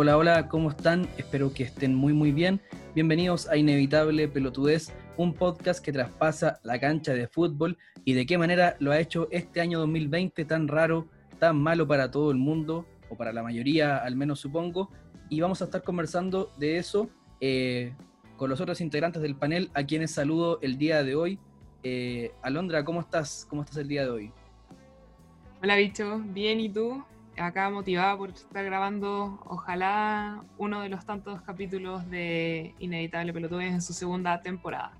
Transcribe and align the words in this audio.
Hola, 0.00 0.16
hola, 0.16 0.48
¿cómo 0.48 0.70
están? 0.70 1.08
Espero 1.16 1.52
que 1.52 1.64
estén 1.64 1.92
muy, 1.92 2.12
muy 2.12 2.30
bien. 2.30 2.60
Bienvenidos 2.94 3.48
a 3.48 3.56
Inevitable 3.56 4.28
Pelotudez, 4.28 4.92
un 5.16 5.34
podcast 5.34 5.84
que 5.84 5.92
traspasa 5.92 6.60
la 6.62 6.78
cancha 6.78 7.14
de 7.14 7.26
fútbol 7.26 7.76
y 8.04 8.12
de 8.12 8.24
qué 8.24 8.38
manera 8.38 8.76
lo 8.78 8.92
ha 8.92 9.00
hecho 9.00 9.26
este 9.32 9.60
año 9.60 9.80
2020 9.80 10.44
tan 10.44 10.68
raro, 10.68 11.08
tan 11.40 11.60
malo 11.60 11.88
para 11.88 12.12
todo 12.12 12.30
el 12.30 12.36
mundo, 12.36 12.86
o 13.10 13.16
para 13.16 13.32
la 13.32 13.42
mayoría 13.42 13.96
al 13.96 14.14
menos 14.14 14.38
supongo. 14.38 14.88
Y 15.30 15.40
vamos 15.40 15.62
a 15.62 15.64
estar 15.64 15.82
conversando 15.82 16.52
de 16.58 16.78
eso 16.78 17.10
eh, 17.40 17.92
con 18.36 18.50
los 18.50 18.60
otros 18.60 18.80
integrantes 18.80 19.20
del 19.20 19.34
panel, 19.34 19.68
a 19.74 19.82
quienes 19.82 20.12
saludo 20.12 20.60
el 20.62 20.78
día 20.78 21.02
de 21.02 21.16
hoy. 21.16 21.40
Eh, 21.82 22.30
Alondra, 22.42 22.84
¿cómo 22.84 23.00
estás? 23.00 23.48
¿Cómo 23.50 23.62
estás 23.62 23.78
el 23.78 23.88
día 23.88 24.04
de 24.04 24.10
hoy? 24.10 24.32
Hola, 25.60 25.74
bicho. 25.74 26.22
Bien, 26.24 26.60
¿y 26.60 26.68
tú? 26.68 27.02
Acá 27.38 27.70
motivada 27.70 28.16
por 28.16 28.30
estar 28.30 28.64
grabando, 28.64 29.40
ojalá, 29.46 30.42
uno 30.56 30.80
de 30.80 30.88
los 30.88 31.04
tantos 31.04 31.40
capítulos 31.42 32.08
de 32.10 32.74
Inevitable 32.78 33.32
Pelotudes 33.32 33.72
en 33.72 33.82
su 33.82 33.92
segunda 33.92 34.40
temporada. 34.42 34.92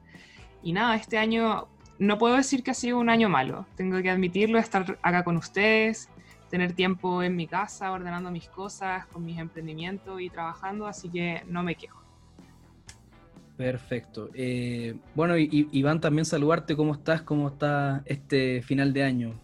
Y 0.62 0.72
nada, 0.72 0.96
este 0.96 1.18
año 1.18 1.68
no 1.98 2.18
puedo 2.18 2.36
decir 2.36 2.62
que 2.62 2.70
ha 2.70 2.74
sido 2.74 2.98
un 2.98 3.10
año 3.10 3.28
malo, 3.28 3.66
tengo 3.76 4.00
que 4.02 4.10
admitirlo, 4.10 4.58
estar 4.58 4.98
acá 5.02 5.24
con 5.24 5.36
ustedes, 5.36 6.08
tener 6.48 6.72
tiempo 6.72 7.22
en 7.22 7.36
mi 7.36 7.46
casa, 7.46 7.90
ordenando 7.92 8.30
mis 8.30 8.48
cosas, 8.48 9.06
con 9.06 9.24
mis 9.24 9.38
emprendimientos 9.38 10.20
y 10.20 10.30
trabajando, 10.30 10.86
así 10.86 11.08
que 11.08 11.42
no 11.46 11.62
me 11.62 11.74
quejo. 11.74 12.02
Perfecto. 13.56 14.30
Eh, 14.34 14.94
bueno, 15.16 15.34
Iván, 15.36 16.00
también 16.00 16.24
saludarte, 16.24 16.76
¿cómo 16.76 16.94
estás? 16.94 17.22
¿Cómo 17.22 17.48
está 17.48 18.02
este 18.06 18.62
final 18.62 18.92
de 18.92 19.02
año? 19.02 19.34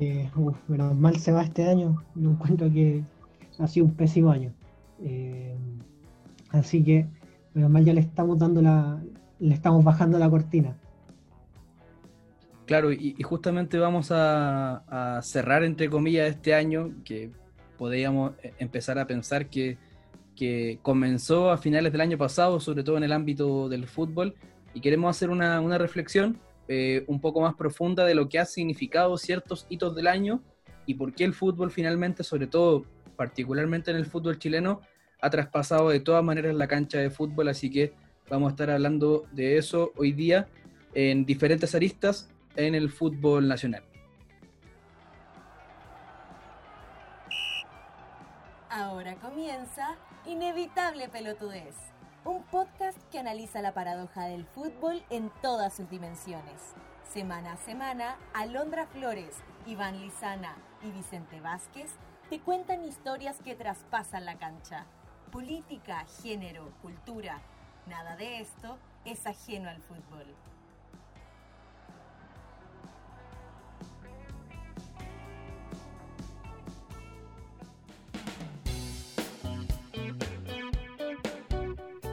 Eh, 0.00 0.30
menos 0.68 0.96
mal 0.96 1.16
se 1.16 1.32
va 1.32 1.42
este 1.42 1.68
año. 1.68 2.02
Yo 2.14 2.30
encuentro 2.30 2.70
que 2.72 3.02
ha 3.58 3.66
sido 3.68 3.86
un 3.86 3.94
pésimo 3.94 4.30
año. 4.30 4.52
Eh, 5.02 5.56
así 6.50 6.82
que, 6.82 7.06
menos 7.54 7.70
mal 7.70 7.84
ya 7.84 7.92
le 7.92 8.00
estamos 8.00 8.38
dando 8.38 8.62
la, 8.62 9.02
le 9.38 9.54
estamos 9.54 9.84
bajando 9.84 10.18
la 10.18 10.30
cortina. 10.30 10.76
Claro, 12.66 12.92
y, 12.92 13.20
justamente 13.22 13.78
vamos 13.78 14.08
a, 14.10 15.20
cerrar, 15.22 15.64
entre 15.64 15.90
comillas, 15.90 16.30
este 16.30 16.54
año, 16.54 16.92
que 17.04 17.30
podríamos 17.76 18.32
eh, 18.42 18.54
empezar 18.58 18.98
a 18.98 19.06
pensar 19.06 19.46
que, 19.46 19.78
que, 20.36 20.78
comenzó 20.82 21.50
a 21.50 21.58
finales 21.58 21.92
del 21.92 22.00
año 22.00 22.18
pasado, 22.18 22.60
sobre 22.60 22.84
todo 22.84 22.96
en 22.96 23.04
el 23.04 23.12
ámbito 23.12 23.68
del 23.68 23.86
fútbol, 23.86 24.34
y 24.74 24.80
queremos 24.80 25.14
hacer 25.14 25.28
una, 25.30 25.60
una 25.60 25.76
reflexión 25.76 26.38
eh, 26.68 27.04
un 27.06 27.20
poco 27.20 27.40
más 27.40 27.54
profunda 27.54 28.04
de 28.04 28.14
lo 28.14 28.28
que 28.28 28.38
ha 28.38 28.44
significado 28.44 29.18
ciertos 29.18 29.66
hitos 29.68 29.94
del 29.94 30.06
año 30.06 30.42
y 30.86 30.94
por 30.94 31.14
qué 31.14 31.24
el 31.24 31.34
fútbol 31.34 31.70
finalmente, 31.70 32.22
sobre 32.22 32.46
todo 32.46 32.84
particularmente 33.16 33.90
en 33.90 33.96
el 33.96 34.06
fútbol 34.06 34.38
chileno, 34.38 34.80
ha 35.20 35.30
traspasado 35.30 35.90
de 35.90 36.00
todas 36.00 36.24
maneras 36.24 36.54
la 36.54 36.66
cancha 36.66 36.98
de 36.98 37.10
fútbol, 37.10 37.48
así 37.48 37.70
que 37.70 37.92
vamos 38.28 38.48
a 38.48 38.50
estar 38.52 38.70
hablando 38.70 39.24
de 39.32 39.56
eso 39.56 39.92
hoy 39.96 40.12
día 40.12 40.48
en 40.94 41.24
diferentes 41.24 41.74
aristas 41.74 42.28
en 42.56 42.74
el 42.74 42.90
fútbol 42.90 43.48
nacional. 43.48 43.84
Ahora 48.68 49.16
comienza 49.16 49.96
Inevitable 50.26 51.08
Pelotudez 51.08 51.92
un 52.24 52.44
podcast 52.44 52.98
que 53.10 53.18
analiza 53.18 53.62
la 53.62 53.74
paradoja 53.74 54.26
del 54.26 54.44
fútbol 54.44 55.02
en 55.10 55.30
todas 55.42 55.74
sus 55.74 55.90
dimensiones. 55.90 56.74
Semana 57.12 57.54
a 57.54 57.56
semana, 57.56 58.16
Alondra 58.32 58.86
Flores, 58.86 59.36
Iván 59.66 60.00
Lizana 60.00 60.56
y 60.82 60.90
Vicente 60.92 61.40
Vázquez 61.40 61.90
te 62.30 62.40
cuentan 62.40 62.84
historias 62.84 63.38
que 63.44 63.56
traspasan 63.56 64.24
la 64.24 64.38
cancha. 64.38 64.86
Política, 65.32 66.06
género, 66.22 66.72
cultura, 66.80 67.40
nada 67.86 68.16
de 68.16 68.40
esto 68.40 68.78
es 69.04 69.26
ajeno 69.26 69.68
al 69.68 69.80
fútbol. 69.82 70.26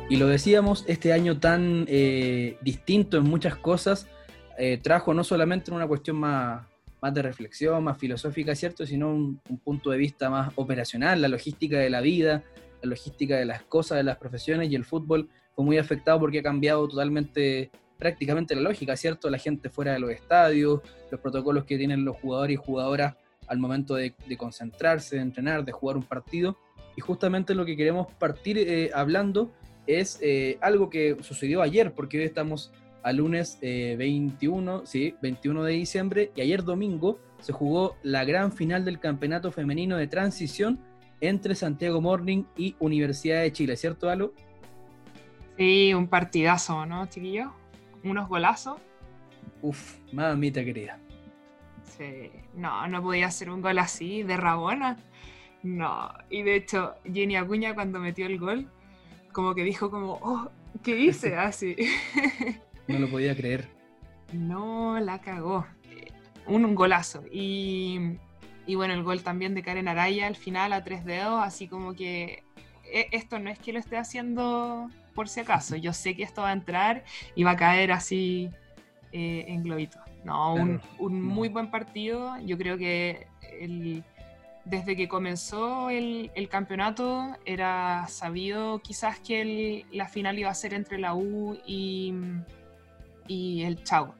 Y 0.09 0.16
lo 0.16 0.25
decíamos, 0.25 0.86
este 0.88 1.14
año 1.14 1.40
tan 1.40 1.86
eh, 1.88 2.58
distinto 2.62 3.18
en 3.18 3.25
muchas 3.25 3.56
cosas, 3.56 4.08
eh, 4.58 4.80
trajo 4.81 5.14
no 5.14 5.24
solamente 5.24 5.70
una 5.72 5.88
cuestión 5.88 6.18
más, 6.18 6.66
más 7.00 7.14
de 7.14 7.22
reflexión, 7.22 7.84
más 7.84 8.00
filosófica, 8.00 8.56
¿cierto? 8.56 8.88
Sino 8.88 9.14
un, 9.14 9.40
punto 9.64 9.92
de 9.92 10.00
vista 10.00 10.31
más 10.31 10.52
operacional, 10.56 11.22
la 11.22 11.28
logística 11.28 11.78
de 11.78 11.92
la 11.92 12.02
vida, 12.02 12.44
la 12.81 12.90
logística 12.90 13.38
de 13.38 13.46
las 13.46 13.62
cosas, 13.62 14.00
de 14.00 14.03
las 14.03 14.18
profesiones, 14.18 14.72
y 14.72 14.75
el 14.75 14.84
fútbol 14.84 15.30
fue 15.53 15.64
muy 15.64 15.78
afectado 15.78 16.20
porque 16.20 16.40
ha 16.40 16.44
cambiado 16.44 16.88
totalmente, 16.88 17.70
prácticamente 18.00 18.56
la 18.56 18.62
lógica, 18.62 18.97
¿cierto? 18.97 19.30
La 19.30 19.38
gente 19.38 19.70
fuera 19.70 19.94
de 19.94 20.00
los 20.00 20.09
estadios, 20.09 20.81
los 21.12 21.22
protocolos 21.22 21.66
que 21.66 21.78
tienen 21.78 22.03
los 22.03 22.18
jugadores 22.18 22.56
y 22.56 22.58
jugadoras 22.58 23.16
al 23.46 23.59
momento 23.59 23.94
de, 23.94 24.16
concentrarse, 24.40 25.18
de 25.18 25.22
entrenar, 25.22 25.64
de 25.64 25.72
jugar 25.72 25.97
un 25.97 26.03
partido. 26.03 26.58
Y 26.97 27.02
justamente 27.02 27.53
lo 27.53 27.64
que 27.64 27.78
queremos 27.78 28.12
partir 28.14 28.58
eh, 28.58 28.90
hablando 28.94 29.52
es 29.89 30.19
eh, 30.22 30.59
algo 30.61 30.89
que 30.89 31.17
sucedió 31.22 31.63
ayer, 31.63 31.94
porque 31.94 32.19
hoy 32.19 32.23
estamos 32.23 32.72
a 33.01 33.11
lunes 33.11 33.57
21, 33.61 34.77
eh, 34.77 34.81
sí, 34.85 35.16
21 35.22 35.63
de 35.63 35.73
diciembre, 35.73 36.31
y 36.35 36.41
ayer 36.41 36.63
domingo 36.63 37.17
se 37.39 37.53
jugó 37.53 37.95
la 38.03 38.23
gran 38.23 38.51
final 38.51 38.85
del 38.85 38.99
campeonato 38.99 39.51
femenino 39.51 39.97
de 39.97 40.05
transición 40.05 40.79
entre 41.22 41.55
Santiago 41.55 42.01
Morning 42.01 42.44
y 42.55 42.75
Universidad 42.79 43.41
de 43.41 43.51
Chile, 43.51 43.75
¿cierto, 43.78 44.09
Alo? 44.09 44.33
Sí, 45.57 45.94
un 45.94 46.07
partidazo, 46.07 46.85
¿no, 46.85 47.07
chiquillo? 47.07 47.51
Unos 48.03 48.29
golazos. 48.29 48.79
Uf, 49.61 49.97
mamita 50.11 50.63
querida. 50.63 50.99
Sí, 51.83 52.31
no, 52.53 52.88
no 52.88 53.01
podía 53.01 53.31
ser 53.31 53.49
un 53.49 53.61
gol 53.61 53.79
así, 53.79 54.22
de 54.22 54.38
Rabona. 54.38 54.97
No, 55.63 56.09
y 56.29 56.44
de 56.44 56.55
hecho, 56.55 56.95
Jenny 57.11 57.35
Acuña 57.35 57.73
cuando 57.73 57.99
metió 57.99 58.28
el 58.28 58.38
gol, 58.38 58.69
como 59.31 59.56
que 59.56 59.63
dijo 59.63 59.90
como, 59.90 60.19
oh, 60.22 60.50
¿qué 60.84 61.00
hice? 61.00 61.35
Así. 61.38 61.75
no 62.88 63.00
lo 63.00 63.09
podía 63.09 63.35
creer. 63.35 63.67
No, 64.34 65.00
la 65.00 65.19
cagó. 65.19 65.66
Un, 66.45 66.73
golazo. 66.75 67.23
Y, 67.31 68.17
y, 68.66 68.75
bueno, 68.75 68.94
el 68.94 69.03
gol 69.03 69.22
también 69.22 69.53
de 69.53 69.63
Karen 69.63 69.88
Araya 69.88 70.28
al 70.28 70.35
final 70.35 70.73
a 70.73 70.84
tres 70.84 71.06
dedos, 71.06 71.44
así 71.44 71.67
como 71.67 71.94
que 71.94 72.44
e, 72.91 73.07
esto 73.12 73.40
no 73.40 73.50
es 73.50 73.59
que 73.59 73.73
lo 73.73 73.79
esté 73.79 73.97
haciendo 73.97 74.90
por 75.13 75.29
si 75.29 75.41
acaso. 75.41 75.75
Yo 75.75 75.94
sé 75.94 76.16
que 76.16 76.23
esto 76.23 76.41
va 76.41 76.50
a 76.50 76.53
entrar 76.53 77.03
y 77.35 77.44
va 77.44 77.51
a 77.51 77.57
caer 77.57 77.91
así 77.91 78.50
eh, 79.11 79.46
en 79.47 79.63
globito. 79.63 80.00
No, 80.23 80.56
un, 80.56 80.81
un, 80.97 81.22
muy 81.22 81.50
buen 81.50 81.72
partido. 81.72 82.35
Yo 82.44 82.57
creo 82.57 82.78
que 82.78 83.28
el, 83.59 84.03
desde 84.69 84.96
que 84.96 85.07
comenzó 85.07 85.90
el, 85.90 86.31
campeonato 86.50 87.35
era 87.46 88.06
sabido 88.07 88.80
quizás 88.80 89.19
que 89.19 89.85
la 89.91 90.07
final 90.07 90.38
iba 90.38 90.50
a 90.50 90.53
ser 90.53 90.74
entre 90.74 91.00
la 91.00 91.16
U 91.16 91.57
y, 91.66 92.13
y 93.28 93.63
el 93.63 93.84
Chavo. 93.84 94.13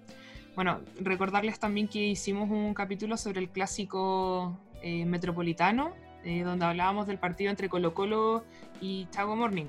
Bueno, 0.56 0.82
recordarles 1.00 1.60
también 1.60 1.88
que 1.88 2.00
hicimos 2.00 2.50
un 2.50 2.74
capítulo 2.74 3.16
sobre 3.16 3.40
el 3.40 3.50
clásico 3.50 4.60
eh, 4.82 5.06
metropolitano, 5.06 5.94
eh, 6.24 6.42
donde 6.42 6.66
hablábamos 6.66 7.06
del 7.08 7.20
partido 7.20 7.52
entre 7.52 7.70
Colo 7.70 7.94
Colo 7.94 8.44
y 8.82 9.08
Chavo 9.12 9.36
Morning, 9.36 9.68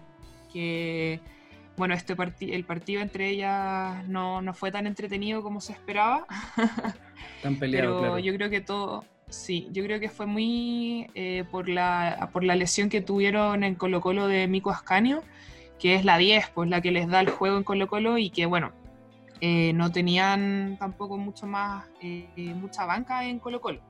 que 0.53 1.21
bueno, 1.77 1.95
este 1.95 2.17
el 2.41 2.65
partido 2.65 3.03
entre 3.03 3.29
ellas 3.29 4.07
no, 4.09 4.43
no, 4.43 4.55
fue 4.55 4.73
tan 4.73 4.87
entretenido 4.87 5.43
como 5.43 5.61
se 5.61 5.73
esperaba. 5.73 6.27
Tan 7.43 7.57
peleado, 7.57 8.01
Pero 8.01 8.19
yo 8.19 8.34
creo 8.34 8.51
que 8.51 8.60
todo, 8.60 9.04
Sí, 9.30 9.68
yo 9.72 9.84
creo 9.84 10.00
que 10.00 10.09
fue 10.09 10.27
muy 10.27 11.06
eh, 11.15 11.44
por, 11.50 11.68
la, 11.68 12.28
por 12.32 12.42
la 12.42 12.56
lesión 12.56 12.88
que 12.88 13.00
tuvieron 13.00 13.62
en 13.62 13.77
Colo 13.77 14.00
Colo 14.00 14.27
de 14.27 14.48
Mico 14.48 14.71
Ascanio, 14.71 15.22
que 15.78 15.94
es 15.94 16.04
la 16.04 16.18
10, 16.18 16.50
pues 16.53 16.68
la 16.68 16.80
que 16.80 16.91
les 16.91 17.09
da 17.09 17.21
el 17.21 17.30
juego 17.30 17.56
en 17.56 17.62
Colo 17.62 17.86
Colo 17.86 18.18
y 18.18 18.30
que 18.30 18.47
bueno, 18.47 18.72
eh, 19.41 19.72
no 19.72 19.92
tenían 19.92 20.77
tampoco 20.80 21.16
mucho 21.16 21.47
más, 21.47 21.86
eh, 22.03 22.28
mucha 22.56 22.86
banca 22.86 23.24
en 23.24 23.38
Colo 23.38 23.60
Colo. 23.60 23.80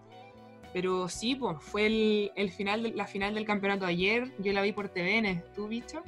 Pero 0.75 1.09
sí, 1.09 1.35
pues 1.35 1.57
fue 1.59 1.87
el, 1.87 2.33
el 2.37 2.51
final, 2.51 2.93
la 2.95 3.07
final 3.07 3.35
del 3.35 3.47
campeonato 3.47 3.87
ayer, 3.87 4.31
yo 4.39 4.53
la 4.53 4.63
vi 4.63 4.73
por 4.73 4.91
TVN, 4.91 5.43
¿tú, 5.57 5.69
bicho? 5.69 6.03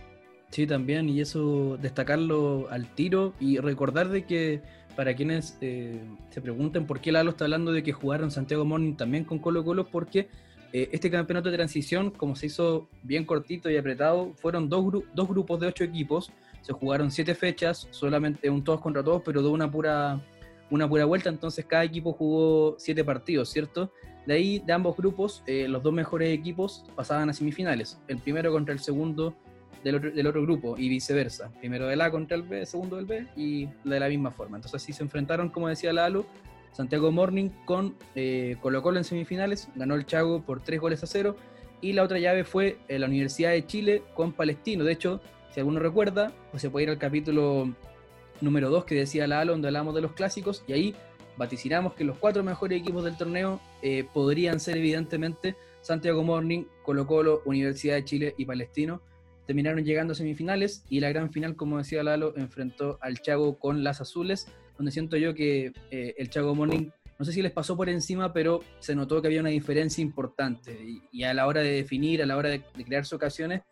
Sí, 0.51 0.67
también, 0.67 1.09
y 1.09 1.23
eso 1.23 1.79
destacarlo 1.79 2.69
al 2.71 2.87
tiro 2.95 3.33
y 3.41 3.57
recordar 3.57 4.11
de 4.11 4.27
que 4.27 4.61
para 4.97 5.15
quienes 5.15 5.57
eh, 5.61 6.01
se 6.31 6.41
pregunten 6.41 6.87
por 6.87 7.01
qué 7.01 7.13
Lalo 7.13 7.31
está 7.31 7.45
hablando 7.45 7.73
de 7.73 7.83
que 7.83 7.93
jugaron 7.93 8.31
Santiago 8.31 8.65
Morning 8.65 8.95
también 8.95 9.25
con 9.25 9.39
Colo 9.39 9.65
Colo, 9.65 9.87
porque 9.89 10.29
eh, 10.73 10.89
este 10.93 11.11
campeonato 11.11 11.51
de 11.51 11.57
transición, 11.57 12.11
como 12.11 12.37
se 12.37 12.47
hizo 12.47 12.89
bien 13.03 13.25
cortito 13.25 13.71
y 13.71 13.77
apretado, 13.77 14.33
fueron 14.35 14.69
dos, 14.69 15.03
dos 15.15 15.29
grupos 15.29 15.61
de 15.61 15.67
ocho 15.67 15.85
equipos, 15.85 16.31
se 16.63 16.73
jugaron 16.73 17.11
siete 17.11 17.35
fechas, 17.35 17.89
solamente 17.91 18.49
un 18.49 18.63
todos 18.63 18.81
contra 18.81 19.03
todos, 19.03 19.23
pero 19.25 19.43
de 19.43 19.49
una 19.49 19.71
pura, 19.71 20.21
una 20.71 20.89
pura 20.89 21.05
vuelta, 21.05 21.29
entonces 21.29 21.65
cada 21.65 21.85
equipo 21.85 22.13
jugó 22.13 22.77
siete 22.79 23.05
partidos, 23.05 23.51
¿cierto? 23.51 23.93
de 24.27 24.35
ahí, 24.35 24.59
de 24.61 24.73
ambos 24.73 24.97
grupos, 24.97 25.43
eh, 25.47 25.67
los 25.69 25.83
dos 25.83 25.93
mejores 25.93 26.33
equipos 26.37 26.85
pasaban 26.95 27.29
a 27.29 27.33
semifinales. 27.33 27.99
El 28.09 28.19
primero 28.19 28.53
contra 28.53 28.73
el 28.73 28.81
segundo 28.81 29.35
del 29.83 30.27
otro, 30.27 30.43
grupo 30.43 30.77
y 30.79 30.89
viceversa. 30.89 31.53
Primero 31.61 31.87
del 31.87 32.01
A 32.01 32.11
contra 32.11 32.37
el 32.37 32.43
B, 32.43 32.65
segundo 32.67 32.97
del 32.97 33.07
B 33.07 33.27
y 33.37 33.67
de 33.85 34.01
la 34.01 34.09
misma 34.09 34.31
forma. 34.31 34.57
Entonces 34.57 34.83
así 34.83 34.93
se 34.93 35.03
enfrentaron, 35.03 35.49
como 35.49 35.69
decía 35.69 35.93
Lalo, 35.93 36.27
Santiago 36.73 37.11
Morning 37.11 37.51
con 37.65 37.95
eh, 38.15 38.57
Colo 38.61 38.83
Colo 38.83 38.99
en 38.99 39.05
semifinales. 39.05 39.69
Ganó 39.75 39.95
el 39.95 40.07
Chago 40.07 40.43
por 40.43 40.63
tres 40.63 40.81
goles 40.81 41.03
a 41.03 41.07
cero. 41.07 41.37
Y 41.81 41.95
la 41.95 42.05
otra 42.05 42.19
llave 42.19 42.45
fue 42.45 42.79
eh, 42.89 42.99
la 42.99 43.07
Universidad 43.07 43.51
de 43.51 43.67
Chile 43.67 44.03
con 44.15 44.33
Palestino. 44.33 44.85
De 44.85 44.93
hecho, 44.93 45.21
si 45.53 45.61
alguno 45.61 45.81
recuerda, 45.81 46.33
pues 46.51 46.63
se 46.63 46.71
puede 46.71 46.85
ir 46.85 46.91
al 46.91 46.99
capítulo 46.99 47.75
número 48.41 48.71
2 48.71 48.85
que 48.85 48.95
decía 48.95 49.27
Lalo, 49.27 49.53
donde 49.53 49.69
hablamos 49.69 49.95
de 49.95 50.01
los 50.01 50.13
clásicos. 50.13 50.63
Y 50.67 50.73
ahí 50.73 50.95
vaticinamos 51.37 51.95
que 51.95 52.05
los 52.05 52.19
cuatro 52.19 52.43
mejores 52.43 52.81
equipos 52.81 53.05
del 53.05 53.17
torneo 53.17 53.61
eh, 53.83 54.07
podrían 54.13 54.61
ser 54.61 54.77
evidentemente 54.77 55.57
Santiago 55.81 56.23
Morning, 56.23 56.65
Colo 56.83 57.07
Colo, 57.07 57.43
Universidad 57.45 57.97
de 57.97 58.05
Chile 58.05 58.35
y 58.37 58.45
Palestino. 58.45 59.01
Terminaron 59.47 59.85
llegando 59.85 60.15
semifinales 60.15 60.85
y 60.89 61.01
la 61.01 61.09
gran 61.09 61.33
final, 61.33 61.57
como 61.57 61.79
decía 61.79 62.03
Lalo, 62.03 62.35
enfrentó 62.37 62.99
al 63.01 63.21
Chago 63.21 63.59
con 63.59 63.83
las 63.85 64.01
azules, 64.01 64.47
donde 64.77 64.93
siento 64.93 65.17
yo 65.17 65.35
que 65.35 65.73
eh, 65.91 66.15
el 66.17 66.31
Chago 66.31 66.55
Morning, 66.55 66.91
no 67.19 67.25
sé 67.25 67.33
si 67.33 67.43
les 67.43 67.53
pasó 67.53 67.77
por 67.77 67.89
encima, 67.89 68.33
pero 68.33 68.61
se 68.79 68.95
notó 68.95 69.21
que 69.21 69.29
había 69.29 69.41
una 69.41 69.51
diferencia 69.51 70.03
importante 70.03 70.77
y, 71.13 71.23
a 71.25 71.35
la 71.35 71.47
hora 71.47 71.61
de 71.61 71.73
definir, 71.73 72.23
a 72.23 72.27
la 72.27 72.37
hora 72.37 72.49
de, 72.49 72.63
de 72.77 72.85
crearse 72.85 73.15
ocasiones, 73.15 73.63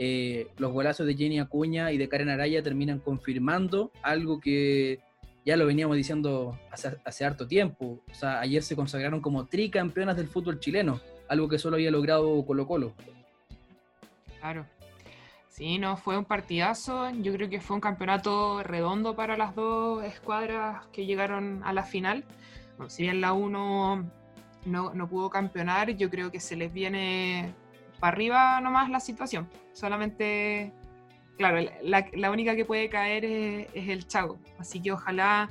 eh, 0.00 0.46
los 0.58 0.72
golazos 0.72 1.06
de 1.06 1.16
Jenny 1.16 1.40
Acuña 1.40 1.90
y 1.90 1.98
de 1.98 2.08
Karen 2.08 2.28
Araya 2.28 2.62
terminan 2.62 3.00
confirmando 3.00 3.90
algo 4.02 4.40
que 4.40 5.00
ya 5.44 5.56
lo 5.56 5.66
veníamos 5.66 5.96
diciendo 5.96 6.56
hace, 6.70 7.24
harto 7.24 7.48
tiempo. 7.48 8.00
O 8.08 8.14
sea, 8.14 8.38
ayer 8.40 8.62
se 8.62 8.76
consagraron 8.76 9.20
como 9.20 9.46
tricampeonas 9.46 10.16
del 10.16 10.28
fútbol 10.28 10.60
chileno, 10.60 11.00
algo 11.28 11.48
que 11.48 11.58
solo 11.58 11.76
había 11.76 11.90
logrado 11.90 12.44
Colo 12.46 12.66
Colo. 12.66 12.94
Claro. 14.38 14.66
Sí, 15.58 15.78
no, 15.78 15.96
fue 15.96 16.16
un 16.16 16.24
partidazo. 16.24 17.10
Yo 17.10 17.32
creo 17.32 17.50
que 17.50 17.60
fue 17.60 17.74
un 17.74 17.80
campeonato 17.80 18.62
redondo 18.62 19.16
para 19.16 19.36
las 19.36 19.56
dos 19.56 20.04
escuadras 20.04 20.86
que 20.92 21.04
llegaron 21.04 21.62
a 21.64 21.72
la 21.72 21.82
final. 21.82 22.24
si 22.86 23.02
bien 23.02 23.20
la 23.20 23.32
1 23.32 24.10
no, 24.66 24.94
no 24.94 25.08
pudo 25.08 25.30
campeonar, 25.30 25.90
yo 25.96 26.10
creo 26.10 26.30
que 26.30 26.38
se 26.38 26.54
les 26.54 26.72
viene 26.72 27.52
para 27.98 28.12
arriba 28.12 28.60
nomás 28.60 28.88
la 28.88 29.00
situación. 29.00 29.48
Solamente 29.72 30.72
claro, 31.36 31.68
la, 31.82 32.30
única 32.30 32.54
que 32.54 32.64
puede 32.64 32.88
caer 32.88 33.24
es, 33.24 33.88
el 33.88 34.06
Chago. 34.06 34.38
Así 34.58 34.80
que 34.80 34.92
ojalá, 34.92 35.50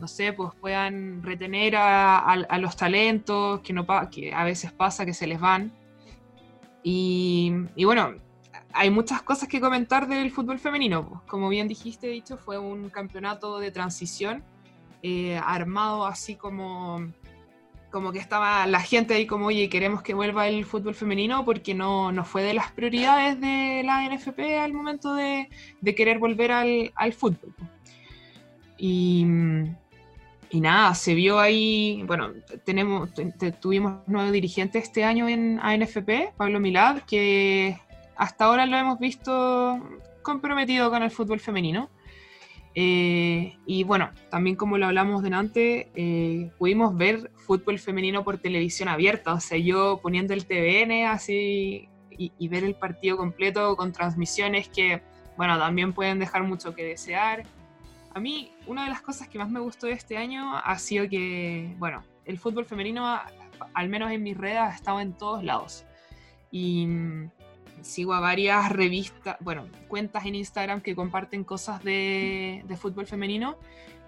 no 0.00 0.08
sé, 0.08 0.32
pues 0.32 0.50
puedan 0.60 1.22
retener 1.22 1.74
a, 1.76 2.58
los 2.58 2.76
talentos, 2.76 3.60
que, 3.60 3.72
no, 3.72 3.86
que 4.10 4.32
a 4.34 4.44
veces 4.44 4.72
pasa 4.72 5.06
que 5.06 5.14
se 5.14 5.28
les 5.28 5.38
van. 5.38 5.72
Y, 6.82 7.52
bueno, 7.84 8.14
hay 8.74 8.90
muchas 8.90 9.22
cosas 9.22 9.48
que 9.48 9.60
comentar 9.60 10.08
del 10.08 10.30
fútbol 10.30 10.58
femenino. 10.58 11.22
Como 11.26 11.48
bien 11.48 11.68
dijiste, 11.68 12.08
dicho, 12.08 12.36
fue 12.36 12.58
un 12.58 12.90
campeonato 12.90 13.58
de 13.58 13.70
transición 13.70 14.44
eh, 15.02 15.40
armado 15.42 16.06
así 16.06 16.36
como 16.36 17.12
como 17.90 18.10
que 18.10 18.18
estaba 18.18 18.66
la 18.66 18.80
gente 18.80 19.14
ahí 19.14 19.26
como, 19.26 19.46
oye, 19.46 19.68
queremos 19.68 20.02
que 20.02 20.14
vuelva 20.14 20.48
el 20.48 20.64
fútbol 20.64 20.94
femenino 20.94 21.44
porque 21.44 21.74
no, 21.74 22.10
no 22.10 22.24
fue 22.24 22.42
de 22.42 22.54
las 22.54 22.72
prioridades 22.72 23.38
de 23.38 23.82
la 23.84 24.08
NFP 24.08 24.58
al 24.58 24.72
momento 24.72 25.14
de, 25.14 25.48
de 25.80 25.94
querer 25.94 26.18
volver 26.18 26.50
al, 26.52 26.90
al 26.94 27.12
fútbol. 27.12 27.54
Y, 28.78 29.26
y, 30.50 30.60
nada, 30.60 30.94
se 30.94 31.14
vio 31.14 31.38
ahí, 31.38 32.02
bueno, 32.06 32.30
tenemos, 32.64 33.10
tuvimos 33.60 34.08
nuevo 34.08 34.32
dirigente 34.32 34.78
este 34.78 35.04
año 35.04 35.28
en 35.28 35.60
ANFP, 35.62 36.32
Pablo 36.36 36.60
Milad, 36.60 37.02
que 37.02 37.78
hasta 38.16 38.44
ahora 38.44 38.66
lo 38.66 38.76
hemos 38.76 38.98
visto 38.98 39.80
comprometido 40.22 40.90
con 40.90 41.02
el 41.02 41.10
fútbol 41.10 41.40
femenino. 41.40 41.90
Eh, 42.74 43.58
y 43.66 43.84
bueno, 43.84 44.10
también 44.30 44.56
como 44.56 44.78
lo 44.78 44.86
hablamos 44.86 45.22
delante, 45.22 45.90
eh, 45.94 46.50
pudimos 46.58 46.96
ver 46.96 47.30
fútbol 47.36 47.78
femenino 47.78 48.24
por 48.24 48.38
televisión 48.38 48.88
abierta, 48.88 49.34
o 49.34 49.40
sea, 49.40 49.58
yo 49.58 50.00
poniendo 50.02 50.32
el 50.32 50.46
TVN 50.46 51.06
así 51.06 51.88
y, 52.10 52.48
ver 52.48 52.64
el 52.64 52.74
partido 52.74 53.16
completo 53.16 53.76
con 53.76 53.92
transmisiones 53.92 54.68
que, 54.68 55.02
bueno, 55.36 55.58
también 55.58 55.92
pueden 55.92 56.18
dejar 56.18 56.44
mucho 56.44 56.74
que 56.74 56.84
desear. 56.84 57.44
A 58.14 58.20
mí, 58.20 58.52
una 58.66 58.84
de 58.84 58.90
las 58.90 59.00
cosas 59.02 59.28
que 59.28 59.38
más 59.38 59.50
me 59.50 59.60
gustó 59.60 59.86
de 59.86 59.94
este 59.94 60.16
año 60.16 60.56
ha 60.56 60.78
sido 60.78 61.08
que, 61.08 61.74
bueno, 61.78 62.04
el 62.24 62.38
fútbol 62.38 62.64
femenino, 62.64 63.18
al 63.74 63.88
menos 63.88 64.12
en 64.12 64.22
mis 64.22 64.36
redes, 64.36 64.58
ha 64.58 64.74
estado 64.74 65.00
en 65.00 65.14
todos 65.14 65.42
lados. 65.42 65.84
Y 66.50 66.86
sigo 67.82 68.14
a 68.14 68.20
varias 68.20 68.70
revistas, 68.70 69.36
bueno, 69.40 69.66
cuentas 69.88 70.24
en 70.26 70.34
Instagram 70.34 70.80
que 70.80 70.94
comparten 70.94 71.44
cosas 71.44 71.82
de, 71.82 72.64
fútbol 72.78 73.06
femenino 73.06 73.56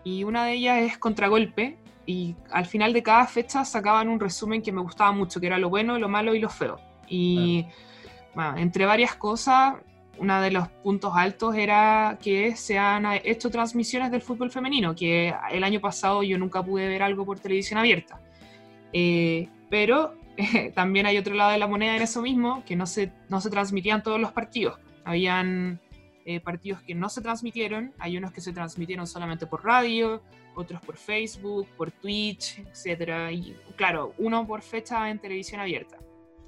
y 0.03 0.25
una 0.25 0.45
de 0.45 0.55
ellas 0.55 0.83
es 0.83 0.99
Contragolpe 0.99 1.77
y 2.07 2.35
al 2.51 2.67
final 2.67 2.93
de 2.93 3.03
cada 3.03 3.27
fecha 3.27 3.65
sacaban 3.65 4.09
un 4.09 4.21
resumen 4.21 4.63
que 4.63 4.73
me 4.73 4.81
gustaba 4.81 5.13
mucho, 5.13 5.41
que 5.41 5.47
era 5.47 5.59
lo 5.59 5.71
bueno, 5.71 5.99
lo 5.99 6.09
malo 6.09 6.35
y 6.35 6.39
lo 6.39 6.51
feo. 6.51 6.79
Y 7.09 7.67
bueno, 8.35 8.57
entre 8.59 8.85
varias 8.85 9.15
cosas, 9.15 9.77
uno 10.19 10.41
de 10.41 10.51
los 10.51 10.69
puntos 10.69 11.13
altos 11.15 11.57
era 11.57 12.19
que 12.23 12.57
se 12.57 12.79
han 12.79 13.07
hecho 13.25 13.51
transmisiones 13.51 14.11
del 14.11 14.23
fútbol 14.23 14.51
femenino, 14.51 14.95
que 14.95 15.35
el 15.51 15.65
año 15.65 15.81
pasado 15.81 16.23
yo 16.23 16.39
nunca 16.39 16.63
pude 16.63 16.89
ver 16.89 17.03
algo 17.03 17.25
por 17.25 17.39
televisión 17.39 17.79
abierta. 17.79 18.21
Eh, 18.93 19.49
pero 19.71 20.15
también 20.75 21.07
hay 21.07 21.19
otro 21.19 21.35
lado 21.35 21.51
de 21.53 21.59
la 21.59 21.67
moneda 21.67 21.97
en 21.97 22.03
eso 22.03 22.23
mismo, 22.23 22.65
que 22.65 22.77
no 22.77 22.87
se, 22.87 23.13
no 23.29 23.41
se 23.41 23.51
transmitían 23.51 24.03
todos 24.03 24.21
los 24.21 24.33
partidos. 24.33 24.79
Habían 25.05 25.81
eh, 26.25 26.41
partidos 26.41 26.81
que 26.83 26.95
no 26.95 27.09
se 27.09 27.21
transmitieron, 27.21 27.93
hay 27.99 28.17
unos 28.17 28.33
que 28.33 28.41
se 28.41 28.53
transmitieron 28.53 29.07
solamente 29.07 29.47
por 29.47 29.65
radio, 29.65 30.23
otros 30.55 30.81
por 30.81 30.97
Facebook, 30.97 31.69
por 31.77 31.91
Twitch, 31.91 32.61
etc. 32.61 33.31
Y 33.33 33.57
claro, 33.77 34.15
uno 34.19 34.47
por 34.47 34.63
fecha 34.63 35.11
en 35.11 35.19
televisión 35.19 35.61
abierta. 35.61 35.99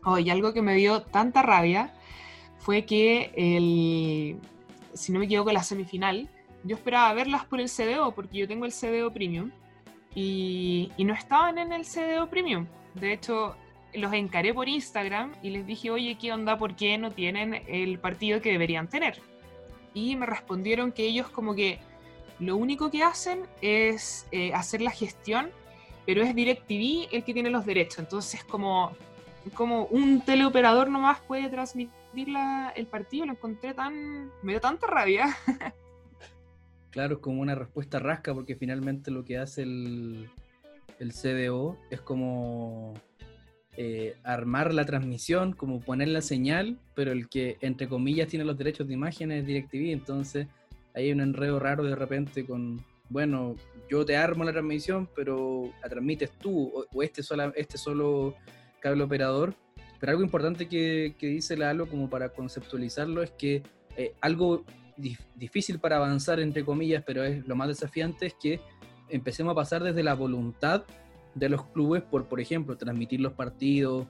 Oh, 0.04 0.18
y 0.18 0.30
algo 0.30 0.52
que 0.52 0.62
me 0.62 0.74
dio 0.74 1.02
tanta 1.02 1.42
rabia 1.42 1.92
fue 2.58 2.84
que 2.84 3.32
el, 3.36 4.40
si 4.94 5.12
no 5.12 5.18
me 5.18 5.26
equivoco, 5.26 5.52
la 5.52 5.62
semifinal, 5.62 6.28
yo 6.64 6.76
esperaba 6.76 7.12
verlas 7.12 7.44
por 7.44 7.60
el 7.60 7.68
CDO, 7.68 8.14
porque 8.14 8.38
yo 8.38 8.48
tengo 8.48 8.64
el 8.64 8.72
CDO 8.72 9.12
Premium, 9.12 9.50
y, 10.14 10.90
y 10.96 11.04
no 11.04 11.12
estaban 11.12 11.58
en 11.58 11.72
el 11.72 11.84
CDO 11.84 12.30
Premium. 12.30 12.66
De 12.94 13.12
hecho, 13.12 13.56
los 13.94 14.12
encaré 14.12 14.52
por 14.52 14.68
Instagram 14.68 15.34
y 15.42 15.50
les 15.50 15.66
dije, 15.66 15.90
oye, 15.90 16.16
¿qué 16.20 16.32
onda? 16.32 16.58
¿Por 16.58 16.76
qué 16.76 16.98
no 16.98 17.12
tienen 17.12 17.62
el 17.66 17.98
partido 17.98 18.40
que 18.40 18.52
deberían 18.52 18.88
tener? 18.88 19.20
Y 19.94 20.16
me 20.16 20.26
respondieron 20.26 20.92
que 20.92 21.04
ellos 21.04 21.28
como 21.28 21.54
que 21.54 21.78
lo 22.38 22.56
único 22.56 22.90
que 22.90 23.02
hacen 23.02 23.44
es 23.62 24.26
eh, 24.30 24.52
hacer 24.52 24.82
la 24.82 24.90
gestión, 24.90 25.50
pero 26.04 26.22
es 26.22 26.34
DirecTV 26.34 27.08
el 27.12 27.24
que 27.24 27.32
tiene 27.32 27.50
los 27.50 27.64
derechos. 27.64 28.00
Entonces 28.00 28.44
como, 28.44 28.92
como 29.54 29.84
un 29.86 30.20
teleoperador 30.20 30.90
nomás 30.90 31.20
puede 31.20 31.48
transmitir 31.48 32.28
el 32.74 32.86
partido, 32.86 33.26
lo 33.26 33.32
encontré 33.32 33.74
tan... 33.74 34.30
me 34.42 34.52
dio 34.52 34.60
tanta 34.60 34.86
rabia. 34.86 35.36
Claro, 36.90 37.16
es 37.16 37.20
como 37.20 37.42
una 37.42 37.54
respuesta 37.54 37.98
rasca 37.98 38.32
porque 38.32 38.56
finalmente 38.56 39.10
lo 39.10 39.22
que 39.22 39.36
hace 39.36 39.64
el, 39.64 40.30
el 40.98 41.12
CDO 41.12 41.76
es 41.90 42.00
como 42.00 42.94
eh, 43.76 44.16
armar 44.24 44.72
la 44.72 44.86
transmisión, 44.86 45.52
como 45.52 45.80
poner 45.80 46.08
la 46.08 46.22
señal, 46.22 46.78
pero 46.94 47.12
el 47.12 47.28
que, 47.28 47.58
entre 47.60 47.88
comillas, 47.88 48.28
tiene 48.28 48.44
los 48.44 48.56
derechos 48.56 48.88
de 48.88 48.94
imagen 48.94 49.30
es 49.32 49.46
DirecTV, 49.46 49.92
entonces 49.92 50.46
hay 50.94 51.12
un 51.12 51.20
enredo 51.20 51.58
raro 51.58 51.84
de 51.84 51.94
repente 51.94 52.46
con, 52.46 52.82
bueno, 53.10 53.54
yo 53.90 54.04
te 54.06 54.16
armo 54.16 54.44
la 54.44 54.52
transmisión, 54.52 55.08
pero 55.14 55.70
la 55.82 55.88
transmites 55.90 56.30
tú, 56.38 56.72
o, 56.90 57.02
este, 57.02 57.22
sola, 57.22 57.52
este 57.54 57.76
solo 57.76 58.34
cable 58.80 59.04
operador. 59.04 59.54
Pero 60.00 60.12
algo 60.12 60.24
importante 60.24 60.68
que, 60.68 61.14
dice 61.20 61.56
Lalo, 61.56 61.88
como 61.88 62.08
para 62.08 62.30
conceptualizarlo, 62.30 63.22
es 63.22 63.30
que 63.32 63.62
eh, 63.96 64.14
algo 64.20 64.64
difícil 65.34 65.78
para 65.78 65.96
avanzar, 65.96 66.40
entre 66.40 66.64
comillas, 66.64 67.04
pero 67.06 67.22
es 67.22 67.46
lo 67.46 67.56
más 67.56 67.68
desafiante, 67.68 68.26
es 68.26 68.34
que 68.34 68.60
empecemos 69.10 69.52
a 69.52 69.54
pasar 69.54 69.82
desde 69.82 70.02
la 70.02 70.14
voluntad 70.14 70.84
de 71.36 71.48
los 71.48 71.64
clubes 71.66 72.02
por, 72.02 72.24
por 72.24 72.40
ejemplo, 72.40 72.76
transmitir 72.76 73.20
los 73.20 73.34
partidos, 73.34 74.06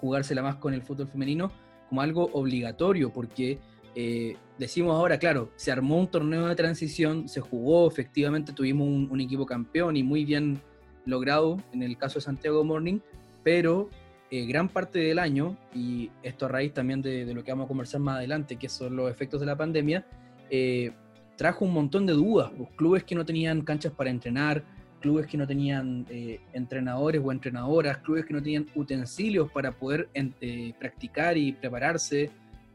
jugársela 0.00 0.42
más 0.42 0.56
con 0.56 0.72
el 0.72 0.82
fútbol 0.82 1.08
femenino, 1.08 1.52
como 1.88 2.00
algo 2.00 2.30
obligatorio, 2.32 3.12
porque 3.12 3.58
eh, 3.96 4.36
decimos 4.58 4.94
ahora, 4.94 5.18
claro, 5.18 5.50
se 5.56 5.72
armó 5.72 5.98
un 5.98 6.06
torneo 6.06 6.46
de 6.46 6.54
transición, 6.54 7.28
se 7.28 7.40
jugó, 7.40 7.88
efectivamente 7.88 8.52
tuvimos 8.52 8.88
un, 8.88 9.20
equipo 9.20 9.44
campeón 9.44 9.96
y 9.96 10.02
muy 10.02 10.24
bien 10.24 10.60
logrado 11.04 11.58
en 11.72 11.82
el 11.82 11.98
caso 11.98 12.14
de 12.14 12.22
Santiago 12.22 12.64
Morning, 12.64 13.00
pero 13.42 13.90
eh, 14.30 14.46
gran 14.46 14.68
parte 14.68 15.00
del 15.00 15.18
año, 15.18 15.56
y 15.74 16.10
esto 16.22 16.46
a 16.46 16.48
raíz 16.48 16.72
también 16.72 17.02
de, 17.02 17.32
lo 17.34 17.42
que 17.42 17.50
vamos 17.50 17.64
a 17.66 17.68
conversar 17.68 18.00
más 18.00 18.18
adelante, 18.18 18.56
que 18.56 18.68
son 18.68 18.96
los 18.96 19.10
efectos 19.10 19.40
de 19.40 19.46
la 19.46 19.56
pandemia, 19.56 20.06
eh, 20.50 20.92
trajo 21.36 21.64
un 21.64 21.72
montón 21.72 22.06
de 22.06 22.12
dudas. 22.12 22.52
Los 22.56 22.68
clubes 22.70 23.04
que 23.04 23.14
no 23.14 23.24
tenían 23.24 23.62
canchas 23.62 23.92
para 23.92 24.10
entrenar, 24.10 24.64
clubes 25.04 25.26
que 25.26 25.36
no 25.36 25.46
tenían 25.46 26.06
eh, 26.08 26.40
entrenadores 26.54 27.20
o 27.22 27.30
entrenadoras, 27.30 27.98
clubes 27.98 28.24
que 28.24 28.32
no 28.32 28.42
tenían 28.42 28.66
utensilios 28.74 29.52
para 29.52 29.70
poder 29.70 30.08
eh, 30.14 30.72
practicar 30.78 31.36
y 31.36 31.52
prepararse. 31.52 32.30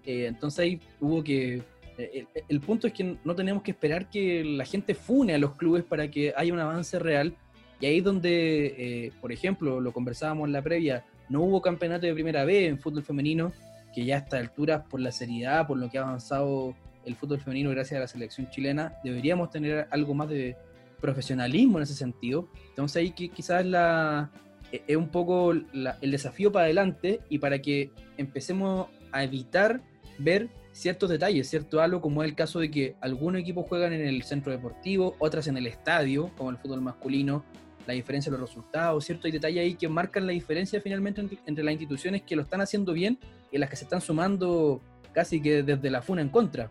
Eh, 0.05 0.27
entonces 0.27 0.59
ahí 0.59 0.79
hubo 0.99 1.23
que... 1.23 1.63
El, 1.97 2.27
el, 2.47 2.61
punto 2.61 2.85
es 2.85 2.93
que 2.93 3.17
no 3.25 3.35
tenemos 3.35 3.63
que 3.63 3.71
esperar 3.71 4.09
que 4.09 4.43
la 4.43 4.63
gente 4.63 4.93
fune 4.93 5.33
a 5.33 5.37
los 5.39 5.55
clubes 5.55 5.83
para 5.83 6.07
que 6.09 6.31
haya 6.37 6.53
un 6.53 6.59
avance 6.59 6.99
real. 6.99 7.33
Y 7.81 7.87
ahí 7.87 7.97
es 7.97 8.03
donde, 8.03 9.11
por 9.19 9.33
ejemplo, 9.33 9.81
lo 9.81 9.91
conversábamos 9.91 10.47
en 10.47 10.53
la 10.53 10.61
previa, 10.61 11.03
no 11.27 11.41
hubo 11.41 11.61
campeonato 11.61 12.05
de 12.05 12.13
primera 12.13 12.45
vez 12.45 12.69
en 12.69 12.79
fútbol 12.79 13.03
femenino, 13.03 13.51
que 13.93 14.05
ya 14.05 14.15
a 14.15 14.19
esta 14.19 14.37
altura, 14.37 14.85
por 14.85 15.01
la 15.01 15.11
seriedad, 15.11 15.67
por 15.67 15.77
lo 15.77 15.89
que 15.89 15.97
ha 15.97 16.03
avanzado 16.03 16.73
el 17.05 17.15
fútbol 17.15 17.41
femenino 17.41 17.71
gracias 17.71 17.97
a 17.97 18.01
la 18.01 18.07
selección 18.07 18.49
chilena, 18.49 18.93
deberíamos 19.03 19.49
tener 19.49 19.87
algo 19.91 20.13
más 20.13 20.29
de 20.29 20.55
profesionalismo 21.01 21.77
en 21.77 21.83
ese 21.83 21.95
sentido. 21.95 22.49
Entonces 22.69 22.97
ahí 22.97 23.11
quizás 23.11 23.65
la, 23.65 24.31
e, 24.71 24.83
es 24.87 24.97
un 24.97 25.09
poco 25.09 25.51
el 25.51 26.11
desafío 26.11 26.51
para 26.51 26.65
adelante 26.65 27.21
y 27.29 27.39
para 27.39 27.61
que 27.61 27.91
empecemos 28.17 28.87
a 29.11 29.23
evitar 29.23 29.81
ver 30.17 30.49
ciertos 30.71 31.09
detalles, 31.09 31.49
¿cierto? 31.49 31.81
Algo 31.81 32.01
como 32.01 32.23
es 32.23 32.29
el 32.29 32.35
caso 32.35 32.59
de 32.59 32.69
que 32.69 32.95
algunos 33.01 33.41
equipos 33.41 33.65
juegan 33.67 33.93
en 33.93 34.05
el 34.05 34.23
centro 34.23 34.51
deportivo, 34.51 35.15
otras 35.19 35.47
en 35.47 35.57
el 35.57 35.67
estadio, 35.67 36.31
como 36.37 36.49
el 36.49 36.57
fútbol 36.57 36.81
masculino, 36.81 37.43
la 37.87 37.93
diferencia 37.93 38.31
de 38.31 38.37
los 38.37 38.49
resultados, 38.49 39.03
¿cierto? 39.05 39.27
Hay 39.27 39.31
detalles 39.31 39.61
ahí 39.61 39.73
que 39.73 39.87
marcan 39.87 40.27
la 40.27 40.33
diferencia 40.33 40.79
finalmente 40.79 41.21
entre, 41.45 41.63
las 41.63 41.71
instituciones 41.73 42.21
que 42.21 42.35
lo 42.35 42.43
están 42.43 42.61
haciendo 42.61 42.93
bien 42.93 43.17
y 43.51 43.57
las 43.57 43.69
que 43.69 43.75
se 43.75 43.85
están 43.85 44.01
sumando 44.01 44.81
casi 45.11 45.41
que 45.41 45.63
desde 45.63 45.89
la 45.89 46.01
funa 46.01 46.21
en 46.21 46.29
contra. 46.29 46.69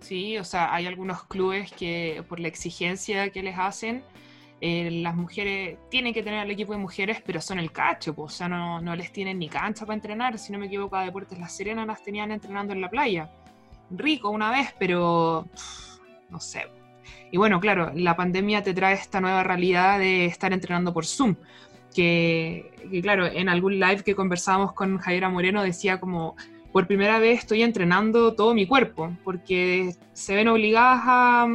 Sí, 0.00 0.38
o 0.38 0.44
sea, 0.44 0.72
hay 0.74 0.86
algunos 0.86 1.24
clubes 1.24 1.72
que 1.72 2.22
por 2.28 2.38
la 2.38 2.48
exigencia 2.48 3.30
que 3.30 3.42
les 3.42 3.58
hacen, 3.58 4.04
eh, 4.60 4.90
las 5.02 5.14
mujeres 5.14 5.78
tienen 5.90 6.14
que 6.14 6.22
tener 6.22 6.40
al 6.40 6.50
equipo 6.50 6.72
de 6.72 6.78
mujeres, 6.78 7.22
pero 7.24 7.40
son 7.40 7.58
el 7.58 7.72
cacho, 7.72 8.14
pues, 8.14 8.34
o 8.34 8.36
sea, 8.36 8.48
no, 8.48 8.80
no, 8.80 8.96
les 8.96 9.12
tienen 9.12 9.38
ni 9.38 9.48
cancha 9.48 9.84
para 9.84 9.94
entrenar. 9.94 10.38
Si 10.38 10.52
no 10.52 10.58
me 10.58 10.66
equivoco, 10.66 10.96
a 10.96 11.04
Deportes 11.04 11.38
Las 11.38 11.54
Serenas 11.56 11.86
las 11.86 12.02
tenían 12.02 12.30
entrenando 12.30 12.72
en 12.72 12.80
la 12.80 12.88
playa. 12.88 13.30
Rico 13.90 14.30
una 14.30 14.50
vez, 14.50 14.74
pero 14.78 15.46
no 16.30 16.40
sé. 16.40 16.66
Y 17.30 17.36
bueno, 17.36 17.60
claro, 17.60 17.92
la 17.94 18.16
pandemia 18.16 18.62
te 18.62 18.74
trae 18.74 18.94
esta 18.94 19.20
nueva 19.20 19.42
realidad 19.42 19.98
de 19.98 20.26
estar 20.26 20.52
entrenando 20.52 20.92
por 20.92 21.04
Zoom. 21.04 21.36
Que, 21.94 22.72
que 22.90 23.00
claro, 23.02 23.26
en 23.26 23.48
algún 23.48 23.78
live 23.78 24.02
que 24.04 24.14
conversábamos 24.14 24.72
con 24.72 24.98
Javiera 24.98 25.28
Moreno 25.28 25.62
decía 25.62 25.98
como 26.00 26.36
por 26.76 26.86
primera 26.86 27.18
vez 27.18 27.38
estoy 27.38 27.62
entrenando 27.62 28.34
todo 28.34 28.52
mi 28.52 28.66
cuerpo, 28.66 29.10
porque 29.24 29.96
se 30.12 30.34
ven 30.34 30.46
obligadas 30.46 31.00
a, 31.06 31.46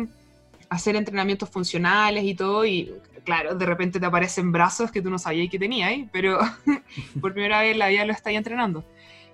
hacer 0.68 0.96
entrenamientos 0.96 1.48
funcionales 1.48 2.24
y 2.24 2.34
todo, 2.34 2.66
y 2.66 2.92
claro, 3.24 3.54
de 3.54 3.68
repente 3.68 4.00
te 4.00 4.06
aparecen 4.08 4.52
brazos 4.52 4.92
que 4.92 5.00
tú 5.00 5.12
no 5.12 5.20
sabías 5.20 5.48
que 5.52 5.60
tenías, 5.60 5.92
pero 6.12 6.40
por 7.22 7.34
primera 7.34 7.62
vez 7.62 7.78
la 7.78 7.90
vida 7.90 8.04
lo 8.04 8.14
estáis 8.14 8.36
entrenando. 8.36 8.84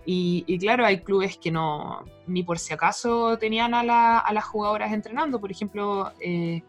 Y, 0.06 0.60
claro, 0.60 0.86
hay 0.86 1.00
clubes 1.00 1.38
que 1.38 1.52
no, 1.52 2.04
ni 2.26 2.44
por 2.44 2.60
si 2.60 2.74
acaso 2.74 3.38
tenían 3.38 3.74
a, 3.74 3.82
las 3.82 4.44
jugadoras 4.44 4.92
entrenando. 4.92 5.40
Por 5.40 5.52
ejemplo, 5.52 6.12
eh, 6.20 6.64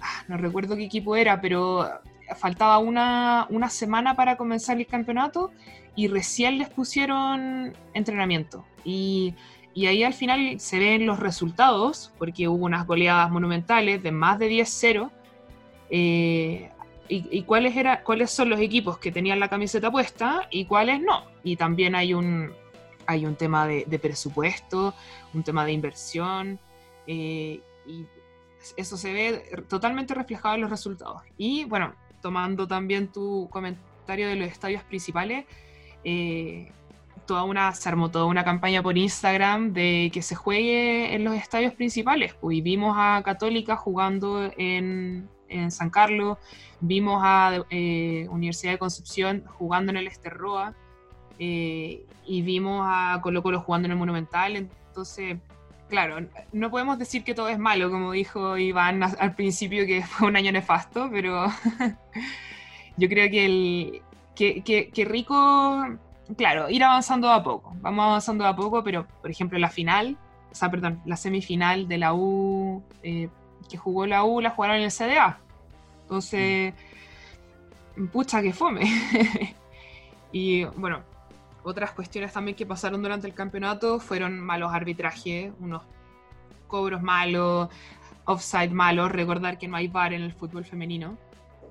ah, 0.00 0.22
no 0.28 0.36
recuerdo 0.36 0.76
qué 0.76 0.84
equipo 0.84 1.16
era, 1.16 1.40
pero 1.40 1.90
faltaba 2.36 2.78
una, 2.78 3.48
una 3.50 3.68
semana 3.68 4.14
para 4.14 4.36
comenzar 4.36 4.78
el 4.78 4.86
campeonato 4.86 5.50
y 5.94 6.08
recién 6.08 6.58
les 6.58 6.68
pusieron 6.68 7.74
entrenamiento. 7.94 8.64
Y, 8.84 9.34
y, 9.74 9.86
ahí 9.86 10.02
al 10.02 10.14
final 10.14 10.58
se 10.58 10.78
ven 10.78 11.06
los 11.06 11.20
resultados, 11.20 12.12
porque 12.18 12.48
hubo 12.48 12.64
unas 12.64 12.86
goleadas 12.86 13.30
monumentales 13.30 14.02
de 14.02 14.12
más 14.12 14.38
de 14.38 14.50
10-0. 14.50 15.10
Eh, 15.90 16.70
y, 17.08 17.42
cuáles, 17.42 17.76
era, 17.76 18.02
cuáles 18.02 18.30
son 18.30 18.48
los 18.48 18.58
equipos 18.58 18.96
que 18.96 19.12
tenían 19.12 19.38
la 19.38 19.48
camiseta 19.48 19.90
puesta 19.90 20.48
y 20.50 20.64
cuáles 20.64 21.00
no. 21.00 21.26
Y 21.44 21.56
también 21.56 21.94
hay 21.94 22.14
un, 22.14 22.52
hay 23.06 23.26
un 23.26 23.36
tema 23.36 23.66
de, 23.66 23.98
presupuesto, 23.98 24.94
un 25.34 25.42
tema 25.42 25.66
de 25.66 25.72
inversión, 25.72 26.58
eh, 27.06 27.60
y 27.86 28.06
eso 28.76 28.96
se 28.96 29.12
ve 29.12 29.64
totalmente 29.68 30.14
reflejado 30.14 30.54
en 30.54 30.62
los 30.62 30.70
resultados. 30.70 31.20
Y 31.36 31.64
bueno, 31.64 31.94
tomando 32.22 32.66
también 32.66 33.08
tu 33.08 33.48
comentario 33.50 34.28
de 34.28 34.36
los 34.36 34.48
estadios 34.48 34.82
principales, 34.84 35.44
eh, 36.04 36.72
toda 37.26 37.44
una, 37.44 37.72
se 37.72 37.88
armó 37.88 38.10
toda 38.10 38.26
una 38.26 38.44
campaña 38.44 38.82
por 38.82 38.98
Instagram 38.98 39.72
de 39.72 40.10
que 40.12 40.22
se 40.22 40.34
juegue 40.34 41.14
en 41.14 41.24
los 41.24 41.34
estadios 41.34 41.74
principales. 41.74 42.34
Pues, 42.34 42.62
vimos 42.62 42.96
a 42.98 43.22
Católica 43.24 43.76
jugando 43.76 44.50
en, 44.56 45.28
en 45.48 45.70
San 45.70 45.90
Carlos, 45.90 46.38
vimos 46.80 47.22
a 47.24 47.64
eh, 47.70 48.26
Universidad 48.30 48.72
de 48.72 48.78
Concepción 48.78 49.44
jugando 49.46 49.90
en 49.90 49.98
el 49.98 50.06
Esterroa, 50.06 50.74
eh, 51.38 52.04
y 52.26 52.42
vimos 52.42 52.86
a 52.86 53.18
Colo 53.22 53.42
Colo 53.42 53.60
jugando 53.60 53.86
en 53.86 53.92
el 53.92 53.98
Monumental. 53.98 54.56
Entonces, 54.56 55.38
claro, 55.88 56.26
no 56.52 56.70
podemos 56.70 56.98
decir 56.98 57.24
que 57.24 57.34
todo 57.34 57.48
es 57.48 57.58
malo, 57.58 57.90
como 57.90 58.12
dijo 58.12 58.56
Iván 58.56 59.02
al 59.02 59.34
principio, 59.34 59.86
que 59.86 60.02
fue 60.02 60.28
un 60.28 60.36
año 60.36 60.52
nefasto, 60.52 61.08
pero 61.10 61.46
yo 62.96 63.08
creo 63.08 63.30
que 63.30 63.44
el, 63.44 64.02
que, 64.64 65.04
rico, 65.04 65.84
claro, 66.36 66.68
ir 66.68 66.82
avanzando 66.82 67.30
a 67.30 67.42
poco. 67.42 67.74
Vamos 67.80 68.04
avanzando 68.04 68.46
a 68.46 68.56
poco, 68.56 68.82
pero 68.82 69.06
por 69.20 69.30
ejemplo 69.30 69.58
la 69.58 69.68
final, 69.68 70.16
o 70.50 70.54
sea, 70.54 70.70
perdón, 70.70 71.00
la 71.04 71.16
semifinal 71.16 71.88
de 71.88 71.98
la 71.98 72.14
U, 72.14 72.82
eh, 73.02 73.28
que 73.68 73.76
jugó 73.76 74.06
la 74.06 74.24
U, 74.24 74.40
la 74.40 74.50
jugaron 74.50 74.76
en 74.76 74.82
el 74.82 74.90
CDA. 74.90 75.38
Entonces, 76.02 76.74
pucha 78.12 78.42
que 78.42 78.52
fome. 78.52 78.82
y 80.32 80.64
bueno, 80.64 81.00
otras 81.64 81.92
cuestiones 81.92 82.32
también 82.32 82.56
que 82.56 82.66
pasaron 82.66 83.02
durante 83.02 83.26
el 83.26 83.34
campeonato 83.34 84.00
fueron 84.00 84.38
malos 84.40 84.72
arbitrajes, 84.72 85.52
unos 85.60 85.82
cobros 86.66 87.02
malos, 87.02 87.68
offside 88.24 88.72
malos. 88.72 89.12
Recordar 89.12 89.58
que 89.58 89.68
no 89.68 89.76
hay 89.76 89.88
bar 89.88 90.12
en 90.12 90.22
el 90.22 90.32
fútbol 90.32 90.64
femenino. 90.64 91.16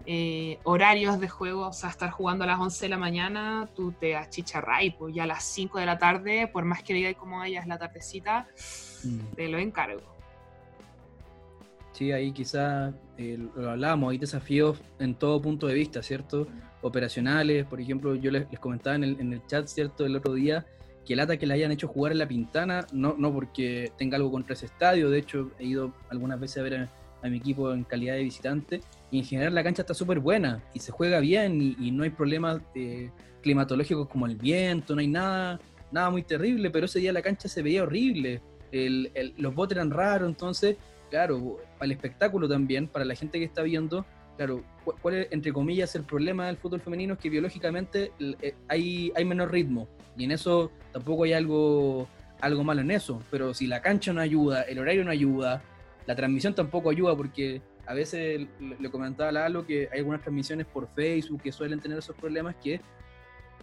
Eh, 0.05 0.59
horarios 0.63 1.19
de 1.19 1.29
juego, 1.29 1.67
o 1.67 1.73
sea, 1.73 1.89
estar 1.89 2.09
jugando 2.09 2.43
a 2.43 2.47
las 2.47 2.59
11 2.59 2.85
de 2.85 2.89
la 2.89 2.97
mañana, 2.97 3.69
tú 3.75 3.91
te 3.91 4.15
achicharras 4.15 4.81
pues 4.97 5.13
ya 5.13 5.23
a 5.23 5.27
las 5.27 5.43
5 5.43 5.79
de 5.79 5.85
la 5.85 5.97
tarde, 5.97 6.47
por 6.47 6.65
más 6.65 6.81
que 6.81 6.93
diga 6.93 7.13
como 7.13 7.43
es 7.43 7.67
la 7.67 7.77
tardecita, 7.77 8.47
mm. 9.03 9.35
te 9.35 9.47
lo 9.47 9.59
encargo. 9.59 10.01
Sí, 11.91 12.11
ahí 12.11 12.31
quizás 12.31 12.93
eh, 13.17 13.37
lo 13.55 13.69
hablábamos, 13.69 14.11
hay 14.11 14.17
desafíos 14.17 14.81
en 14.97 15.13
todo 15.13 15.41
punto 15.41 15.67
de 15.67 15.75
vista, 15.75 16.01
¿cierto? 16.01 16.47
Operacionales, 16.81 17.65
por 17.65 17.79
ejemplo, 17.79 18.15
yo 18.15 18.31
les, 18.31 18.47
comentaba 18.59 18.95
en 18.95 19.03
el, 19.03 19.19
en 19.19 19.33
el, 19.33 19.45
chat, 19.45 19.67
¿cierto? 19.67 20.05
El 20.05 20.15
otro 20.15 20.33
día, 20.33 20.65
que 21.05 21.15
lata 21.15 21.37
que 21.37 21.45
le 21.45 21.53
hayan 21.53 21.71
hecho 21.71 21.87
jugar 21.87 22.13
en 22.13 22.19
la 22.19 22.27
Pintana, 22.27 22.87
no, 22.91 23.15
no 23.17 23.31
porque 23.31 23.91
tenga 23.97 24.15
algo 24.15 24.31
contra 24.31 24.53
ese 24.53 24.65
estadio, 24.65 25.09
de 25.09 25.19
hecho 25.19 25.51
he 25.59 25.65
ido 25.65 25.93
algunas 26.09 26.39
veces 26.39 26.57
a 26.57 26.63
ver 26.63 26.75
a, 26.75 26.91
a 27.21 27.29
mi 27.29 27.37
equipo 27.37 27.71
en 27.71 27.83
calidad 27.83 28.15
de 28.15 28.23
visitante 28.23 28.81
y 29.11 29.19
en 29.19 29.25
general 29.25 29.53
la 29.53 29.63
cancha 29.63 29.81
está 29.81 29.93
súper 29.93 30.19
buena 30.19 30.63
y 30.73 30.79
se 30.79 30.91
juega 30.91 31.19
bien 31.19 31.75
y, 31.77 31.91
no 31.91 32.03
hay 32.03 32.09
problemas 32.09 32.61
eh, 32.73 33.11
climatológicos 33.41 34.07
como 34.07 34.25
el 34.25 34.37
viento, 34.37 34.95
no 34.95 35.01
hay 35.01 35.07
nada, 35.07 35.59
nada 35.91 36.09
muy 36.09 36.23
terrible, 36.23 36.71
pero 36.71 36.85
ese 36.85 36.99
día 36.99 37.11
la 37.11 37.21
cancha 37.21 37.49
se 37.49 37.61
veía 37.61 37.83
horrible, 37.83 38.41
los 39.37 39.53
botes 39.53 39.75
eran 39.75 39.91
raros, 39.91 40.29
entonces, 40.29 40.77
claro, 41.09 41.57
para 41.77 41.85
el 41.85 41.91
espectáculo 41.91 42.47
también, 42.47 42.87
para 42.87 43.03
la 43.03 43.15
gente 43.15 43.37
que 43.37 43.45
está 43.45 43.61
viendo, 43.63 44.05
claro, 44.37 44.63
¿cuál 45.01 45.15
es, 45.15 45.27
entre 45.31 45.51
comillas, 45.51 45.93
el 45.95 46.03
problema 46.03 46.47
del 46.47 46.55
fútbol 46.55 46.79
femenino? 46.79 47.15
Es 47.15 47.19
que 47.19 47.29
biológicamente 47.29 48.13
eh, 48.19 48.55
hay, 48.69 49.11
hay 49.15 49.25
menor 49.25 49.51
ritmo 49.51 49.89
y 50.17 50.23
en 50.23 50.31
eso 50.31 50.71
tampoco 50.93 51.25
hay 51.25 51.33
algo, 51.33 52.07
algo 52.39 52.63
malo 52.63 52.79
en 52.79 52.91
eso, 52.91 53.21
pero 53.29 53.53
si 53.53 53.67
la 53.67 53.81
cancha 53.81 54.13
no 54.13 54.21
ayuda, 54.21 54.61
el 54.61 54.79
horario 54.79 55.03
no 55.03 55.11
ayuda, 55.11 55.61
la 56.07 56.15
transmisión 56.15 56.55
tampoco 56.55 56.89
ayuda 56.89 57.15
porque 57.15 57.61
a 57.91 57.93
veces 57.93 58.47
le 58.59 58.89
comentaba 58.89 59.29
a 59.29 59.31
Lalo 59.33 59.65
que 59.65 59.89
hay 59.91 59.99
algunas 59.99 60.21
transmisiones 60.21 60.65
por 60.65 60.87
Facebook 60.95 61.41
que 61.41 61.51
suelen 61.51 61.81
tener 61.81 61.97
esos 61.97 62.15
problemas 62.15 62.55
que 62.55 62.79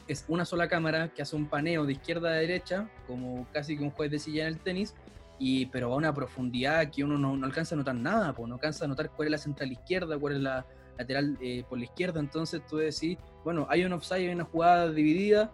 es 0.07 0.27
una 0.29 0.45
sola 0.45 0.69
cámara 0.69 1.09
que 1.09 1.23
hace 1.23 1.35
un 1.35 1.47
paneo 1.47 1.87
de 1.87 1.93
izquierda 1.93 2.29
a 2.29 2.33
derecha, 2.33 2.91
como 3.07 3.47
casi 3.53 3.77
que 3.77 3.83
un 3.83 3.91
juez 3.91 4.11
de 4.11 4.19
silla 4.19 4.43
en 4.43 4.49
el 4.49 4.59
tenis, 4.59 4.95
y, 5.39 5.67
pero 5.67 5.93
a 5.93 5.97
una 5.97 6.13
profundidad 6.13 6.91
que 6.91 7.05
uno 7.05 7.17
no, 7.17 7.43
alcanza 7.45 7.75
a 7.75 7.79
notar 7.79 7.95
nada, 7.95 8.35
pues 8.35 8.49
no 8.49 8.57
alcanza 8.57 8.85
a 8.85 8.89
notar 8.89 9.11
cuál 9.11 9.29
es 9.29 9.33
la 9.33 9.39
central 9.39 9.73
izquierda, 9.73 10.19
cuál 10.19 10.35
es 10.35 10.41
la 10.41 10.67
lateral 10.99 11.39
eh, 11.41 11.65
por 11.67 11.79
la 11.79 11.85
izquierda, 11.85 12.21
entonces 12.21 12.61
tú 12.69 12.77
decís, 12.77 13.17
bueno, 13.45 13.67
hay 13.71 13.85
un 13.85 13.95
offside, 13.95 14.29
hay 14.29 14.35
una 14.35 14.45
jugada 14.45 14.91
dividida, 14.91 15.51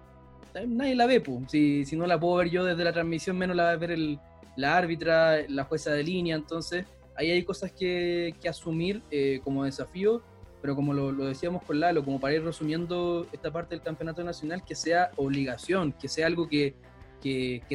nadie 0.67 0.97
la 0.97 1.07
ve, 1.07 1.21
pues. 1.21 1.49
si, 1.49 1.85
si 1.85 1.95
no 1.95 2.07
la 2.07 2.19
puedo 2.19 2.37
ver 2.37 2.51
yo 2.51 2.65
desde 2.65 2.83
la 2.83 2.93
transmisión, 2.93 3.39
menos 3.39 3.55
la 3.55 3.65
va 3.65 3.71
a 3.71 3.77
ver 3.77 3.93
el, 3.93 4.19
la 4.57 4.77
árbitra, 4.77 5.49
la 5.49 5.65
jueza 5.65 5.93
de 5.93 6.03
línea, 6.03 6.35
entonces 6.35 6.87
ahí 7.17 7.31
hay 7.31 7.43
cosas 7.45 7.73
que, 7.73 8.35
asumir 8.49 9.03
eh, 9.11 9.41
como 9.45 9.65
desafío, 9.65 10.23
pero 10.61 10.75
como 10.75 10.93
lo, 10.95 11.13
decíamos 11.27 11.63
con 11.63 11.81
Lalo, 11.81 12.05
como 12.05 12.21
para 12.21 12.35
ir 12.35 12.45
resumiendo 12.45 13.27
esta 13.33 13.53
parte 13.53 13.75
del 13.75 13.83
campeonato 13.83 14.25
nacional, 14.25 14.65
que 14.65 14.75
sea 14.75 15.11
obligación, 15.17 15.93
que 15.93 16.09
sea 16.09 16.27
algo 16.27 16.49
que, 16.49 16.75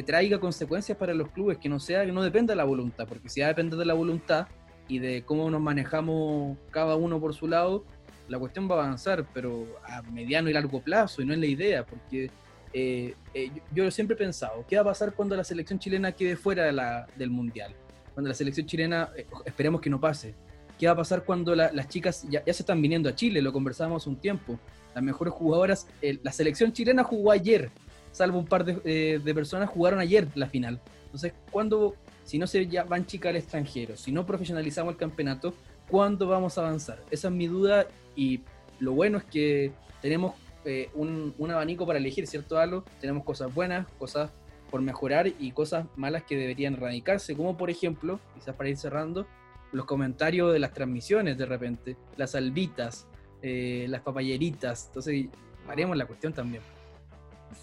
traiga 0.06 0.38
consecuencias 0.38 0.96
para 0.96 1.14
los 1.14 1.28
clubes, 1.30 1.58
que 1.58 1.68
no 1.68 1.80
sea, 1.80 2.04
que 2.04 2.12
no 2.12 2.22
dependa 2.22 2.52
de 2.52 2.56
la 2.56 2.64
voluntad, 2.64 3.06
porque 3.08 3.28
si 3.28 3.40
ya 3.40 3.48
depende 3.48 3.76
de 3.76 3.84
la 3.84 3.94
voluntad, 3.94 4.46
y 4.90 4.98
de 4.98 5.22
cómo 5.22 5.48
nos 5.50 5.60
manejamos 5.60 6.58
cada 6.72 6.96
uno 6.96 7.20
por 7.20 7.32
su 7.32 7.46
lado, 7.46 7.84
la 8.28 8.40
cuestión 8.40 8.68
va 8.68 8.74
a 8.74 8.84
avanzar, 8.84 9.24
pero 9.32 9.66
a 9.84 10.02
mediano 10.02 10.50
y 10.50 10.52
largo 10.52 10.82
plazo, 10.82 11.22
y 11.22 11.26
no 11.26 11.32
es 11.32 11.38
la 11.38 11.46
idea, 11.46 11.86
porque 11.86 12.28
eh, 12.72 13.14
eh, 13.34 13.50
yo, 13.72 13.88
siempre 13.90 14.14
he 14.14 14.18
pensado, 14.18 14.64
¿qué 14.68 14.76
va 14.76 14.82
a 14.82 14.84
pasar 14.86 15.12
cuando 15.12 15.36
la 15.36 15.44
selección 15.44 15.78
chilena 15.78 16.12
quede 16.12 16.36
fuera 16.36 16.70
la, 16.72 17.06
del 17.16 17.30
Mundial? 17.30 17.72
Cuando 18.20 18.28
la 18.28 18.34
selección 18.34 18.66
chilena, 18.66 19.08
eh, 19.16 19.26
esperemos 19.46 19.80
que 19.80 19.88
no 19.88 19.98
pase. 19.98 20.34
¿Qué 20.78 20.84
va 20.84 20.92
a 20.92 20.96
pasar 20.96 21.24
cuando 21.24 21.54
las 21.54 21.88
chicas 21.88 22.26
ya, 22.28 22.42
se 22.44 22.50
están 22.50 22.82
viniendo 22.82 23.08
a 23.08 23.14
Chile? 23.14 23.40
Lo 23.40 23.50
conversábamos 23.50 24.06
un 24.06 24.16
tiempo. 24.16 24.60
Las 24.94 25.02
mejores 25.02 25.32
jugadoras, 25.32 25.86
la 26.02 26.30
selección 26.30 26.70
chilena 26.74 27.02
jugó 27.02 27.32
ayer, 27.32 27.70
salvo 28.12 28.38
un 28.38 28.44
par 28.44 28.66
de, 28.66 29.20
de 29.24 29.34
personas 29.34 29.70
jugaron 29.70 30.00
ayer 30.00 30.28
la 30.34 30.48
final. 30.48 30.82
Entonces, 31.06 31.32
¿cuándo 31.50 31.96
si 32.24 32.36
no 32.36 32.46
se 32.46 32.62
van 32.86 33.06
chicas 33.06 33.30
al 33.30 33.36
extranjero, 33.36 33.96
si 33.96 34.12
no 34.12 34.26
profesionalizamos 34.26 34.92
el 34.92 34.98
campeonato, 34.98 35.54
¿cuándo 35.88 36.28
vamos 36.28 36.58
a 36.58 36.60
avanzar? 36.60 37.02
Esa 37.10 37.28
es 37.28 37.34
mi 37.34 37.46
duda 37.46 37.86
y 38.14 38.40
lo 38.80 38.92
bueno 38.92 39.16
es 39.16 39.24
que 39.24 39.72
tenemos 40.02 40.34
eh, 40.66 40.90
un, 40.94 41.34
abanico 41.50 41.86
para 41.86 41.98
elegir, 41.98 42.26
¿cierto, 42.26 42.58
Alo? 42.58 42.84
Tenemos 43.00 43.24
cosas 43.24 43.54
buenas, 43.54 43.86
cosas 43.98 44.30
por 44.70 44.80
mejorar 44.82 45.28
y 45.38 45.52
cosas 45.52 45.86
malas 45.96 46.22
que 46.22 46.36
deberían 46.36 46.74
erradicarse, 46.74 47.36
como 47.36 47.56
por 47.56 47.70
ejemplo, 47.70 48.20
quizás 48.34 48.54
para 48.54 48.68
ir 48.68 48.76
cerrando, 48.76 49.26
los 49.72 49.84
comentarios 49.84 50.52
de 50.52 50.58
las 50.58 50.72
transmisiones 50.72 51.38
de 51.38 51.46
repente, 51.46 51.96
las 52.16 52.34
albitas, 52.34 53.06
eh, 53.42 53.86
las 53.88 54.02
papayeritas, 54.02 54.86
entonces 54.88 55.26
haremos 55.68 55.96
la 55.96 56.06
cuestión 56.06 56.32
también. 56.32 56.62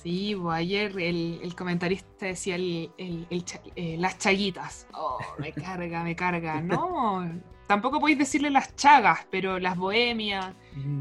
Sí, 0.04 0.36
pues 0.40 0.58
ayer 0.58 1.00
el, 1.00 1.56
comentarista 1.56 2.26
decía 2.26 2.56
el, 2.56 2.92
eh, 3.00 3.96
las 3.98 4.18
chaguitas. 4.18 4.88
Oh, 4.94 5.18
me 5.40 5.52
carga, 5.54 6.04
me 6.04 6.16
carga. 6.16 6.62
No, 6.62 7.30
tampoco 7.68 8.00
podéis 8.00 8.18
decirle 8.18 8.50
las 8.50 8.76
chagas, 8.76 9.26
pero 9.30 9.60
las 9.60 9.78
bohemias. 9.78 10.54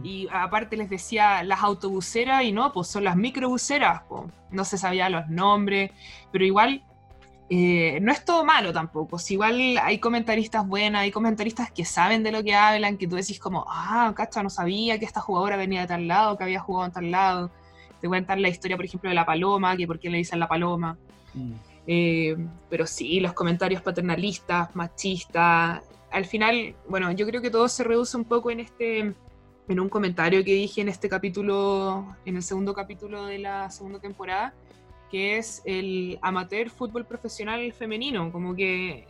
Y 0.03 0.27
aparte 0.33 0.77
les 0.77 0.89
decía 0.89 1.43
las 1.43 1.63
autobuseras 1.63 2.45
y 2.45 2.53
no, 2.53 2.73
pues 2.73 2.89
son 2.89 3.05
las 3.05 3.17
microbuseras. 3.17 4.03
Pues. 4.09 4.25
No 4.51 4.65
se 4.65 4.79
sabía 4.79 5.09
los 5.11 5.29
nombres, 5.29 5.91
pero 6.33 6.45
igual 6.45 6.83
eh, 7.51 7.99
no 8.01 8.11
es 8.11 8.25
todo 8.25 8.45
malo 8.45 8.73
tampoco. 8.73 9.19
Si 9.19 9.35
igual 9.35 9.79
hay 9.83 9.99
comentaristas 9.99 10.67
buenas, 10.67 11.03
hay 11.03 11.11
comentaristas 11.11 11.71
que 11.71 11.85
saben 11.85 12.23
de 12.23 12.33
lo 12.33 12.43
que 12.43 12.55
hablan, 12.55 12.97
que 12.97 13.07
tú 13.07 13.17
decís 13.17 13.39
como, 13.39 13.67
ah, 13.69 14.13
cacha, 14.17 14.43
no 14.43 14.49
sabía 14.51 14.99
que 14.99 15.05
esta 15.05 15.21
jugadora 15.21 15.57
venía 15.57 15.83
de 15.83 15.87
tal 15.89 16.09
lado, 16.09 16.39
que 16.39 16.45
había 16.45 16.61
jugado 16.61 16.87
en 16.87 16.93
tal 16.93 17.11
lado 17.11 17.51
te 18.01 18.09
cuentan 18.09 18.43
la 18.43 18.49
historia, 18.49 18.77
por 18.77 18.85
ejemplo, 18.85 19.09
de 19.09 19.15
la 19.15 19.25
paloma, 19.25 19.77
que 19.77 19.87
por 19.87 19.99
qué 19.99 20.11
le 20.11 20.19
dicen 20.19 20.39
la 20.39 20.49
paloma. 20.49 20.97
Mm. 21.35 21.53
Eh, 21.87 22.37
pero 22.69 22.87
sí, 22.87 23.21
los 23.21 23.33
comentarios 23.33 23.83
paternalistas, 23.83 24.75
machistas. 24.75 25.83
Al 26.17 26.25
final, 26.25 26.75
bueno, 26.89 27.13
yo 27.13 27.27
creo 27.27 27.43
que 27.43 27.51
todo 27.51 27.69
se 27.69 27.85
reduce 27.85 28.17
un 28.17 28.25
poco 28.25 28.51
en 28.51 28.61
este, 28.61 29.01
en 29.69 29.81
un 29.81 29.91
comentario 29.91 30.43
que 30.45 30.55
dije 30.55 30.81
en 30.81 30.89
este 30.89 31.11
capítulo, 31.11 32.17
en 32.25 32.37
el 32.37 32.43
segundo 32.43 32.73
capítulo 32.73 33.27
de 33.27 33.39
la 33.39 33.69
segunda 33.69 33.99
temporada, 33.99 34.55
que 35.11 35.37
es 35.37 35.61
el 35.67 36.19
amateur 36.23 36.71
fútbol 36.71 37.05
profesional 37.05 37.71
femenino, 37.75 38.33
como 38.33 38.57
que 38.57 39.07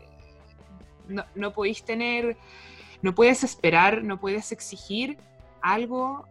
no, 1.36 1.52
podéis 1.52 1.84
tener, 1.84 2.36
no 3.02 3.14
puedes 3.14 3.44
esperar, 3.44 4.02
no 4.02 4.18
puedes 4.18 4.50
exigir 4.50 5.16
algo 5.62 6.26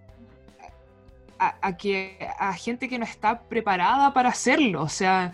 a, 1.39 1.77
que, 1.77 2.17
a 2.37 2.51
gente 2.51 2.89
que 2.89 2.99
no 2.99 3.05
está 3.05 3.43
preparada 3.43 4.13
para 4.13 4.27
hacerlo. 4.27 4.81
O 4.81 4.89
sea, 4.89 5.31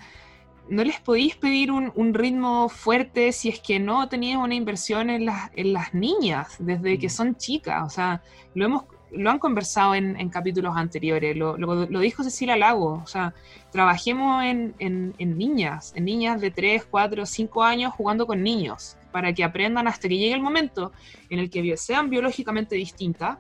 no 0.70 0.84
les 0.84 1.00
podéis 1.00 1.36
pedir 1.36 1.72
un, 1.72 2.14
ritmo 2.14 2.70
fuerte 2.70 3.32
si 3.32 3.50
es 3.50 3.60
que 3.60 3.80
no 3.80 4.08
tenías 4.08 4.38
una 4.38 4.56
inversión 4.56 5.10
en 5.10 5.26
las, 5.26 5.52
en 5.56 5.74
las 5.74 5.94
niñas 5.94 6.56
desde 6.60 6.98
que 6.98 7.08
mm. 7.08 7.12
son 7.12 7.36
chicas. 7.36 7.84
O 7.86 7.90
sea, 7.90 8.22
lo 8.54 8.66
hemos 8.66 8.84
lo 9.12 9.30
han 9.30 9.40
conversado 9.40 9.94
en, 9.96 10.30
capítulos 10.30 10.76
anteriores, 10.76 11.36
lo, 11.36 11.58
lo, 11.58 12.00
dijo 12.00 12.24
Cecilia 12.24 12.56
Lago, 12.56 13.02
o 13.04 13.08
sea, 13.08 13.34
trabajemos 13.72 14.44
en, 14.44 14.74
en, 14.80 15.38
niñas, 15.38 15.92
en 15.96 16.06
niñas 16.06 16.40
de 16.40 16.52
3, 16.52 16.86
4, 16.90 17.26
5 17.26 17.64
años 17.64 17.94
jugando 17.94 18.26
con 18.26 18.42
niños, 18.42 18.98
para 19.12 19.34
que 19.34 19.44
aprendan 19.44 19.88
hasta 19.88 20.08
que 20.08 20.18
llegue 20.18 20.34
el 20.34 20.42
momento 20.42 20.94
en 21.30 21.40
el 21.40 21.50
que 21.50 21.76
sean 21.78 22.10
biológicamente 22.10 22.76
distintas, 22.76 23.38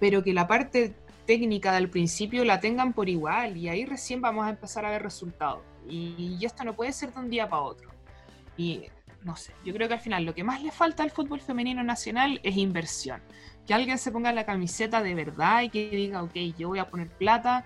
pero 0.00 0.22
que 0.22 0.32
la 0.32 0.46
parte 0.46 0.94
técnica 1.26 1.72
del 1.72 1.88
principio 1.88 2.44
la 2.44 2.60
tengan 2.60 2.92
por 2.92 3.08
igual 3.08 3.56
y 3.56 3.68
ahí 3.68 3.84
recién 3.84 4.20
vamos 4.20 4.46
a 4.46 4.50
empezar 4.50 4.84
a 4.84 4.90
ver 4.90 5.02
resultados. 5.02 5.62
Y, 5.88 6.44
esto 6.44 6.64
no 6.64 6.74
puede 6.74 6.92
ser 6.92 7.12
de 7.12 7.20
un 7.20 7.30
día 7.30 7.48
para 7.48 7.62
otro. 7.62 7.90
Y 8.56 8.84
no 9.22 9.36
sé, 9.36 9.52
yo 9.64 9.74
creo 9.74 9.88
que 9.88 9.94
al 9.94 10.00
final 10.00 10.24
lo 10.24 10.34
que 10.34 10.44
más 10.44 10.62
le 10.62 10.70
falta 10.70 11.02
al 11.02 11.10
fútbol 11.10 11.40
femenino 11.40 11.82
nacional 11.82 12.40
es 12.42 12.56
inversión. 12.56 13.20
Que 13.66 13.74
alguien 13.74 13.98
se 13.98 14.12
ponga 14.12 14.32
la 14.32 14.46
camiseta 14.46 15.02
de 15.02 15.14
verdad 15.14 15.62
y 15.62 15.70
que 15.70 15.90
diga, 15.90 16.22
ok, 16.22 16.34
yo 16.56 16.68
voy 16.68 16.78
a 16.78 16.88
poner 16.88 17.08
plata 17.08 17.64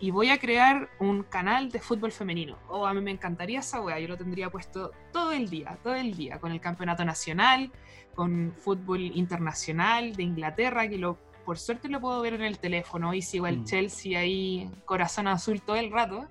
y 0.00 0.10
voy 0.10 0.30
a 0.30 0.38
crear 0.38 0.88
un 0.98 1.22
canal 1.22 1.70
de 1.70 1.78
fútbol 1.78 2.10
femenino. 2.10 2.58
Oh, 2.68 2.86
a 2.86 2.94
mí 2.94 3.00
me 3.00 3.10
encantaría 3.10 3.60
esa 3.60 3.80
wea, 3.80 4.00
yo 4.00 4.08
lo 4.08 4.16
tendría 4.16 4.50
puesto 4.50 4.92
todo 5.12 5.32
el 5.32 5.48
día, 5.48 5.78
todo 5.82 5.94
el 5.94 6.16
día, 6.16 6.38
con 6.40 6.52
el 6.52 6.60
campeonato 6.60 7.04
nacional, 7.04 7.70
con 8.14 8.52
fútbol 8.56 9.00
internacional 9.00 10.14
de 10.14 10.22
Inglaterra, 10.22 10.88
que 10.88 10.98
lo 10.98 11.18
por 11.44 11.58
suerte 11.58 11.88
lo 11.88 12.00
puedo 12.00 12.20
ver 12.20 12.34
en 12.34 12.42
el 12.42 12.58
teléfono 12.58 13.12
y 13.12 13.22
sigo 13.22 13.46
el 13.46 13.58
mm. 13.60 13.64
Chelsea 13.64 14.18
ahí, 14.18 14.70
corazón 14.84 15.26
azul 15.26 15.60
todo 15.60 15.76
el 15.76 15.90
rato. 15.90 16.28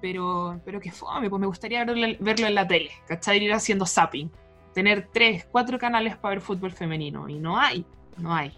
Pero, 0.00 0.60
pero 0.64 0.80
que 0.80 0.90
fome, 0.90 1.28
pues 1.28 1.40
me 1.40 1.46
gustaría 1.46 1.84
verlo, 1.84 2.46
en 2.46 2.54
la 2.54 2.66
tele, 2.66 2.90
¿cachai? 3.06 3.42
Ir 3.42 3.52
haciendo 3.52 3.86
zapping. 3.86 4.30
Tener 4.74 5.08
tres, 5.12 5.46
cuatro 5.50 5.78
canales 5.78 6.16
para 6.16 6.36
ver 6.36 6.40
fútbol 6.40 6.72
femenino. 6.72 7.28
Y 7.28 7.38
no 7.38 7.58
hay, 7.58 7.84
no 8.16 8.34
hay. 8.34 8.52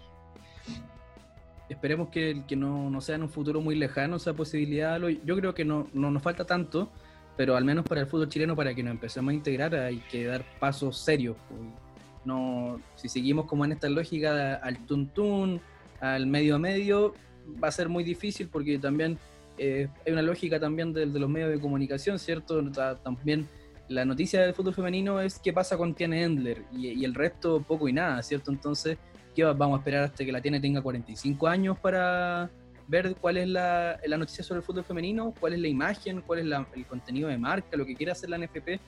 Esperemos 1.67 2.09
que, 2.09 2.43
que 2.47 2.55
no, 2.55 2.89
no 2.89 3.01
sea 3.01 3.15
en 3.15 3.23
un 3.23 3.29
futuro 3.29 3.59
muy 3.61 3.75
lejano 3.75 4.17
esa 4.17 4.33
posibilidad. 4.33 4.99
Yo 5.25 5.35
creo 5.35 5.53
que 5.53 5.65
no, 5.65 5.87
no 5.93 6.11
nos 6.11 6.21
falta 6.21 6.45
tanto, 6.45 6.91
pero 7.35 7.55
al 7.55 7.65
menos 7.65 7.85
para 7.85 8.01
el 8.01 8.07
fútbol 8.07 8.29
chileno, 8.29 8.55
para 8.55 8.73
que 8.73 8.83
nos 8.83 8.91
empecemos 8.91 9.31
a 9.31 9.35
integrar, 9.35 9.75
hay 9.75 9.97
que 10.11 10.25
dar 10.25 10.45
pasos 10.59 10.97
serios. 10.97 11.35
Pues. 11.49 11.61
No, 12.25 12.79
si 12.95 13.09
seguimos 13.09 13.45
como 13.45 13.65
en 13.65 13.73
esta 13.73 13.89
lógica 13.89 14.55
al 14.55 14.77
tuntún, 14.85 15.61
al 15.99 16.27
medio 16.27 16.55
a 16.55 16.59
medio 16.59 17.13
va 17.61 17.67
a 17.67 17.71
ser 17.71 17.89
muy 17.89 18.03
difícil 18.03 18.47
porque 18.47 18.77
también 18.79 19.17
eh, 19.57 19.87
hay 20.05 20.13
una 20.13 20.21
lógica 20.21 20.59
también 20.59 20.93
de, 20.93 21.05
los 21.05 21.29
medios 21.29 21.51
de 21.51 21.59
comunicación, 21.59 22.19
¿cierto? 22.19 22.61
También 23.03 23.47
la 23.87 24.05
noticia 24.05 24.41
del 24.41 24.53
fútbol 24.53 24.73
femenino 24.73 25.19
es 25.19 25.39
qué 25.39 25.53
pasa 25.53 25.77
con 25.77 25.93
Tiene 25.93 26.23
Endler 26.23 26.63
y, 26.71 27.03
el 27.03 27.13
resto 27.13 27.61
poco 27.61 27.87
y 27.87 27.93
nada, 27.93 28.21
¿cierto? 28.23 28.51
Entonces, 28.51 28.97
¿qué 29.35 29.43
vamos 29.43 29.77
a 29.77 29.79
esperar 29.79 30.03
hasta 30.05 30.25
que 30.25 30.31
la 30.31 30.41
Tiene 30.41 30.59
tenga 30.59 30.81
45 30.81 31.47
años 31.47 31.77
para 31.79 32.49
ver 32.87 33.15
cuál 33.19 33.37
es 33.37 33.47
la, 33.47 33.99
noticia 34.17 34.43
sobre 34.43 34.59
el 34.59 34.65
fútbol 34.65 34.83
femenino, 34.83 35.33
cuál 35.39 35.53
es 35.53 35.59
la 35.59 35.67
imagen, 35.67 36.21
cuál 36.21 36.39
es 36.39 36.45
el 36.75 36.85
contenido 36.85 37.29
de 37.29 37.37
marca, 37.37 37.77
lo 37.77 37.85
que 37.85 37.95
quiere 37.95 38.11
hacer 38.11 38.29
la 38.29 38.37
NFP? 38.37 38.79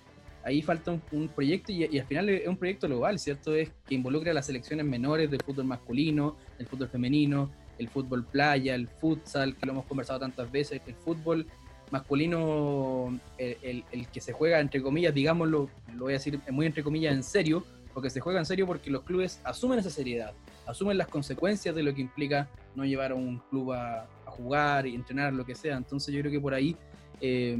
ahí 0.45 0.61
falta 0.61 0.97
un, 1.11 1.27
proyecto 1.27 1.71
y, 1.71 1.97
al 1.97 2.05
final 2.05 2.29
es 2.29 2.47
un 2.47 2.55
proyecto 2.55 2.87
global, 2.87 3.17
¿cierto? 3.17 3.55
Es 3.55 3.71
que 3.87 3.95
involucra 3.95 4.29
a 4.29 4.33
las 4.33 4.45
selecciones 4.45 4.85
menores 4.85 5.29
del 5.29 5.41
fútbol 5.41 5.65
masculino, 5.65 6.37
el 6.59 6.67
fútbol 6.67 6.87
femenino, 6.87 7.51
el 7.77 7.89
fútbol 7.89 8.23
playa, 8.25 8.75
el 8.75 8.87
futsal, 8.87 9.55
que 9.55 9.65
lo 9.65 9.73
hemos 9.73 9.85
conversado 9.85 10.19
tantas 10.19 10.51
veces, 10.51 10.81
el 10.85 10.95
fútbol 10.95 11.45
masculino, 11.91 13.19
el, 13.37 14.07
que 14.11 14.21
se 14.21 14.33
juega 14.33 14.59
entre 14.59 14.81
comillas, 14.81 15.13
digámoslo, 15.13 15.69
lo 15.93 16.03
voy 16.03 16.13
a 16.13 16.17
decir 16.17 16.39
muy 16.49 16.65
entre 16.65 16.83
comillas 16.83 17.13
en 17.13 17.23
serio, 17.23 17.63
porque 17.93 18.09
se 18.09 18.19
juega 18.19 18.39
en 18.39 18.45
serio 18.45 18.65
porque 18.65 18.89
los 18.89 19.03
clubes 19.03 19.39
asumen 19.43 19.79
esa 19.79 19.89
seriedad, 19.89 20.33
asumen 20.65 20.97
las 20.97 21.07
consecuencias 21.07 21.75
de 21.75 21.83
lo 21.83 21.93
que 21.93 22.01
implica 22.01 22.49
no 22.75 22.83
llevar 22.85 23.11
a 23.11 23.15
un 23.15 23.39
club 23.49 23.73
a, 23.73 24.07
jugar 24.25 24.85
y 24.85 24.95
entrenar, 24.95 25.31
lo 25.31 25.45
que 25.45 25.55
sea. 25.55 25.77
Entonces 25.77 26.13
yo 26.13 26.19
creo 26.19 26.29
que 26.29 26.41
por 26.41 26.53
ahí 26.53 26.75
eh, 27.21 27.57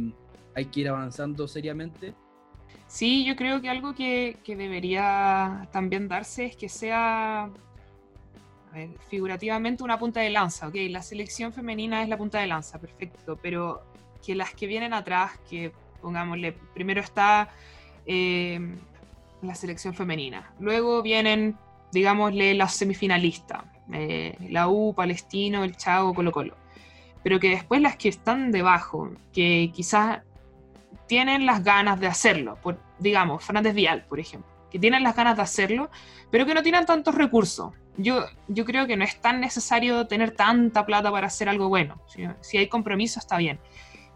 hay 0.53 0.65
que 0.65 0.81
ir 0.81 0.89
avanzando 0.89 1.47
seriamente 1.47 2.13
Sí, 2.87 3.25
yo 3.25 3.35
creo 3.35 3.61
que 3.61 3.69
algo 3.69 3.93
que, 3.95 4.37
debería 4.45 5.67
también 5.71 6.07
darse 6.07 6.45
es 6.45 6.55
que 6.55 6.69
sea 6.69 7.49
figurativamente 9.09 9.83
una 9.83 9.97
punta 9.97 10.19
de 10.21 10.29
lanza. 10.29 10.67
Ok, 10.67 10.75
la 10.89 11.01
selección 11.01 11.53
femenina 11.53 12.03
es 12.03 12.09
la 12.09 12.17
punta 12.17 12.39
de 12.39 12.47
lanza, 12.47 12.79
perfecto, 12.79 13.37
pero 13.41 13.83
que 14.25 14.35
las 14.35 14.53
que 14.53 14.67
vienen 14.67 14.93
atrás, 14.93 15.31
que 15.49 15.71
pongámosle, 16.01 16.53
primero 16.73 17.01
está 17.01 17.49
eh, 18.05 18.59
la 19.41 19.55
selección 19.55 19.93
femenina, 19.93 20.53
luego 20.59 21.01
vienen, 21.01 21.57
digámosle, 21.91 22.53
las 22.55 22.73
semifinalistas, 22.73 23.63
eh, 23.93 24.35
la 24.49 24.67
U, 24.67 24.93
Palestino, 24.95 25.63
el 25.63 25.77
Chago, 25.77 26.13
Colo 26.13 26.31
Colo, 26.31 26.55
pero 27.23 27.39
que 27.39 27.49
después 27.49 27.81
las 27.81 27.95
que 27.95 28.09
están 28.09 28.51
debajo, 28.51 29.11
que 29.33 29.71
quizás 29.73 30.21
tienen 31.07 31.45
las 31.45 31.63
ganas 31.63 31.99
de 31.99 32.07
hacerlo, 32.07 32.57
por, 32.61 32.79
digamos, 32.99 33.43
Fernández 33.43 33.73
Vial, 33.73 34.05
por 34.07 34.19
ejemplo, 34.19 34.51
que 34.71 34.79
tienen 34.79 35.03
las 35.03 35.15
ganas 35.15 35.35
de 35.35 35.43
hacerlo, 35.43 35.89
pero 36.31 36.45
que 36.45 36.53
no 36.53 36.63
tienen 36.63 36.85
tantos 36.85 37.15
recursos. 37.15 37.71
Yo, 37.97 38.25
yo 38.47 38.65
creo 38.65 38.87
que 38.87 38.97
no 38.97 39.03
es 39.03 39.19
tan 39.21 39.39
necesario 39.39 40.07
tener 40.07 40.31
tanta 40.31 40.85
plata 40.85 41.11
para 41.11 41.27
hacer 41.27 41.47
algo 41.47 41.69
bueno. 41.69 42.01
Si, 42.41 42.57
hay 42.57 42.67
compromiso, 42.67 43.19
está 43.19 43.37
bien. 43.37 43.59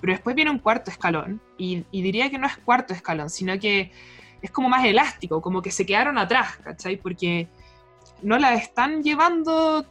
Pero 0.01 0.13
después 0.13 0.35
viene 0.35 0.51
un 0.51 0.59
cuarto 0.59 0.91
escalón, 0.91 1.41
y, 1.57 1.83
diría 1.91 2.29
que 2.29 2.37
no 2.37 2.47
es 2.47 2.57
cuarto 2.57 2.93
escalón, 2.93 3.29
sino 3.29 3.57
que 3.59 3.91
es 4.41 4.51
como 4.51 4.69
más 4.69 4.85
elástico, 4.85 5.41
como 5.41 5.61
que 5.61 5.71
se 5.71 5.85
quedaron 5.85 6.17
atrás, 6.17 6.57
¿cachai? 6.57 6.97
Porque 6.97 7.47
no 8.21 8.37
la 8.37 8.53
están 8.53 9.03
llevando 9.03 9.85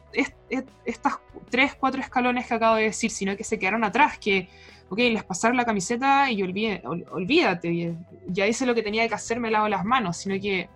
estas 0.85 1.18
tres, 1.51 1.74
cuatro 1.74 2.01
escalones 2.01 2.46
que 2.46 2.55
acabo 2.55 2.77
de 2.77 2.85
decir, 2.85 3.11
sino 3.11 3.37
que 3.37 3.44
se 3.44 3.59
quedaron 3.59 3.85
atrás, 3.85 4.18
que, 4.18 4.48
ok, 4.88 4.98
les 4.98 5.24
pasaron 5.24 5.57
la 5.57 5.64
camiseta 5.64 6.31
y 6.31 6.42
olvídate, 6.42 7.96
ya 8.27 8.46
hice 8.46 8.66
lo 8.66 8.74
que 8.74 8.83
tenía 8.83 9.07
que 9.09 9.14
hacer, 9.14 9.40
me 9.40 9.51
lavo 9.51 9.68
las 9.68 9.85
manos, 9.85 10.16
sino 10.16 10.40
que 10.40 10.68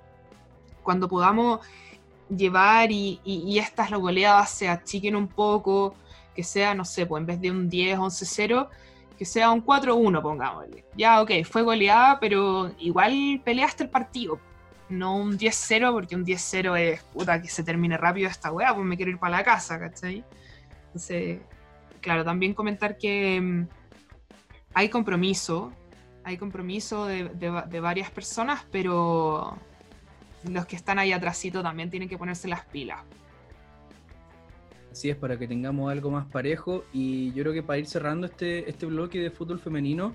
cuando 0.83 1.09
podamos 1.09 1.61
llevar 2.29 2.91
y, 2.91 3.21
y, 3.25 3.59
estas 3.59 3.91
goleadas 3.91 4.51
se 4.51 4.69
achiquen 4.69 5.17
un 5.17 5.29
poco, 5.29 5.95
que 6.35 6.43
sea, 6.43 6.75
no 6.75 6.85
sé, 6.85 7.07
pues 7.07 7.21
en 7.21 7.27
vez 7.27 7.41
de 7.41 7.51
un 7.51 7.69
10, 7.69 7.99
11, 7.99 8.25
0, 8.27 8.71
que 9.19 9.25
sea 9.25 9.51
un 9.51 9.65
4-1, 9.65 10.23
pongámosle. 10.23 10.85
Ya, 10.97 11.21
ok, 11.21 11.31
fue 11.45 11.63
goleada, 11.63 12.19
pero 12.21 12.73
igual 12.79 13.41
peleaste 13.45 13.85
el 13.85 13.91
partido. 13.91 14.39
No 14.89 15.17
un 15.17 15.39
10-0, 15.39 15.93
porque 15.93 16.17
un 16.17 16.25
10-0 16.25 16.79
es 16.79 17.03
puta 17.05 17.41
que 17.41 17.49
se 17.49 17.63
termine 17.63 17.97
rápido 17.97 18.29
esta 18.29 18.53
weá, 18.53 18.75
pues 18.75 18.87
me 18.87 18.97
quiero 18.97 19.11
ir 19.11 19.19
para 19.19 19.39
la 19.39 19.45
casa, 19.45 19.79
¿cachai? 19.79 20.25
Entonces, 20.87 21.41
claro, 22.01 22.25
también 22.25 22.55
comentar 22.55 22.99
que 22.99 23.41
mm, 23.41 23.69
hay 24.75 24.89
compromiso, 24.89 25.73
hay 26.25 26.37
compromiso 26.37 27.07
de, 27.07 27.25
de 27.29 27.81
varias 27.81 28.11
personas, 28.11 28.65
pero 28.71 29.59
los 30.51 30.67
que 30.67 30.77
están 30.77 30.99
ahí 30.99 31.13
atrásito 31.13 31.63
también 31.63 31.91
tienen 31.91 32.09
que 32.09 32.19
ponerse 32.19 32.49
las 32.49 32.65
pilas. 32.67 33.01
Así 34.93 35.09
es, 35.09 35.17
para 35.17 35.39
que 35.39 35.49
tengamos 35.49 35.91
algo 35.91 36.11
más 36.11 36.27
parejo. 36.27 36.85
Y 36.93 37.33
yo 37.33 37.43
creo 37.45 37.55
que 37.55 37.63
para 37.63 37.79
ir 37.79 37.87
cerrando 37.87 38.27
este, 38.27 38.69
este 38.69 38.85
bloque 38.85 39.21
de 39.21 39.31
fútbol 39.31 39.59
femenino, 39.59 40.15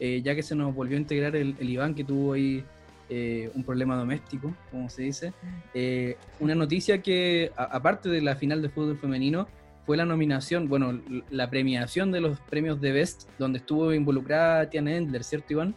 eh, 0.00 0.20
ya 0.22 0.34
que 0.34 0.42
se 0.42 0.54
nos 0.54 0.74
volvió 0.74 0.96
a 0.96 1.00
integrar 1.00 1.34
el, 1.34 1.56
Iván, 1.60 1.94
que 1.94 2.04
tuvo 2.04 2.34
ahí 2.34 2.62
eh, 3.08 3.50
un 3.54 3.64
problema 3.64 3.96
doméstico, 3.96 4.54
como 4.70 4.90
se 4.90 5.02
dice, 5.02 5.32
eh, 5.72 6.18
una 6.40 6.54
noticia 6.54 7.00
que, 7.00 7.50
aparte 7.56 8.10
de 8.10 8.20
la 8.20 8.36
final 8.36 8.60
de 8.60 8.68
fútbol 8.68 8.98
femenino, 8.98 9.48
fue 9.86 9.96
la 9.96 10.04
nominación, 10.04 10.68
bueno, 10.68 11.00
la 11.30 11.48
premiación 11.48 12.12
de 12.12 12.20
los 12.20 12.38
premios 12.40 12.78
de 12.82 12.92
Best, 12.92 13.30
donde 13.38 13.60
estuvo 13.60 13.94
involucrada 13.94 14.68
Tiana 14.68 14.94
Endler, 14.94 15.24
¿cierto, 15.24 15.54
Iván? 15.54 15.74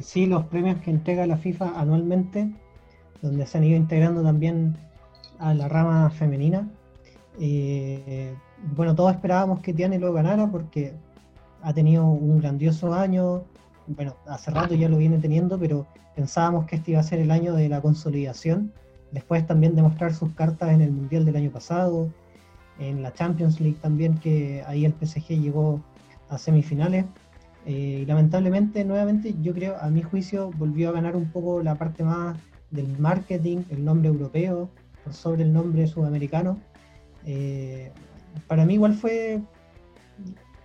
sí, 0.00 0.24
los 0.24 0.46
premios 0.46 0.78
que 0.80 0.90
entrega 0.90 1.26
la 1.26 1.36
FIFA 1.36 1.78
anualmente 1.78 2.48
donde 3.22 3.46
se 3.46 3.58
han 3.58 3.64
ido 3.64 3.76
integrando 3.76 4.22
también 4.22 4.76
a 5.38 5.54
la 5.54 5.68
rama 5.68 6.10
femenina. 6.10 6.68
Bueno, 8.74 8.94
todos 8.94 9.12
esperábamos 9.12 9.60
que 9.60 9.74
Tiane 9.74 9.98
lo 9.98 10.12
ganara 10.12 10.46
porque 10.50 10.94
ha 11.62 11.72
tenido 11.74 12.06
un 12.06 12.40
grandioso 12.40 12.94
año, 12.94 13.42
bueno, 13.86 14.16
hace 14.26 14.50
rato 14.50 14.74
ya 14.74 14.88
lo 14.88 14.96
viene 14.96 15.18
teniendo, 15.18 15.58
pero 15.58 15.86
pensábamos 16.14 16.66
que 16.66 16.76
este 16.76 16.92
iba 16.92 17.00
a 17.00 17.04
ser 17.04 17.18
el 17.18 17.30
año 17.30 17.54
de 17.54 17.68
la 17.68 17.80
consolidación, 17.80 18.72
después 19.12 19.46
también 19.46 19.74
de 19.74 19.82
mostrar 19.82 20.14
sus 20.14 20.32
cartas 20.32 20.70
en 20.70 20.80
el 20.80 20.90
Mundial 20.90 21.24
del 21.24 21.36
año 21.36 21.50
pasado, 21.50 22.08
en 22.78 23.02
la 23.02 23.12
Champions 23.12 23.60
League 23.60 23.78
también, 23.80 24.18
que 24.18 24.62
ahí 24.66 24.84
el 24.84 24.92
PSG 24.92 25.40
llegó 25.40 25.80
a 26.28 26.38
semifinales. 26.38 27.04
Eh, 27.66 28.00
y 28.02 28.06
lamentablemente, 28.06 28.84
nuevamente, 28.84 29.34
yo 29.42 29.52
creo, 29.52 29.76
a 29.80 29.88
mi 29.88 30.02
juicio, 30.02 30.50
volvió 30.56 30.90
a 30.90 30.92
ganar 30.92 31.16
un 31.16 31.30
poco 31.30 31.62
la 31.62 31.74
parte 31.74 32.04
más 32.04 32.36
del 32.70 32.98
marketing, 32.98 33.58
el 33.70 33.84
nombre 33.84 34.08
europeo 34.08 34.70
sobre 35.10 35.42
el 35.42 35.52
nombre 35.52 35.86
sudamericano. 35.86 36.58
Eh, 37.24 37.90
para 38.46 38.64
mí 38.64 38.74
igual 38.74 38.94
fue 38.94 39.40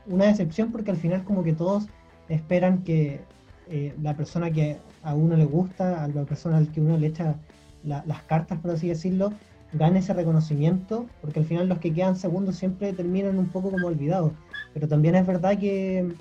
una 0.07 0.25
decepción 0.25 0.71
porque 0.71 0.91
al 0.91 0.97
final 0.97 1.23
como 1.23 1.43
que 1.43 1.53
todos 1.53 1.87
esperan 2.29 2.83
que 2.83 3.21
eh, 3.69 3.93
la 4.01 4.15
persona 4.15 4.51
que 4.51 4.77
a 5.03 5.13
uno 5.13 5.35
le 5.35 5.45
gusta, 5.45 6.03
a 6.03 6.07
la 6.07 6.23
persona 6.25 6.57
al 6.57 6.71
que 6.71 6.81
uno 6.81 6.97
le 6.97 7.07
echa 7.07 7.35
las 7.83 8.21
cartas, 8.23 8.59
por 8.59 8.71
así 8.71 8.87
decirlo, 8.87 9.33
gane 9.73 9.99
ese 9.99 10.13
reconocimiento, 10.13 11.07
porque 11.21 11.39
al 11.39 11.45
final 11.45 11.69
los 11.69 11.79
que 11.79 11.93
quedan 11.93 12.15
segundos 12.15 12.55
siempre 12.57 12.93
terminan 12.93 13.39
un 13.39 13.47
poco 13.47 13.71
como 13.71 13.87
olvidados. 13.87 14.33
Pero 14.73 14.87
también 14.87 15.15
es 15.15 15.25
verdad 15.25 15.57
que 15.57 16.13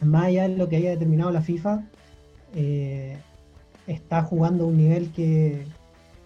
más 0.00 0.26
allá 0.26 0.48
de 0.48 0.56
lo 0.56 0.68
que 0.68 0.76
haya 0.76 0.90
determinado 0.90 1.30
la 1.30 1.40
FIFA, 1.40 1.82
eh, 2.54 3.16
está 3.86 4.22
jugando 4.22 4.64
a 4.64 4.66
un 4.68 4.76
nivel 4.76 5.10
que 5.12 5.64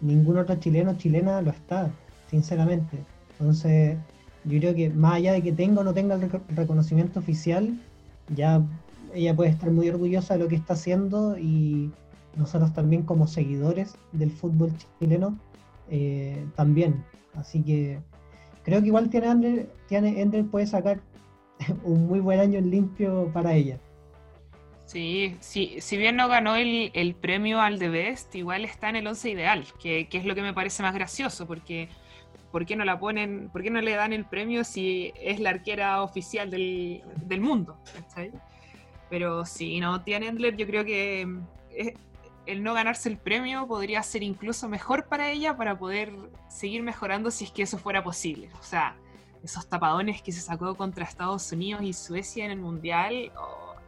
ningún 0.01 0.39
otro 0.39 0.57
chileno 0.57 0.93
o 0.93 0.95
chilena 0.95 1.43
lo 1.43 1.51
está, 1.51 1.91
sinceramente. 2.31 2.99
Entonces, 3.39 3.97
yo 4.45 4.59
creo 4.59 4.75
que 4.75 4.91
más 4.91 5.15
allá 5.15 5.33
de 5.33 5.43
que 5.43 5.53
tenga 5.53 5.81
o 5.81 5.85
no 5.85 5.93
tenga 5.93 6.15
el 6.15 6.31
reconocimiento 6.49 7.21
oficial, 7.21 7.79
ya 8.35 8.63
ella 9.15 9.35
puede 9.35 9.51
estar 9.51 9.71
muy 9.71 9.89
orgullosa 9.89 10.35
de 10.35 10.41
lo 10.41 10.49
que 10.49 10.57
está 10.57 10.75
haciendo 10.75 11.37
y 11.39 11.91
nosotros 12.37 12.73
también 12.73 13.03
como 13.03 13.27
seguidores 13.27 13.97
del 14.13 14.31
fútbol 14.31 14.73
chileno 14.99 15.39
eh, 15.91 16.47
también. 16.57 17.05
Así 17.35 17.63
que 17.63 18.01
creo 18.65 18.81
que 18.81 18.87
igual 18.87 19.11
tiene 19.11 19.29
Ender, 19.29 19.71
tiene 19.89 20.21
Ender 20.21 20.47
puede 20.47 20.67
sacar 20.67 21.01
un 21.85 22.07
muy 22.07 22.21
buen 22.21 22.41
año 22.41 22.61
limpio 22.61 23.31
para 23.33 23.55
ella. 23.55 23.79
Sí, 24.91 25.37
sí, 25.39 25.77
si 25.81 25.97
bien 25.97 26.17
no 26.17 26.27
ganó 26.27 26.57
el, 26.57 27.15
premio 27.21 27.61
al 27.61 27.79
The 27.79 27.91
Best, 27.91 28.35
igual 28.35 28.65
está 28.65 28.89
en 28.89 28.97
el 28.97 29.07
once 29.07 29.31
ideal, 29.31 29.65
que, 29.81 30.09
es 30.11 30.25
lo 30.25 30.35
que 30.35 30.43
me 30.43 30.53
parece 30.53 30.83
más 30.83 30.93
gracioso, 30.93 31.47
porque 31.47 31.89
¿por 32.51 32.67
qué 32.67 32.75
no 32.75 32.85
la 32.85 32.99
ponen, 32.99 33.51
por 33.51 33.63
qué 33.63 33.71
no 33.71 33.81
le 33.81 33.95
dan 33.95 34.13
el 34.13 34.25
premio 34.25 34.65
si 34.65 35.13
es 35.15 35.39
la 35.39 35.51
arquera 35.51 36.03
oficial 36.03 36.51
del, 36.51 37.41
mundo? 37.41 37.79
Pero 39.09 39.47
si 39.47 39.79
no 39.79 40.03
tiene 40.03 40.27
Endler, 40.27 40.57
yo 40.57 40.67
creo 40.67 40.85
que 40.85 41.23
eh, 41.71 41.95
el 42.47 42.65
no 42.65 42.75
ganarse 42.75 43.09
el 43.09 43.17
premio 43.17 43.69
podría 43.69 44.03
ser 44.03 44.25
incluso 44.25 44.69
mejor 44.69 45.07
para 45.07 45.31
ella 45.31 45.57
para 45.57 45.79
poder 45.79 46.13
seguir 46.49 46.83
mejorando 46.83 47.31
si 47.31 47.45
es 47.45 47.53
que 47.53 47.63
eso 47.63 47.79
fuera 47.79 48.03
posible. 48.03 48.51
O 48.59 48.65
sea, 48.65 48.97
esos 49.45 49.69
tapadones 49.69 50.21
que 50.21 50.33
se 50.33 50.41
sacó 50.41 50.75
contra 50.75 51.05
Estados 51.05 51.53
Unidos 51.53 51.83
y 51.85 51.93
Suecia 51.93 52.45
en 52.45 52.51
el 52.51 52.59
Mundial. 52.59 53.31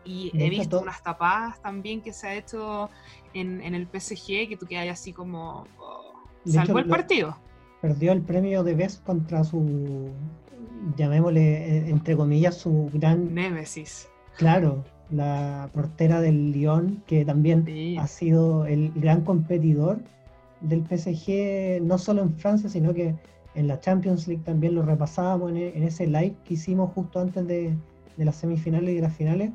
Y 0.05 0.31
he 0.35 0.51
visto 0.51 0.81
unas 0.81 1.03
tapadas 1.03 1.61
también 1.63 2.01
que 2.01 2.13
se 2.13 2.27
ha 2.27 2.35
hecho 2.35 2.91
en, 3.35 3.63
el 3.63 3.87
PSG 3.87 4.49
que 4.49 4.57
tú 4.59 4.67
quedas 4.67 4.89
así 4.89 5.13
como. 5.13 5.67
Oh, 5.79 6.13
salvó 6.45 6.79
el 6.79 6.89
partido. 6.89 7.37
Perdió 7.81 8.13
el 8.13 8.23
premio 8.23 8.63
de 8.65 8.75
Best 8.75 9.05
contra 9.05 9.45
su. 9.45 10.11
llamémosle, 10.97 11.43
eh, 11.43 11.91
entre 11.91 12.17
comillas, 12.17 12.57
su 12.57 12.91
gran. 12.93 13.35
Némesis. 13.35 14.09
Claro, 14.37 14.85
la 15.11 15.69
portera 15.73 16.21
del 16.21 16.53
Lyon, 16.53 17.03
que 17.07 17.25
también 17.25 17.67
ha 17.99 18.07
sido 18.07 18.67
el 18.67 18.93
gran 18.95 19.23
competidor 19.23 20.01
del 20.61 20.85
PSG, 20.87 21.83
no 21.83 21.99
solo 21.99 22.23
en 22.23 22.35
Francia, 22.35 22.69
sino 22.69 22.95
que 22.95 23.15
en 23.55 23.69
la 23.69 23.81
Champions 23.81 24.27
League 24.27 24.43
también 24.45 24.75
lo 24.75 24.83
repasábamos 24.83 25.51
en, 25.53 25.83
ese 25.83 26.07
live 26.07 26.35
que 26.45 26.55
hicimos 26.55 26.93
justo 26.93 27.21
antes 27.21 27.47
de, 27.47 27.77
de 28.17 28.25
las 28.25 28.37
semifinales 28.37 28.91
y 28.91 28.97
de 28.97 29.03
las 29.03 29.15
finales 29.15 29.51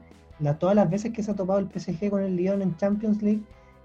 todas 0.60 0.76
las 0.76 0.90
veces 0.90 1.14
que 1.14 1.24
se 1.24 1.32
ha 1.32 1.36
topado 1.36 1.60
el 1.60 1.68
PSG 1.68 2.10
con 2.10 2.22
el 2.22 2.36
Lyon 2.36 2.62
en 2.62 2.76
Champions 2.78 3.22
League, 3.22 3.42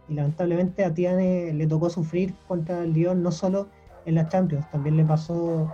y 0.09 0.15
lamentablemente 0.15 0.85
a 0.85 0.93
Tiane 0.93 1.53
le 1.53 1.67
tocó 1.67 1.89
sufrir 1.89 2.35
contra 2.49 2.83
el 2.83 2.93
Lyon 2.93 3.23
no 3.23 3.33
solo 3.33 3.69
en 4.05 4.17
la 4.17 4.29
Champions, 4.29 4.69
también 4.71 4.97
le 4.97 5.05
pasó 5.05 5.73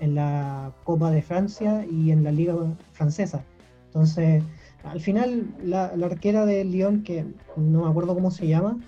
en 0.00 0.14
la 0.14 0.72
Copa 0.84 1.10
de 1.10 1.22
Francia 1.22 1.84
y 1.90 2.10
en 2.10 2.24
la 2.24 2.32
Liga 2.32 2.54
Francesa. 2.92 3.44
Entonces, 3.86 4.42
al 4.84 5.00
final, 5.00 5.46
la, 5.62 5.86
arquera 6.04 6.44
del 6.46 6.70
Lyon, 6.70 7.02
que 7.02 7.24
no 7.56 7.84
me 7.84 7.90
acuerdo 7.90 8.14
cómo 8.14 8.30
se 8.30 8.46
llama. 8.46 8.78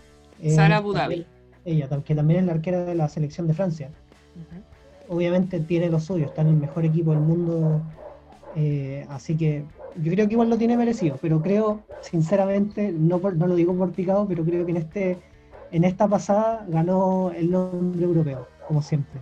Eh, 0.40 0.50
Sara. 0.50 0.82
Ella, 1.64 1.88
que 2.04 2.14
también 2.14 2.40
es 2.40 2.46
la 2.46 2.52
arquera 2.52 2.84
de 2.84 2.94
la 2.94 3.08
selección 3.08 3.46
de 3.46 3.54
Francia. 3.54 3.90
Obviamente 5.08 5.60
tiene 5.60 5.88
lo 5.88 6.00
suyo, 6.00 6.26
está 6.26 6.42
en 6.42 6.48
el 6.48 6.56
mejor 6.56 6.84
equipo 6.84 7.10
del 7.10 7.20
mundo. 7.20 7.82
Eh, 8.56 9.06
así 9.08 9.36
que 9.36 9.64
yo 10.02 10.12
creo 10.12 10.26
que 10.26 10.34
igual 10.34 10.50
lo 10.50 10.58
tiene 10.58 10.76
merecido, 10.76 11.18
pero 11.20 11.42
creo, 11.42 11.82
sinceramente, 12.00 12.92
no, 12.92 13.18
no 13.18 13.46
lo 13.46 13.54
digo 13.54 13.76
por 13.76 13.92
picado, 13.92 14.26
pero 14.26 14.44
creo 14.44 14.64
que 14.64 14.70
en 14.72 14.76
este 14.78 15.18
en 15.70 15.84
esta 15.84 16.08
pasada 16.08 16.64
ganó 16.68 17.30
el 17.34 17.50
nombre 17.50 18.04
europeo, 18.04 18.48
como 18.66 18.82
siempre. 18.82 19.20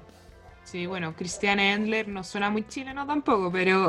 Sí, 0.65 0.87
bueno, 0.87 1.15
Cristian 1.15 1.61
Endler 1.61 2.09
no 2.09 2.25
suena 2.25 2.51
muy 2.51 2.67
chileno 2.67 3.07
tampoco, 3.07 3.51
pero 3.51 3.89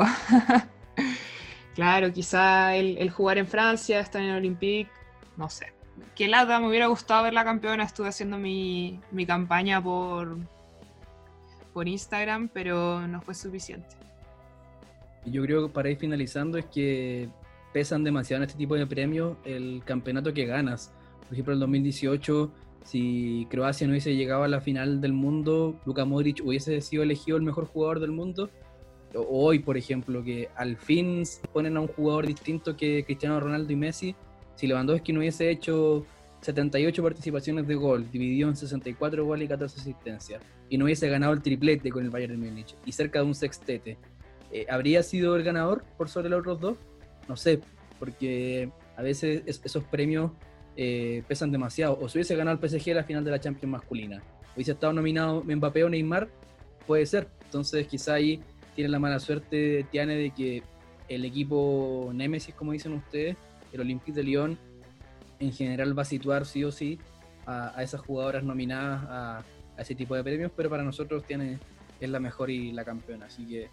claro, 1.74 2.12
quizá 2.12 2.74
el, 2.74 3.10
jugar 3.10 3.38
en 3.38 3.46
Francia, 3.46 4.00
estar 4.00 4.22
en 4.22 4.30
el 4.30 4.36
Olympique, 4.36 4.90
no 5.36 5.48
sé. 5.48 5.72
Que 6.14 6.28
lata, 6.28 6.60
me 6.60 6.68
hubiera 6.68 6.86
gustado 6.86 7.24
ver 7.24 7.34
la 7.34 7.44
campeona, 7.44 7.84
estuve 7.84 8.08
haciendo 8.08 8.38
mi, 8.38 9.00
mi 9.10 9.26
campaña 9.26 9.82
por, 9.82 10.36
por 11.72 11.88
Instagram, 11.88 12.48
pero 12.52 13.06
no 13.06 13.20
fue 13.20 13.34
suficiente 13.34 14.07
yo 15.24 15.42
creo 15.42 15.66
que 15.66 15.72
para 15.72 15.90
ir 15.90 15.96
finalizando 15.96 16.58
es 16.58 16.66
que 16.66 17.28
pesan 17.72 18.04
demasiado 18.04 18.42
en 18.42 18.48
este 18.48 18.58
tipo 18.58 18.74
de 18.74 18.86
premios 18.86 19.36
el 19.44 19.82
campeonato 19.84 20.32
que 20.32 20.46
ganas. 20.46 20.92
Por 21.20 21.32
ejemplo, 21.32 21.54
el 21.54 21.60
2018, 21.60 22.50
si 22.84 23.46
Croacia 23.50 23.86
no 23.86 23.92
hubiese 23.92 24.16
llegado 24.16 24.44
a 24.44 24.48
la 24.48 24.60
final 24.60 25.00
del 25.00 25.12
mundo, 25.12 25.78
Luka 25.84 26.04
Modric 26.04 26.40
hubiese 26.44 26.80
sido 26.80 27.02
elegido 27.02 27.36
el 27.36 27.42
mejor 27.42 27.66
jugador 27.66 28.00
del 28.00 28.12
mundo. 28.12 28.50
Hoy, 29.14 29.58
por 29.58 29.76
ejemplo, 29.76 30.22
que 30.22 30.48
al 30.56 30.76
fin 30.76 31.22
ponen 31.52 31.76
a 31.76 31.80
un 31.80 31.88
jugador 31.88 32.26
distinto 32.26 32.76
que 32.76 33.04
Cristiano 33.04 33.40
Ronaldo 33.40 33.72
y 33.72 33.76
Messi. 33.76 34.14
Si 34.54 34.66
Lewandowski 34.66 35.12
no 35.12 35.20
hubiese 35.20 35.50
hecho 35.50 36.04
78 36.40 37.02
participaciones 37.02 37.66
de 37.66 37.74
gol, 37.74 38.10
dividido 38.10 38.48
en 38.48 38.56
64 38.56 39.24
goles 39.24 39.46
y 39.46 39.48
14 39.48 39.80
asistencias, 39.80 40.42
y 40.68 40.78
no 40.78 40.84
hubiese 40.84 41.08
ganado 41.08 41.32
el 41.32 41.42
triplete 41.42 41.90
con 41.90 42.04
el 42.04 42.10
Bayern 42.10 42.40
de 42.40 42.46
Múnich 42.46 42.74
y 42.84 42.92
cerca 42.92 43.20
de 43.20 43.26
un 43.26 43.34
sextete, 43.34 43.96
eh, 44.52 44.66
¿habría 44.68 45.02
sido 45.02 45.36
el 45.36 45.42
ganador 45.42 45.84
por 45.96 46.08
sobre 46.08 46.28
los 46.28 46.40
otros 46.40 46.60
dos? 46.60 46.78
No 47.28 47.36
sé, 47.36 47.60
porque 47.98 48.70
a 48.96 49.02
veces 49.02 49.42
esos 49.46 49.84
premios 49.84 50.32
eh, 50.76 51.22
pesan 51.28 51.52
demasiado. 51.52 51.98
O 52.00 52.08
si 52.08 52.18
hubiese 52.18 52.36
ganado 52.36 52.58
el 52.60 52.68
PSG 52.68 52.94
la 52.94 53.04
final 53.04 53.24
de 53.24 53.30
la 53.30 53.40
Champions 53.40 53.72
masculina, 53.72 54.22
hubiese 54.54 54.72
estado 54.72 54.92
nominado 54.92 55.42
Mbappé 55.44 55.84
o 55.84 55.88
Neymar, 55.88 56.28
puede 56.86 57.04
ser. 57.06 57.28
Entonces 57.44 57.86
quizá 57.86 58.14
ahí 58.14 58.40
tiene 58.74 58.90
la 58.90 58.98
mala 58.98 59.18
suerte 59.18 59.86
Tiane 59.90 60.14
de 60.14 60.30
que 60.30 60.62
el 61.08 61.24
equipo 61.24 62.10
Nemesis, 62.14 62.54
como 62.54 62.72
dicen 62.72 62.92
ustedes, 62.92 63.36
el 63.72 63.80
Olympique 63.80 64.12
de 64.12 64.22
Lyon, 64.22 64.58
en 65.40 65.52
general 65.52 65.96
va 65.98 66.02
a 66.02 66.04
situar 66.04 66.46
sí 66.46 66.64
o 66.64 66.72
sí 66.72 66.98
a, 67.46 67.82
esas 67.82 68.00
jugadoras 68.00 68.44
nominadas 68.44 69.04
a, 69.08 69.44
ese 69.78 69.94
tipo 69.94 70.16
de 70.16 70.24
premios, 70.24 70.50
pero 70.56 70.68
para 70.68 70.82
nosotros 70.82 71.24
tiene, 71.24 71.58
es 72.00 72.10
la 72.10 72.18
mejor 72.18 72.50
y 72.50 72.72
la 72.72 72.84
campeona. 72.84 73.26
Así 73.26 73.46
que 73.46 73.68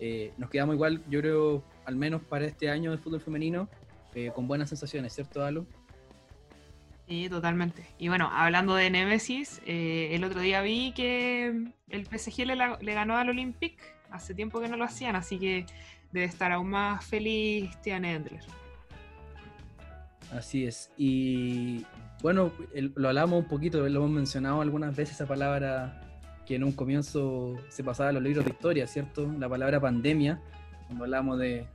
eh, 0.00 0.32
nos 0.36 0.50
quedamos 0.50 0.74
igual, 0.74 1.02
yo 1.08 1.20
creo, 1.20 1.62
al 1.84 1.96
menos 1.96 2.22
para 2.22 2.46
este 2.46 2.70
año 2.70 2.90
de 2.90 2.98
fútbol 2.98 3.20
femenino, 3.20 3.68
eh, 4.14 4.30
con 4.34 4.46
buenas 4.46 4.68
sensaciones, 4.68 5.14
¿cierto, 5.14 5.44
Alo? 5.44 5.66
Sí, 7.08 7.28
totalmente. 7.28 7.86
Y 7.98 8.08
bueno, 8.08 8.28
hablando 8.32 8.74
de 8.74 8.90
Nemesis, 8.90 9.62
eh, 9.66 10.10
el 10.12 10.24
otro 10.24 10.40
día 10.40 10.60
vi 10.60 10.92
que 10.92 11.72
el 11.88 12.06
PSG 12.06 12.46
le, 12.46 12.56
le, 12.56 12.94
ganó 12.94 13.16
al 13.16 13.30
Olympic, 13.30 13.78
hace 14.10 14.34
tiempo 14.34 14.60
que 14.60 14.68
no 14.68 14.76
lo 14.76 14.84
hacían, 14.84 15.16
así 15.16 15.38
que 15.38 15.64
debe 16.12 16.26
estar 16.26 16.52
aún 16.52 16.70
más 16.70 17.04
feliz 17.04 17.70
Tiane 17.80 18.14
Endler. 18.14 18.42
Así 20.32 20.66
es. 20.66 20.90
Y 20.98 21.86
bueno, 22.22 22.52
lo 22.74 23.08
hablamos 23.08 23.40
un 23.42 23.48
poquito, 23.48 23.78
lo 23.88 23.98
hemos 24.00 24.10
mencionado 24.10 24.60
algunas 24.60 24.94
veces 24.94 25.14
esa 25.14 25.26
palabra 25.26 26.07
que 26.48 26.54
en 26.54 26.64
un 26.64 26.72
comienzo 26.72 27.56
se 27.68 27.84
pasaba 27.84 28.08
a 28.08 28.12
los 28.12 28.22
libros 28.22 28.42
de 28.46 28.52
historia, 28.52 28.86
¿cierto? 28.86 29.30
La 29.38 29.50
palabra 29.50 29.78
pandemia, 29.78 30.40
cuando 30.86 31.04
hablamos 31.04 31.38
de, 31.38 31.66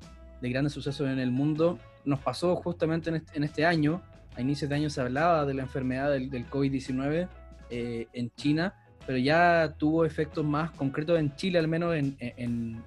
grandes 0.42 0.74
sucesos 0.74 1.08
en 1.08 1.20
el 1.20 1.30
mundo, 1.30 1.78
nos 2.06 2.20
pasó 2.20 2.56
justamente 2.56 3.12
en 3.36 3.44
este, 3.44 3.68
año, 3.68 4.02
a 4.36 4.42
inicios 4.42 4.68
de 4.68 4.76
año 4.76 4.90
se 4.90 5.00
hablaba 5.00 5.46
de 5.46 5.54
la 5.54 5.62
enfermedad 5.62 6.10
del, 6.10 6.50
COVID-19 6.50 7.28
eh, 7.70 8.08
en 8.14 8.32
China, 8.32 8.74
pero 9.06 9.20
ya 9.20 9.76
tuvo 9.78 10.06
efectos 10.06 10.44
más 10.44 10.72
concretos 10.72 11.20
en 11.20 11.36
Chile, 11.36 11.60
al 11.60 11.68
menos 11.68 11.96
en, 11.96 12.18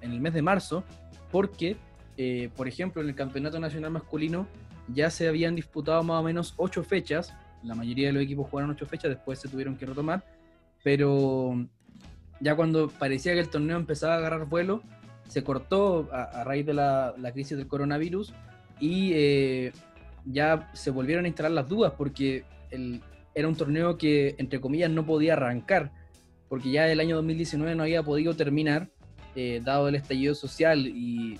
el 0.01 0.19
mes 0.19 0.33
de 0.33 0.41
marzo, 0.41 0.83
porque, 1.31 1.77
eh, 2.17 2.49
por 2.57 2.67
ejemplo, 2.67 3.01
en 3.01 3.07
el 3.07 3.15
Campeonato 3.15 3.61
Nacional 3.61 3.91
Masculino 3.91 4.45
ya 4.93 5.09
se 5.09 5.29
habían 5.29 5.55
disputado 5.55 6.03
más 6.03 6.19
o 6.19 6.23
menos 6.23 6.53
ocho 6.57 6.83
fechas, 6.83 7.33
la 7.63 7.75
mayoría 7.75 8.07
de 8.07 8.13
los 8.13 8.23
equipos 8.23 8.49
jugaron 8.49 8.71
ocho 8.71 8.85
fechas, 8.85 9.09
después 9.09 9.39
se 9.39 9.47
tuvieron 9.47 9.77
que 9.77 9.85
retomar, 9.85 10.25
pero 10.83 11.65
ya 12.39 12.55
cuando 12.55 12.89
parecía 12.89 13.33
que 13.33 13.39
el 13.39 13.49
torneo 13.49 13.77
empezaba 13.77 14.15
a 14.15 14.17
agarrar 14.17 14.45
vuelo, 14.45 14.81
se 15.27 15.43
cortó 15.43 16.09
a, 16.11 16.43
raíz 16.43 16.65
de 16.65 16.73
la, 16.73 17.13
crisis 17.33 17.57
del 17.57 17.67
coronavirus 17.67 18.33
y 18.79 19.11
eh, 19.13 19.73
ya 20.25 20.69
se 20.73 20.91
volvieron 20.91 21.25
a 21.25 21.27
instalar 21.27 21.51
las 21.51 21.67
dudas 21.67 21.93
porque 21.97 22.45
era 23.33 23.47
un 23.47 23.55
torneo 23.55 23.97
que, 23.97 24.35
entre 24.37 24.59
comillas, 24.59 24.89
no 24.89 25.05
podía 25.05 25.33
arrancar, 25.33 25.91
porque 26.49 26.71
ya 26.71 26.89
el 26.89 26.99
año 26.99 27.15
2019 27.17 27.75
no 27.75 27.83
había 27.83 28.03
podido 28.03 28.35
terminar, 28.35 28.89
eh, 29.35 29.61
dado 29.63 29.87
el 29.89 29.95
estallido 29.95 30.33
social 30.35 30.87
y 30.87 31.39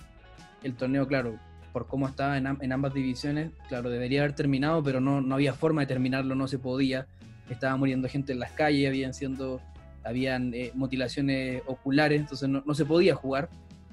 el 0.62 0.74
torneo, 0.74 1.06
claro, 1.06 1.38
por 1.72 1.86
cómo 1.86 2.08
estaba 2.08 2.36
en, 2.38 2.72
ambas 2.72 2.94
divisiones, 2.94 3.50
claro, 3.68 3.90
debería 3.90 4.20
haber 4.20 4.34
terminado, 4.34 4.82
pero 4.82 5.00
no, 5.00 5.20
no 5.20 5.34
había 5.34 5.54
forma 5.54 5.82
de 5.82 5.86
terminarlo, 5.86 6.34
no 6.34 6.48
se 6.48 6.58
podía. 6.58 7.06
Estaba 7.50 7.76
muriendo 7.76 8.08
gente 8.08 8.32
en 8.32 8.40
las 8.40 8.52
calles, 8.52 8.88
habían 8.88 9.14
siendo 9.14 9.60
habían 10.08 10.54
eh, 10.54 10.72
mutilaciones 10.74 11.62
oculares, 11.66 12.18
entonces 12.18 12.48
no, 12.48 12.74
se 12.74 12.86
podía 12.86 13.14
jugar. 13.14 13.50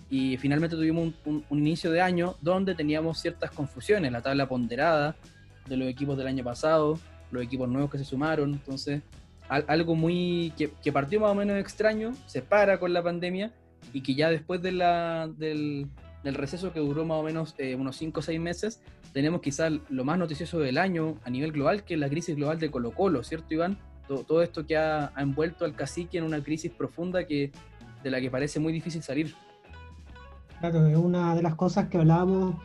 Y 0.09 0.37
finalmente 0.37 0.77
tuvimos 0.77 1.13
un, 1.25 1.43
inicio 1.49 1.91
de 1.91 1.99
año 1.99 2.35
donde 2.41 2.73
teníamos 2.73 3.19
ciertas 3.19 3.51
confusiones, 3.51 4.11
la 4.13 4.21
tabla 4.21 4.47
ponderada 4.47 5.17
de 5.67 5.75
los 5.75 5.89
equipos 5.89 6.17
del 6.17 6.27
año 6.27 6.43
pasado, 6.43 6.97
los 7.31 7.43
equipos 7.43 7.67
nuevos 7.67 7.91
que 7.91 7.97
se 7.97 8.05
sumaron, 8.05 8.53
entonces 8.53 9.01
algo 9.49 9.95
muy 9.95 10.53
que, 10.57 10.91
partió 10.91 11.19
más 11.19 11.31
o 11.31 11.35
menos 11.35 11.57
extraño, 11.57 12.13
se 12.27 12.41
para 12.41 12.79
con 12.79 12.93
la 12.93 13.03
pandemia 13.03 13.51
y 13.91 14.01
que 14.01 14.15
ya 14.15 14.29
después 14.29 14.61
de 14.61 14.71
la, 14.71 15.27
del, 15.37 15.89
receso 16.23 16.71
que 16.71 16.79
duró 16.79 17.03
más 17.03 17.17
o 17.17 17.23
menos 17.23 17.55
eh, 17.57 17.75
unos 17.75 17.97
5 17.97 18.21
o 18.21 18.23
6 18.23 18.39
meses, 18.39 18.81
tenemos 19.11 19.41
quizás 19.41 19.73
lo 19.89 20.05
más 20.05 20.17
noticioso 20.17 20.59
del 20.59 20.77
año 20.77 21.19
a 21.25 21.29
nivel 21.29 21.51
global, 21.51 21.83
que 21.83 21.95
es 21.95 21.99
la 21.99 22.09
crisis 22.09 22.37
global 22.37 22.57
de 22.57 22.71
Colo 22.71 22.91
Colo, 22.91 23.23
¿cierto 23.23 23.53
Iván? 23.53 23.77
Todo, 24.07 24.41
esto 24.41 24.65
que 24.65 24.77
ha, 24.77 25.11
envuelto 25.17 25.65
al 25.65 25.75
cacique 25.75 26.17
en 26.17 26.23
una 26.23 26.43
crisis 26.43 26.71
profunda 26.71 27.25
que, 27.25 27.51
de 28.03 28.09
la 28.09 28.21
que 28.21 28.29
parece 28.29 28.59
muy 28.59 28.73
difícil 28.73 29.01
salir. 29.01 29.33
Claro, 30.59 30.87
es 30.87 30.97
una 30.97 31.35
de 31.35 31.41
las 31.41 31.55
cosas 31.55 31.87
que 31.89 31.97
hablábamos 31.97 32.55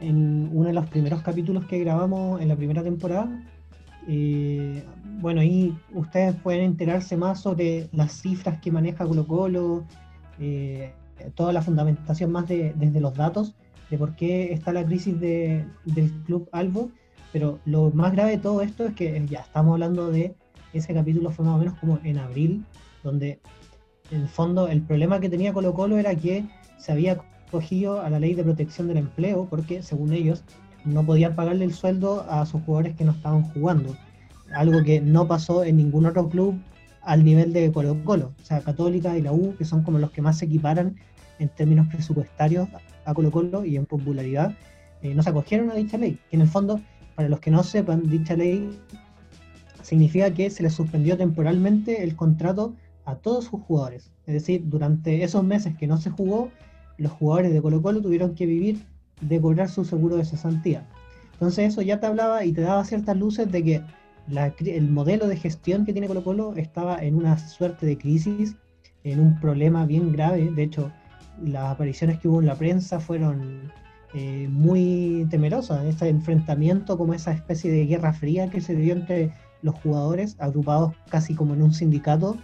en 0.00 0.50
uno 0.52 0.68
de 0.68 0.74
los 0.74 0.88
primeros 0.88 1.22
capítulos 1.22 1.64
que 1.66 1.78
grabamos 1.78 2.40
en 2.40 2.48
la 2.48 2.56
primera 2.56 2.82
temporada. 2.82 3.28
Eh, 4.08 4.84
bueno, 5.20 5.40
ahí 5.40 5.76
ustedes 5.92 6.34
pueden 6.36 6.62
enterarse 6.62 7.16
más 7.16 7.40
sobre 7.40 7.88
las 7.92 8.12
cifras 8.20 8.60
que 8.60 8.70
maneja 8.70 9.06
Colo 9.06 9.26
Colo, 9.26 9.84
eh, 10.38 10.92
toda 11.34 11.52
la 11.52 11.62
fundamentación 11.62 12.30
más 12.30 12.46
de, 12.46 12.72
desde 12.76 13.00
los 13.00 13.14
datos 13.14 13.54
de 13.90 13.98
por 13.98 14.16
qué 14.16 14.52
está 14.52 14.72
la 14.72 14.84
crisis 14.84 15.18
de, 15.18 15.64
del 15.84 16.10
Club 16.24 16.48
Albo, 16.52 16.90
pero 17.32 17.60
lo 17.64 17.90
más 17.90 18.12
grave 18.12 18.32
de 18.32 18.38
todo 18.38 18.62
esto 18.62 18.86
es 18.86 18.94
que 18.94 19.24
ya 19.28 19.40
estamos 19.40 19.74
hablando 19.74 20.10
de 20.10 20.34
ese 20.78 20.94
capítulo 20.94 21.30
fue 21.30 21.44
más 21.44 21.54
o 21.54 21.58
menos 21.58 21.74
como 21.78 21.98
en 22.04 22.18
abril, 22.18 22.64
donde 23.02 23.40
en 24.10 24.22
el 24.22 24.28
fondo 24.28 24.68
el 24.68 24.82
problema 24.82 25.20
que 25.20 25.28
tenía 25.28 25.52
Colo 25.52 25.74
Colo 25.74 25.96
era 25.96 26.14
que 26.14 26.44
se 26.78 26.92
había 26.92 27.18
cogido 27.50 28.00
a 28.00 28.10
la 28.10 28.18
ley 28.18 28.34
de 28.34 28.44
protección 28.44 28.88
del 28.88 28.98
empleo 28.98 29.46
porque 29.48 29.82
según 29.82 30.12
ellos 30.12 30.44
no 30.84 31.04
podían 31.04 31.34
pagarle 31.34 31.64
el 31.64 31.74
sueldo 31.74 32.24
a 32.28 32.46
sus 32.46 32.62
jugadores 32.62 32.94
que 32.96 33.04
no 33.04 33.12
estaban 33.12 33.42
jugando, 33.42 33.96
algo 34.54 34.82
que 34.82 35.00
no 35.00 35.26
pasó 35.26 35.64
en 35.64 35.76
ningún 35.76 36.06
otro 36.06 36.28
club 36.28 36.56
al 37.02 37.24
nivel 37.24 37.52
de 37.52 37.70
Colo 37.72 38.02
Colo, 38.04 38.32
o 38.40 38.44
sea, 38.44 38.60
Católica 38.60 39.16
y 39.16 39.22
la 39.22 39.32
U, 39.32 39.54
que 39.56 39.64
son 39.64 39.82
como 39.82 39.98
los 39.98 40.10
que 40.10 40.22
más 40.22 40.38
se 40.38 40.44
equiparan 40.44 40.96
en 41.38 41.48
términos 41.48 41.86
presupuestarios 41.88 42.68
a 43.04 43.14
Colo 43.14 43.30
Colo 43.30 43.64
y 43.64 43.76
en 43.76 43.86
popularidad, 43.86 44.54
eh, 45.02 45.14
no 45.14 45.22
se 45.22 45.30
acogieron 45.30 45.70
a 45.70 45.74
dicha 45.74 45.98
ley, 45.98 46.18
que 46.30 46.36
en 46.36 46.42
el 46.42 46.48
fondo, 46.48 46.80
para 47.14 47.28
los 47.28 47.40
que 47.40 47.50
no 47.50 47.62
sepan, 47.62 48.08
dicha 48.08 48.34
ley 48.34 48.78
significa 49.86 50.34
que 50.34 50.50
se 50.50 50.64
les 50.64 50.74
suspendió 50.74 51.16
temporalmente 51.16 52.02
el 52.02 52.16
contrato 52.16 52.74
a 53.04 53.14
todos 53.14 53.44
sus 53.44 53.60
jugadores. 53.60 54.10
Es 54.26 54.34
decir, 54.34 54.64
durante 54.64 55.22
esos 55.22 55.44
meses 55.44 55.76
que 55.76 55.86
no 55.86 55.96
se 55.96 56.10
jugó, 56.10 56.50
los 56.98 57.12
jugadores 57.12 57.52
de 57.52 57.62
Colo 57.62 57.80
Colo 57.80 58.02
tuvieron 58.02 58.34
que 58.34 58.46
vivir 58.46 58.84
de 59.20 59.40
cobrar 59.40 59.68
su 59.68 59.84
seguro 59.84 60.16
de 60.16 60.24
cesantía. 60.24 60.84
Entonces 61.34 61.68
eso 61.68 61.82
ya 61.82 62.00
te 62.00 62.06
hablaba 62.06 62.44
y 62.44 62.52
te 62.52 62.62
daba 62.62 62.84
ciertas 62.84 63.16
luces 63.16 63.52
de 63.52 63.62
que 63.62 63.82
el 64.64 64.90
modelo 64.90 65.28
de 65.28 65.36
gestión 65.36 65.84
que 65.84 65.92
tiene 65.92 66.08
Colo 66.08 66.24
Colo 66.24 66.54
estaba 66.56 66.98
en 66.98 67.14
una 67.14 67.38
suerte 67.38 67.86
de 67.86 67.96
crisis, 67.96 68.56
en 69.04 69.20
un 69.20 69.38
problema 69.38 69.86
bien 69.86 70.10
grave. 70.10 70.50
De 70.50 70.64
hecho, 70.64 70.90
las 71.40 71.70
apariciones 71.70 72.18
que 72.18 72.26
hubo 72.26 72.40
en 72.40 72.46
la 72.46 72.56
prensa 72.56 72.98
fueron 72.98 73.70
eh, 74.14 74.48
muy 74.50 75.28
temerosas. 75.30 75.84
Ese 75.84 76.08
enfrentamiento 76.08 76.98
como 76.98 77.14
esa 77.14 77.30
especie 77.30 77.70
de 77.70 77.86
guerra 77.86 78.12
fría 78.12 78.50
que 78.50 78.60
se 78.60 78.74
dio 78.74 78.92
entre 78.92 79.32
los 79.62 79.74
jugadores 79.76 80.36
agrupados 80.38 80.94
casi 81.10 81.34
como 81.34 81.54
en 81.54 81.62
un 81.62 81.72
sindicato 81.72 82.36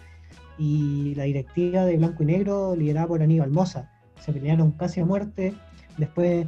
y 0.58 1.14
la 1.14 1.24
directiva 1.24 1.84
de 1.84 1.96
Blanco 1.96 2.22
y 2.22 2.26
Negro 2.26 2.76
liderada 2.76 3.06
por 3.06 3.22
Aníbal 3.22 3.50
Moza. 3.50 3.90
Se 4.20 4.32
pelearon 4.32 4.72
casi 4.72 5.00
a 5.00 5.04
muerte. 5.04 5.54
Después, 5.98 6.46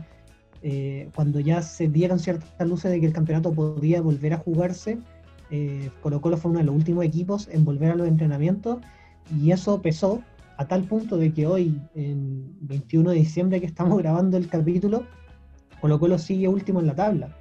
eh, 0.63 1.11
cuando 1.15 1.41
ya 1.41 1.63
se 1.63 1.89
dieron 1.89 2.19
ciertas 2.19 2.67
luces 2.67 2.91
de 2.91 3.01
que 3.01 3.07
el 3.07 3.13
campeonato 3.13 3.53
podía 3.53 4.01
volver 4.01 4.35
a 4.35 4.39
jugarse, 4.39 4.99
eh, 5.51 5.91
Colo 6.03 6.21
Colo 6.21 6.37
fue 6.37 6.51
uno 6.51 6.61
de 6.61 6.67
los 6.67 6.75
últimos 6.75 7.05
equipos 7.05 7.49
en 7.51 7.65
volver 7.65 7.93
a 7.93 7.95
los 7.95 8.09
entrenamientos 8.09 8.79
y 9.35 9.51
eso 9.51 9.81
pesó 9.83 10.23
a 10.57 10.67
tal 10.67 10.85
punto 10.85 11.17
de 11.17 11.33
que 11.33 11.47
hoy, 11.47 11.81
en 11.95 12.57
21 12.61 13.11
de 13.11 13.17
diciembre 13.17 13.61
que 13.61 13.67
estamos 13.67 13.99
grabando 14.03 14.37
el 14.37 14.49
capítulo, 14.49 15.05
Colo 15.81 15.99
Colo 15.99 16.19
sigue 16.19 16.49
último 16.49 16.81
en 16.81 16.87
la 16.87 16.95
tabla. 16.95 17.37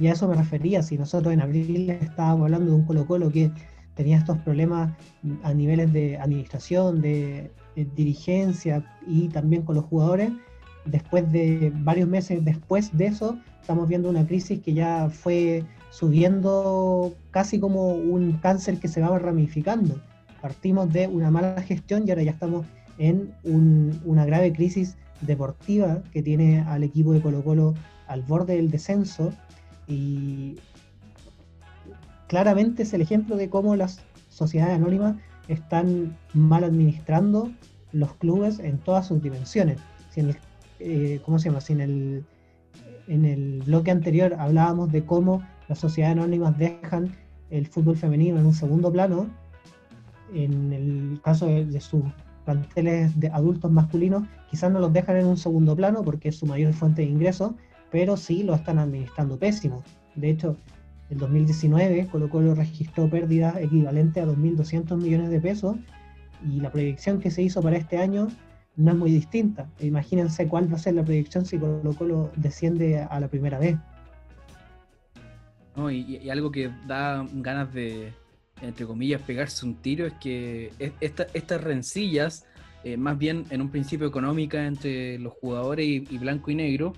Y 0.00 0.06
a 0.08 0.12
eso 0.12 0.26
me 0.26 0.34
refería, 0.34 0.82
si 0.82 0.96
nosotros 0.96 1.32
en 1.34 1.42
abril 1.42 1.90
estábamos 1.90 2.44
hablando 2.44 2.70
de 2.70 2.76
un 2.78 2.86
Colo 2.86 3.06
Colo 3.06 3.30
que 3.30 3.50
tenía 3.94 4.16
estos 4.16 4.38
problemas 4.38 4.92
a 5.42 5.52
niveles 5.52 5.92
de 5.92 6.16
administración, 6.16 7.02
de, 7.02 7.50
dirigencia 7.94 8.84
y 9.06 9.28
también 9.28 9.62
con 9.62 9.74
los 9.74 9.84
jugadores, 9.84 10.30
después 10.86 11.30
de 11.30 11.72
varios 11.76 12.08
meses 12.08 12.44
después 12.44 12.96
de 12.96 13.06
eso, 13.06 13.38
estamos 13.60 13.88
viendo 13.88 14.08
una 14.10 14.26
crisis 14.26 14.60
que 14.60 14.72
ya 14.74 15.08
fue 15.08 15.64
subiendo 15.90 17.14
casi 17.30 17.60
como 17.60 17.92
un 17.92 18.32
cáncer 18.42 18.78
que 18.78 18.88
se 18.88 19.00
va 19.00 19.18
ramificando. 19.18 20.00
Partimos 20.40 20.90
de 20.92 21.06
una 21.06 21.30
mala 21.30 21.60
gestión 21.62 22.06
y 22.06 22.10
ahora 22.10 22.22
ya 22.22 22.32
estamos 22.32 22.66
en 22.98 23.32
una 24.04 24.24
grave 24.24 24.52
crisis 24.52 24.96
deportiva 25.20 26.02
que 26.12 26.22
tiene 26.22 26.60
al 26.62 26.82
equipo 26.82 27.12
de 27.12 27.20
Colo 27.20 27.42
Colo 27.44 27.74
al 28.08 28.22
borde 28.22 28.56
del 28.56 28.70
descenso 28.70 29.32
y 29.90 30.56
claramente 32.28 32.84
es 32.84 32.94
el 32.94 33.02
ejemplo 33.02 33.36
de 33.36 33.50
cómo 33.50 33.76
las 33.76 34.00
sociedades 34.28 34.76
anónimas 34.76 35.16
están 35.48 36.16
mal 36.32 36.64
administrando 36.64 37.50
los 37.92 38.14
clubes 38.14 38.60
en 38.60 38.78
todas 38.78 39.08
sus 39.08 39.20
dimensiones. 39.20 39.78
Eh, 40.78 41.20
¿Cómo 41.24 41.38
se 41.38 41.48
llama? 41.48 41.60
Si 41.60 41.72
en 41.72 41.80
el, 41.80 42.24
en 43.08 43.24
el 43.24 43.62
bloque 43.66 43.90
anterior 43.90 44.36
hablábamos 44.38 44.92
de 44.92 45.04
cómo 45.04 45.42
las 45.68 45.78
sociedades 45.78 46.16
anónimas 46.16 46.56
dejan 46.56 47.12
el 47.50 47.66
fútbol 47.66 47.96
femenino 47.96 48.38
en 48.38 48.46
un 48.46 48.54
segundo 48.54 48.92
plano, 48.92 49.28
en 50.32 50.72
el 50.72 51.20
caso 51.22 51.46
de, 51.46 51.80
sus 51.80 52.04
planteles 52.44 53.18
de 53.18 53.28
adultos 53.28 53.70
masculinos, 53.70 54.22
quizás 54.50 54.70
no 54.72 54.78
los 54.78 54.92
dejan 54.92 55.16
en 55.16 55.26
un 55.26 55.36
segundo 55.36 55.74
plano 55.74 56.02
porque 56.02 56.28
es 56.28 56.36
su 56.36 56.46
mayor 56.46 56.72
fuente 56.72 57.02
de 57.02 57.08
ingresos, 57.08 57.52
pero 57.90 58.16
sí 58.16 58.42
lo 58.42 58.54
están 58.54 58.78
administrando 58.78 59.38
pésimo. 59.38 59.82
De 60.14 60.30
hecho, 60.30 60.56
el 61.10 61.18
2019 61.18 62.08
Colo 62.10 62.30
Colo 62.30 62.54
registró 62.54 63.10
pérdidas 63.10 63.56
equivalentes 63.56 64.22
a 64.22 64.26
2.200 64.26 64.96
millones 64.96 65.30
de 65.30 65.40
pesos 65.40 65.76
y 66.48 66.60
la 66.60 66.70
proyección 66.70 67.20
que 67.20 67.30
se 67.30 67.42
hizo 67.42 67.60
para 67.60 67.76
este 67.76 67.98
año 67.98 68.28
no 68.76 68.92
es 68.92 68.96
muy 68.96 69.10
distinta. 69.10 69.68
Imagínense 69.80 70.46
cuál 70.46 70.72
va 70.72 70.76
a 70.76 70.78
ser 70.78 70.94
la 70.94 71.04
proyección 71.04 71.44
si 71.44 71.58
Colo 71.58 71.94
Colo 71.94 72.30
desciende 72.36 73.00
a 73.00 73.20
la 73.20 73.28
primera 73.28 73.58
vez. 73.58 73.76
y, 75.92 76.28
algo 76.30 76.50
que 76.52 76.70
da 76.86 77.26
ganas 77.32 77.72
de, 77.74 78.12
entre 78.62 78.86
comillas, 78.86 79.20
pegarse 79.22 79.66
un 79.66 79.74
tiro 79.76 80.06
es 80.06 80.12
que 80.14 80.72
estas 81.00 81.60
rencillas, 81.62 82.46
eh, 82.84 82.96
más 82.96 83.18
bien 83.18 83.44
en 83.50 83.60
un 83.60 83.70
principio 83.70 84.06
económica 84.06 84.64
entre 84.64 85.18
los 85.18 85.32
jugadores 85.34 85.86
y 85.86 86.18
blanco 86.18 86.50
y 86.50 86.54
negro, 86.54 86.92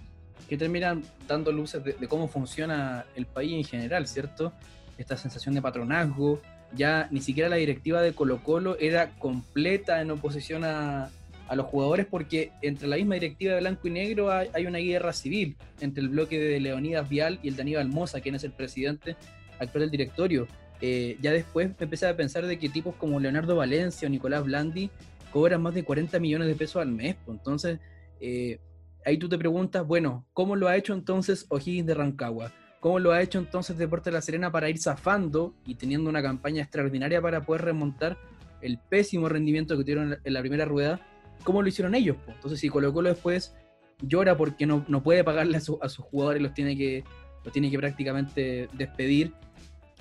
que 0.49 0.57
terminan 0.57 1.03
dando 1.27 1.53
luces 1.53 1.83
de, 1.85 1.95
cómo 2.09 2.29
funciona 2.29 3.05
el 3.17 3.27
país 3.27 3.53
en 3.53 3.65
general, 3.65 4.07
¿cierto? 4.07 4.53
Esta 4.99 5.17
sensación 5.17 5.55
de 5.55 5.63
patronazgo, 5.63 6.41
ya 6.75 7.09
ni 7.11 7.21
siquiera 7.21 7.49
la 7.49 7.57
directiva 7.57 8.03
de 8.03 8.13
Colo 8.13 8.43
Colo 8.43 8.79
era 8.79 9.11
completa 9.19 10.01
en 10.01 10.11
oposición 10.11 10.65
a, 10.65 11.11
a 11.53 11.55
los 11.55 11.67
jugadores 11.67 12.07
porque 12.07 12.51
entre 12.63 12.89
la 12.89 12.97
misma 12.97 13.15
directiva 13.15 13.55
de 13.55 13.61
Blanco 13.61 13.87
y 13.87 13.91
Negro 13.91 14.31
hay, 14.31 14.67
una 14.67 14.79
guerra 14.79 15.13
civil 15.13 15.55
entre 15.81 16.03
el 16.03 16.09
bloque 16.09 16.39
de 16.39 16.59
Leonidas 16.61 17.07
Vial 17.09 17.39
y 17.43 17.49
el 17.49 17.57
de 17.57 17.63
Aníbal 17.63 17.91
quien 18.23 18.35
es 18.37 18.45
el 18.45 18.53
presidente 18.53 19.17
actual 19.59 19.83
del 19.83 19.91
directorio. 19.91 20.49
Eh, 20.81 21.19
ya 21.21 21.31
después 21.31 21.69
me 21.69 21.85
empecé 21.85 22.07
a 22.07 22.17
pensar 22.17 22.47
de 22.47 22.59
que 22.59 22.71
tipos 22.71 22.95
como 22.97 23.21
Leonardo 23.21 23.55
Valencia 23.55 24.09
o 24.09 24.11
Nicolás 24.11 24.45
Blandi 24.45 24.89
cobran 25.31 25.61
más 25.61 25.75
de 25.75 25.85
40 25.85 26.19
millones 26.21 26.49
de 26.49 26.55
pesos 26.55 26.81
al 26.81 26.89
mes. 26.89 27.17
Pues. 27.25 27.37
Entonces, 27.37 27.79
eh, 28.21 28.59
ahí 29.05 29.19
tú 29.19 29.29
te 29.29 29.38
preguntas, 29.38 29.87
bueno, 29.87 30.27
¿cómo 30.33 30.57
lo 30.57 30.69
ha 30.69 30.77
hecho 30.77 30.95
entonces 30.95 31.47
O'Higgins 31.49 31.87
de 31.87 31.95
Rancagua? 31.95 32.53
¿Cómo 32.81 32.99
lo 32.99 33.12
ha 33.12 33.23
hecho 33.23 33.38
entonces 33.38 33.79
Deporte 33.79 34.11
de 34.11 34.15
la 34.15 34.23
Serena 34.23 34.51
para 34.51 34.69
ir 34.69 34.79
zafando 34.79 35.55
y 35.65 35.77
teniendo 35.77 36.11
una 36.11 36.23
campaña 36.23 36.62
extraordinaria 36.62 37.23
para 37.23 37.43
poder 37.43 37.62
remontar 37.62 38.19
el 38.61 38.79
pésimo 38.79 39.29
rendimiento 39.29 39.77
que 39.77 39.85
tuvieron 39.85 40.19
en 40.23 40.33
la 40.33 40.41
primera 40.41 40.65
rueda? 40.65 41.01
¿Cómo 41.45 41.62
lo 41.62 41.69
hicieron 41.69 41.95
ellos? 41.95 42.17
Entonces, 42.27 42.59
si 42.59 42.69
Colo 42.69 42.93
Colo 42.93 43.09
después 43.09 43.55
llora 44.01 44.37
porque 44.37 44.67
no, 44.67 44.85
no 44.88 45.03
puede 45.03 45.23
pagarle 45.23 45.59
a, 45.59 45.61
sus 45.61 45.79
jugadores, 45.97 46.43
los 46.43 46.55
tiene 46.55 46.77
que, 46.77 47.05
los 47.45 47.53
tiene 47.53 47.71
que 47.71 47.79
prácticamente 47.79 48.69
despedir, 48.73 49.33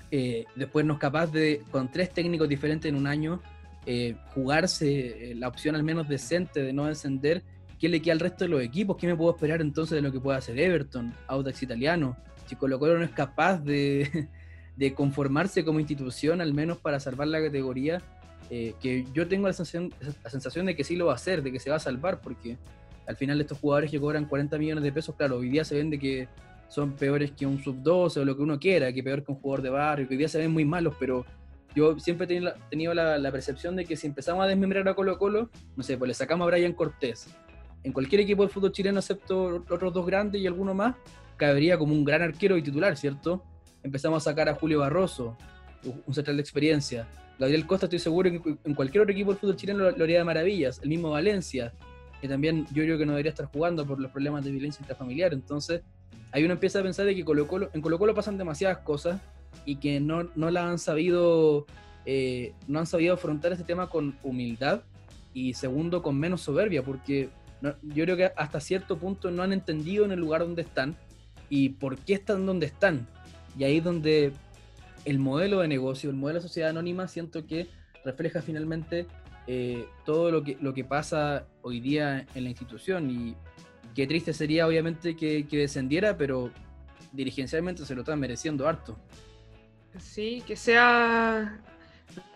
eh, 0.09 0.45
después 0.55 0.85
no 0.85 0.93
es 0.95 0.99
capaz 0.99 1.31
de, 1.31 1.61
con 1.71 1.91
tres 1.91 2.11
técnicos 2.11 2.49
diferentes 2.49 2.89
en 2.89 2.95
un 2.95 3.07
año, 3.07 3.41
eh, 3.85 4.15
jugarse 4.33 5.31
eh, 5.31 5.35
la 5.35 5.47
opción 5.47 5.75
al 5.75 5.83
menos 5.83 6.07
decente 6.07 6.61
de 6.61 6.73
no 6.73 6.87
encender 6.87 7.43
¿qué 7.81 7.89
le 7.89 7.99
queda 7.99 8.13
al 8.13 8.19
resto 8.19 8.43
de 8.45 8.49
los 8.49 8.61
equipos? 8.61 8.95
¿Qué 8.95 9.07
me 9.07 9.15
puedo 9.15 9.31
esperar 9.31 9.59
entonces 9.59 9.95
de 9.95 10.01
lo 10.01 10.11
que 10.11 10.19
pueda 10.19 10.37
hacer 10.37 10.57
Everton, 10.59 11.13
Audax 11.27 11.63
Italiano? 11.63 12.15
Si 12.45 12.55
Colo 12.55 12.77
Colo 12.77 12.99
no 12.99 13.03
es 13.03 13.09
capaz 13.09 13.57
de, 13.63 14.29
conformarse 14.95 15.65
como 15.65 15.79
institución, 15.79 16.41
al 16.41 16.53
menos 16.53 16.77
para 16.77 16.99
salvar 16.99 17.27
la 17.27 17.41
categoría, 17.41 17.99
eh, 18.51 18.75
que 18.79 19.05
yo 19.13 19.27
tengo 19.27 19.47
la 19.47 19.53
sensación, 19.53 19.91
la 20.23 20.29
sensación 20.29 20.67
de 20.67 20.75
que 20.75 20.83
sí 20.83 20.95
lo 20.95 21.07
va 21.07 21.13
a 21.13 21.15
hacer, 21.15 21.41
de 21.41 21.51
que 21.51 21.59
se 21.59 21.71
va 21.71 21.77
a 21.77 21.79
salvar, 21.79 22.21
porque 22.21 22.57
al 23.07 23.15
final 23.15 23.41
estos 23.41 23.57
jugadores 23.57 23.89
que 23.89 23.99
cobran 23.99 24.25
40 24.25 24.59
millones 24.59 24.83
de 24.83 24.91
pesos, 24.91 25.15
claro, 25.15 25.37
hoy 25.37 25.49
día 25.49 25.65
se 25.65 25.75
ven 25.75 25.89
de 25.89 25.97
que 25.97 26.27
son 26.67 26.93
peores 26.93 27.31
que 27.31 27.47
un 27.47 27.61
sub-12 27.63 28.17
o 28.17 28.25
lo 28.25 28.37
que 28.37 28.43
uno 28.43 28.59
quiera, 28.59 28.93
que 28.93 29.01
peor 29.01 29.23
que 29.23 29.31
un 29.31 29.39
jugador 29.39 29.63
de 29.63 29.69
barrio, 29.71 30.07
que 30.07 30.13
hoy 30.13 30.19
día 30.19 30.29
se 30.29 30.37
ven 30.37 30.51
muy 30.51 30.65
malos, 30.65 30.93
pero 30.99 31.25
yo 31.73 31.97
siempre 31.99 32.25
he 32.25 32.53
tenido, 32.69 32.93
la, 32.93 33.17
la, 33.17 33.31
percepción 33.31 33.75
de 33.75 33.85
que 33.85 33.95
si 33.95 34.05
empezamos 34.05 34.43
a 34.43 34.47
desmembrar 34.47 34.87
a 34.87 34.93
Colo 34.93 35.17
Colo, 35.17 35.49
no 35.75 35.83
sé, 35.83 35.97
pues 35.97 36.09
le 36.09 36.13
sacamos 36.13 36.45
a 36.45 36.51
Brian 36.51 36.73
Cortés, 36.73 37.29
en 37.83 37.93
cualquier 37.93 38.21
equipo 38.21 38.43
del 38.43 38.51
fútbol 38.51 38.71
chileno, 38.71 38.99
excepto 38.99 39.63
otros 39.69 39.93
dos 39.93 40.05
grandes 40.05 40.41
y 40.41 40.47
alguno 40.47 40.73
más, 40.73 40.95
cabería 41.37 41.77
como 41.77 41.93
un 41.93 42.03
gran 42.03 42.21
arquero 42.21 42.57
y 42.57 42.61
titular, 42.61 42.95
¿cierto? 42.97 43.43
Empezamos 43.83 44.25
a 44.25 44.31
sacar 44.31 44.47
a 44.49 44.55
Julio 44.55 44.79
Barroso, 44.79 45.35
un 46.05 46.13
central 46.13 46.37
de 46.37 46.41
experiencia. 46.41 47.07
Gabriel 47.39 47.65
Costa, 47.65 47.87
estoy 47.87 47.97
seguro 47.97 48.29
que 48.29 48.55
en 48.63 48.75
cualquier 48.75 49.01
otro 49.01 49.13
equipo 49.13 49.31
del 49.31 49.39
fútbol 49.39 49.55
chileno 49.55 49.89
lo, 49.89 50.03
haría 50.03 50.19
de 50.19 50.23
maravillas. 50.23 50.79
El 50.83 50.89
mismo 50.89 51.09
Valencia, 51.09 51.73
que 52.21 52.27
también 52.27 52.67
yo 52.71 52.83
creo 52.83 52.99
que 52.99 53.05
no 53.05 53.13
debería 53.13 53.31
estar 53.31 53.47
jugando 53.47 53.85
por 53.85 53.99
los 53.99 54.11
problemas 54.11 54.45
de 54.45 54.51
violencia 54.51 54.81
intrafamiliar. 54.81 55.33
Entonces, 55.33 55.81
ahí 56.31 56.43
uno 56.43 56.53
empieza 56.53 56.79
a 56.79 56.83
pensar 56.83 57.07
de 57.07 57.15
que 57.15 57.25
Colo 57.25 57.47
-Colo, 57.47 57.71
en 57.73 57.81
Colo 57.81 57.97
Colo 57.97 58.13
pasan 58.13 58.37
demasiadas 58.37 58.77
cosas 58.79 59.19
y 59.65 59.77
que 59.77 59.99
no, 59.99 60.29
no 60.35 60.51
la 60.51 60.69
han 60.69 60.77
sabido, 60.77 61.65
eh, 62.05 62.53
no 62.67 62.77
han 62.77 62.85
sabido 62.85 63.15
afrontar 63.15 63.51
este 63.51 63.63
tema 63.63 63.89
con 63.89 64.15
humildad 64.21 64.83
y 65.33 65.55
segundo, 65.55 66.03
con 66.03 66.19
menos 66.19 66.41
soberbia, 66.41 66.83
porque 66.83 67.29
yo 67.61 68.03
creo 68.03 68.17
que 68.17 68.31
hasta 68.35 68.59
cierto 68.59 68.97
punto 68.97 69.31
no 69.31 69.43
han 69.43 69.53
entendido 69.53 70.05
en 70.05 70.11
el 70.11 70.19
lugar 70.19 70.41
donde 70.41 70.63
están 70.63 70.95
y 71.49 71.69
por 71.69 71.97
qué 71.97 72.13
están 72.13 72.45
donde 72.45 72.65
están. 72.65 73.07
Y 73.57 73.63
ahí 73.63 73.77
es 73.77 73.83
donde 73.83 74.31
el 75.05 75.19
modelo 75.19 75.59
de 75.59 75.67
negocio, 75.67 76.09
el 76.09 76.15
modelo 76.15 76.39
de 76.39 76.47
sociedad 76.47 76.69
anónima, 76.69 77.07
siento 77.07 77.45
que 77.45 77.67
refleja 78.05 78.41
finalmente 78.41 79.05
eh, 79.47 79.85
todo 80.05 80.31
lo 80.31 80.43
que, 80.43 80.57
lo 80.61 80.73
que 80.73 80.83
pasa 80.83 81.45
hoy 81.61 81.79
día 81.79 82.25
en 82.35 82.43
la 82.43 82.49
institución. 82.49 83.09
Y 83.09 83.35
qué 83.93 84.07
triste 84.07 84.33
sería, 84.33 84.67
obviamente, 84.67 85.15
que, 85.15 85.45
que 85.47 85.57
descendiera, 85.57 86.17
pero 86.17 86.51
dirigencialmente 87.11 87.85
se 87.85 87.95
lo 87.95 88.01
están 88.01 88.19
mereciendo 88.19 88.67
harto. 88.67 88.97
Sí, 89.99 90.41
que 90.47 90.55
sea, 90.55 91.59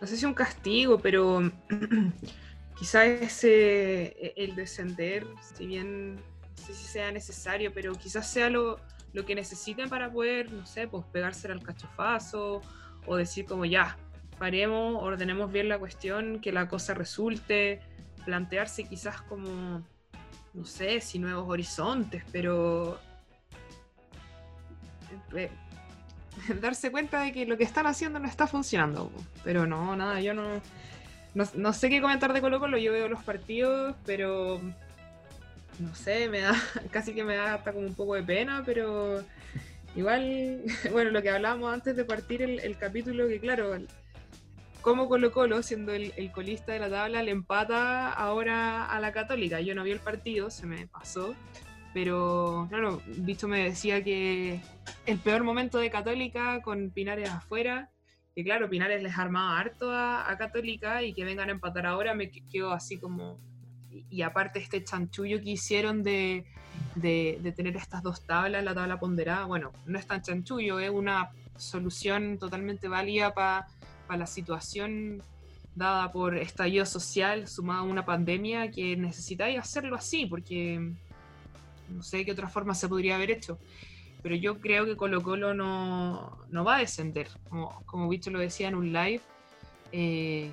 no 0.01 0.07
sé 0.07 0.17
si 0.17 0.25
un 0.25 0.33
castigo, 0.33 0.99
pero 0.99 1.39
quizá 2.77 3.05
ese, 3.05 4.15
e, 4.19 4.33
el 4.37 4.55
descender, 4.55 5.25
si 5.41 5.65
bien 5.65 6.15
no 6.15 6.21
sé 6.55 6.73
si 6.73 6.85
sea 6.85 7.11
necesario, 7.11 7.71
pero 7.73 7.93
quizás 7.95 8.29
sea 8.29 8.49
lo, 8.49 8.79
lo 9.13 9.25
que 9.25 9.35
necesiten 9.35 9.89
para 9.89 10.11
poder, 10.11 10.51
no 10.51 10.65
sé, 10.65 10.87
pues 10.87 11.05
pegarse 11.11 11.51
al 11.51 11.61
cachofazo 11.61 12.61
o 13.05 13.15
decir 13.15 13.45
como 13.45 13.65
ya, 13.65 13.97
paremos, 14.37 15.01
ordenemos 15.01 15.51
bien 15.51 15.69
la 15.69 15.79
cuestión, 15.79 16.39
que 16.41 16.51
la 16.51 16.67
cosa 16.67 16.93
resulte, 16.93 17.81
plantearse 18.25 18.83
quizás 18.85 19.21
como, 19.21 19.83
no 20.53 20.65
sé, 20.65 21.01
si 21.01 21.19
nuevos 21.19 21.47
horizontes, 21.47 22.23
pero 22.31 22.99
eh, 25.35 25.49
darse 26.61 26.91
cuenta 26.91 27.21
de 27.21 27.31
que 27.31 27.45
lo 27.45 27.57
que 27.57 27.63
están 27.63 27.87
haciendo 27.87 28.19
no 28.19 28.27
está 28.27 28.47
funcionando. 28.47 29.11
Pero 29.43 29.65
no, 29.65 29.95
nada, 29.95 30.19
yo 30.21 30.33
no 30.33 30.61
no, 31.35 31.73
sé 31.73 31.89
qué 31.89 32.01
comentar 32.01 32.31
de 32.31 32.41
Colo 32.41 32.59
Colo, 32.59 32.77
yo 32.77 32.93
veo 32.93 33.09
los 33.09 33.23
partidos, 33.23 33.95
pero 34.05 34.61
no 35.79 35.93
sé, 35.93 36.29
me 36.29 36.39
da, 36.39 36.53
casi 36.91 37.13
que 37.13 37.23
me 37.23 37.35
da 37.35 37.55
hasta 37.55 37.73
como 37.73 37.85
un 37.85 37.93
poco 37.93 38.15
de 38.15 38.23
pena, 38.23 38.63
pero 38.65 39.21
igual, 39.95 40.63
bueno, 40.91 41.11
lo 41.11 41.21
que 41.21 41.29
hablábamos 41.29 41.73
antes 41.73 41.95
de 41.95 42.05
partir 42.05 42.41
el, 42.41 42.77
capítulo, 42.77 43.27
que 43.27 43.39
claro, 43.39 43.77
como 44.81 45.09
Colo 45.09 45.33
Colo, 45.33 45.61
siendo 45.61 45.91
el, 45.93 46.31
colista 46.31 46.71
de 46.71 46.79
la 46.79 46.89
tabla, 46.89 47.21
le 47.21 47.31
empata 47.31 48.11
ahora 48.13 48.85
a 48.85 48.99
la 48.99 49.11
Católica. 49.11 49.59
Yo 49.59 49.75
no 49.75 49.83
vi 49.83 49.91
el 49.91 49.99
partido, 49.99 50.49
se 50.49 50.67
me 50.67 50.87
pasó, 50.87 51.35
pero 51.93 52.67
claro, 52.69 53.01
Visto 53.07 53.47
me 53.47 53.63
decía 53.63 54.03
que 54.03 54.61
el 55.05 55.17
peor 55.17 55.43
momento 55.43 55.79
de 55.79 55.89
Católica 55.89 56.61
con 56.61 56.91
Pinares 56.91 57.29
afuera 57.29 57.89
que 58.35 58.43
claro, 58.43 58.69
Pinares 58.69 59.01
les 59.01 59.17
armaba 59.17 59.57
harto 59.57 59.89
a, 59.91 60.35
Católica 60.37 61.01
y 61.01 61.13
que 61.13 61.23
vengan 61.23 61.47
a 61.47 61.53
empatar 61.53 61.85
ahora 61.85 62.13
me 62.13 62.29
quedo 62.29 62.71
así 62.71 62.97
como... 62.97 63.39
Y, 64.09 64.23
aparte 64.23 64.59
este 64.59 64.83
chanchullo 64.83 65.41
que 65.41 65.51
hicieron 65.51 66.03
de, 66.03 66.45
tener 67.01 67.77
estas 67.77 68.03
dos 68.03 68.25
tablas, 68.25 68.61
la 68.61 68.75
tabla 68.75 68.99
ponderada, 68.99 69.45
bueno, 69.45 69.71
no 69.85 69.97
es 69.97 70.05
tan 70.05 70.21
chanchullo, 70.21 70.81
es 70.81 70.89
una 70.89 71.31
solución 71.55 72.37
totalmente 72.37 72.89
válida 72.89 73.33
para 73.33 73.67
la 74.09 74.27
situación 74.27 75.23
dada 75.75 76.11
por 76.11 76.37
estallido 76.37 76.85
social 76.85 77.47
sumada 77.47 77.81
a 77.81 77.83
una 77.83 78.03
pandemia 78.03 78.69
que 78.69 78.97
necesitáis 78.97 79.57
hacerlo 79.57 79.95
así, 79.95 80.25
porque 80.25 80.91
no 81.89 82.03
sé 82.03 82.25
qué 82.25 82.33
otra 82.33 82.49
forma 82.49 82.75
se 82.75 82.89
podría 82.89 83.15
haber 83.15 83.31
hecho 83.31 83.57
pero 84.25 84.37
yo 84.37 84.59
creo 84.59 84.87
que 84.87 84.95
Colo 84.95 85.21
Colo 85.21 85.53
no, 85.53 86.63
va 86.65 86.77
a 86.77 86.79
descender, 86.79 87.27
como, 87.47 87.83
como 87.85 88.09
Bicho 88.09 88.31
lo 88.31 88.39
decía 88.39 88.67
en 88.67 88.73
un 88.73 88.91
live, 88.91 89.21
eh, 89.91 90.51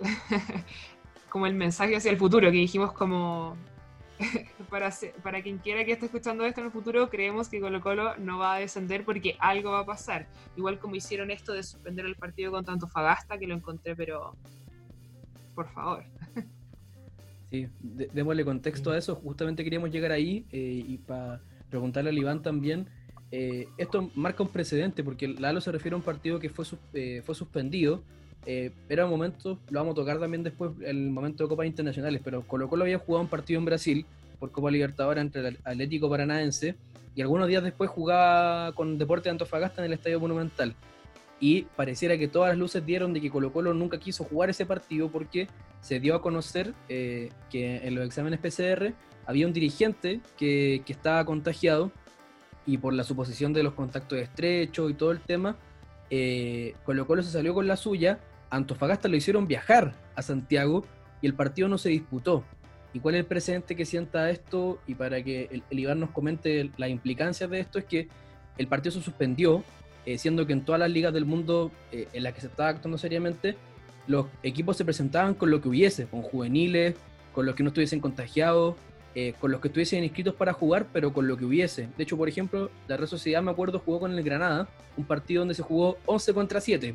como 1.30 1.46
el 1.46 1.54
mensaje 1.54 1.96
hacia 1.96 2.10
el 2.10 2.18
futuro, 2.18 2.50
que 2.50 2.58
dijimos 2.58 2.92
como 2.92 3.56
para, 4.68 4.90
para 5.22 5.42
quien 5.42 5.56
quiera 5.56 5.86
que 5.86 5.92
esté 5.92 6.04
escuchando 6.04 6.44
esto 6.44 6.60
en 6.60 6.66
el 6.66 6.72
futuro, 6.72 7.08
creemos 7.08 7.48
que 7.48 7.62
Colo 7.62 7.80
Colo 7.80 8.18
no 8.18 8.36
va 8.36 8.56
a 8.56 8.58
descender 8.58 9.06
porque 9.06 9.36
algo 9.38 9.70
va 9.70 9.78
a 9.78 9.86
pasar. 9.86 10.26
Igual 10.54 10.78
como 10.78 10.96
hicieron 10.96 11.30
esto 11.30 11.54
de 11.54 11.62
suspender 11.62 12.04
el 12.04 12.16
partido 12.16 12.52
con 12.52 12.62
tanto 12.62 12.86
Fagasta, 12.86 13.38
que 13.38 13.46
lo 13.46 13.54
encontré, 13.54 13.96
pero 13.96 14.36
por 15.54 15.66
favor. 15.72 16.04
Sí, 17.50 17.66
démosle 17.80 18.44
contexto 18.44 18.92
a 18.92 18.98
eso. 18.98 19.16
Justamente 19.16 19.64
queríamos 19.64 19.90
llegar 19.90 20.12
ahí 20.12 20.46
eh, 20.52 20.84
y 20.86 20.98
para 20.98 21.40
preguntarle 21.70 22.10
al 22.10 22.18
Iván 22.18 22.42
también. 22.42 22.86
Eh, 23.32 23.66
esto 23.78 24.10
marca 24.14 24.42
un 24.42 24.48
precedente 24.48 25.04
porque 25.04 25.28
Lalo 25.28 25.60
se 25.60 25.70
refiere 25.70 25.94
a 25.94 25.98
un 25.98 26.02
partido 26.02 26.38
que 26.40 26.48
fue, 26.48 26.64
eh, 26.94 27.22
fue 27.24 27.34
suspendido. 27.34 28.02
era 28.46 29.04
un 29.04 29.10
momento, 29.10 29.58
lo 29.70 29.80
vamos 29.80 29.92
a 29.92 29.96
tocar 29.96 30.18
también 30.18 30.42
después, 30.42 30.72
el 30.84 31.10
momento 31.10 31.44
de 31.44 31.48
Copas 31.48 31.66
Internacionales, 31.66 32.20
pero 32.24 32.42
Colo 32.42 32.68
Colo 32.68 32.84
había 32.84 32.98
jugado 32.98 33.22
un 33.22 33.28
partido 33.28 33.58
en 33.58 33.66
Brasil 33.66 34.06
por 34.38 34.50
Copa 34.50 34.70
Libertadores 34.70 35.22
entre 35.22 35.46
el 35.46 35.58
Atlético 35.64 36.08
Paranaense 36.08 36.74
y 37.14 37.22
algunos 37.22 37.48
días 37.48 37.62
después 37.62 37.90
jugaba 37.90 38.72
con 38.72 38.98
Deporte 38.98 39.24
de 39.24 39.32
Antofagasta 39.32 39.82
en 39.82 39.86
el 39.86 39.92
Estadio 39.92 40.18
Monumental 40.18 40.74
y 41.40 41.62
pareciera 41.62 42.18
que 42.18 42.28
todas 42.28 42.50
las 42.50 42.58
luces 42.58 42.84
dieron 42.84 43.12
de 43.14 43.20
que 43.20 43.30
Colo 43.30 43.52
Colo 43.52 43.72
nunca 43.72 43.98
quiso 43.98 44.24
jugar 44.24 44.50
ese 44.50 44.66
partido 44.66 45.10
porque 45.10 45.48
se 45.80 45.98
dio 45.98 46.14
a 46.14 46.22
conocer 46.22 46.74
eh, 46.88 47.30
que 47.50 47.78
en 47.78 47.94
los 47.94 48.06
exámenes 48.06 48.40
PCR 48.40 48.92
había 49.30 49.46
un 49.46 49.52
dirigente 49.52 50.20
que, 50.36 50.82
estaba 50.88 51.24
contagiado 51.24 51.92
y 52.66 52.78
por 52.78 52.92
la 52.92 53.04
suposición 53.04 53.52
de 53.52 53.62
los 53.62 53.74
contactos 53.74 54.18
estrechos 54.18 54.90
y 54.90 54.94
todo 54.94 55.12
el 55.12 55.20
tema, 55.20 55.56
eh, 56.10 56.74
Colo 56.84 57.06
Colo 57.06 57.22
se 57.22 57.30
salió 57.30 57.54
con 57.54 57.68
la 57.68 57.76
suya, 57.76 58.18
Antofagasta 58.50 59.08
lo 59.08 59.16
hicieron 59.16 59.46
viajar 59.46 59.94
a 60.16 60.22
Santiago 60.22 60.84
y 61.22 61.26
el 61.26 61.34
partido 61.34 61.68
no 61.68 61.78
se 61.78 61.90
disputó. 61.90 62.44
¿Y 62.92 62.98
cuál 62.98 63.14
es 63.14 63.20
el 63.20 63.26
precedente 63.26 63.76
que 63.76 63.84
sienta 63.84 64.30
esto? 64.30 64.80
Y 64.88 64.96
para 64.96 65.22
que 65.22 65.48
el, 65.52 65.62
el 65.70 65.78
Iván 65.78 66.00
nos 66.00 66.10
comente 66.10 66.68
las 66.76 66.90
implicancias 66.90 67.48
de 67.48 67.60
esto, 67.60 67.78
es 67.78 67.84
que 67.84 68.08
el 68.58 68.66
partido 68.66 68.92
se 68.92 69.00
suspendió 69.00 69.62
eh, 70.06 70.18
siendo 70.18 70.44
que 70.44 70.52
en 70.52 70.64
todas 70.64 70.80
las 70.80 70.90
ligas 70.90 71.12
del 71.12 71.24
mundo 71.24 71.70
eh, 71.92 72.08
en 72.12 72.24
las 72.24 72.32
que 72.32 72.40
se 72.40 72.48
estaba 72.48 72.70
actuando 72.70 72.98
seriamente, 72.98 73.56
los 74.08 74.26
equipos 74.42 74.76
se 74.76 74.84
presentaban 74.84 75.34
con 75.34 75.50
lo 75.50 75.60
que 75.60 75.68
hubiese, 75.68 76.06
con 76.06 76.22
juveniles, 76.22 76.96
con 77.32 77.46
los 77.46 77.54
que 77.54 77.62
no 77.62 77.68
estuviesen 77.68 78.00
contagiados, 78.00 78.74
eh, 79.14 79.34
con 79.40 79.50
los 79.50 79.60
que 79.60 79.68
estuviesen 79.68 80.04
inscritos 80.04 80.34
para 80.34 80.52
jugar, 80.52 80.86
pero 80.92 81.12
con 81.12 81.26
lo 81.26 81.36
que 81.36 81.44
hubiese. 81.44 81.88
De 81.96 82.04
hecho, 82.04 82.16
por 82.16 82.28
ejemplo, 82.28 82.70
la 82.88 82.96
Real 82.96 83.08
Sociedad, 83.08 83.42
me 83.42 83.50
acuerdo, 83.50 83.78
jugó 83.78 84.00
con 84.00 84.12
el 84.12 84.22
Granada, 84.22 84.68
un 84.96 85.04
partido 85.04 85.40
donde 85.40 85.54
se 85.54 85.62
jugó 85.62 85.98
11 86.06 86.34
contra 86.34 86.60
7. 86.60 86.94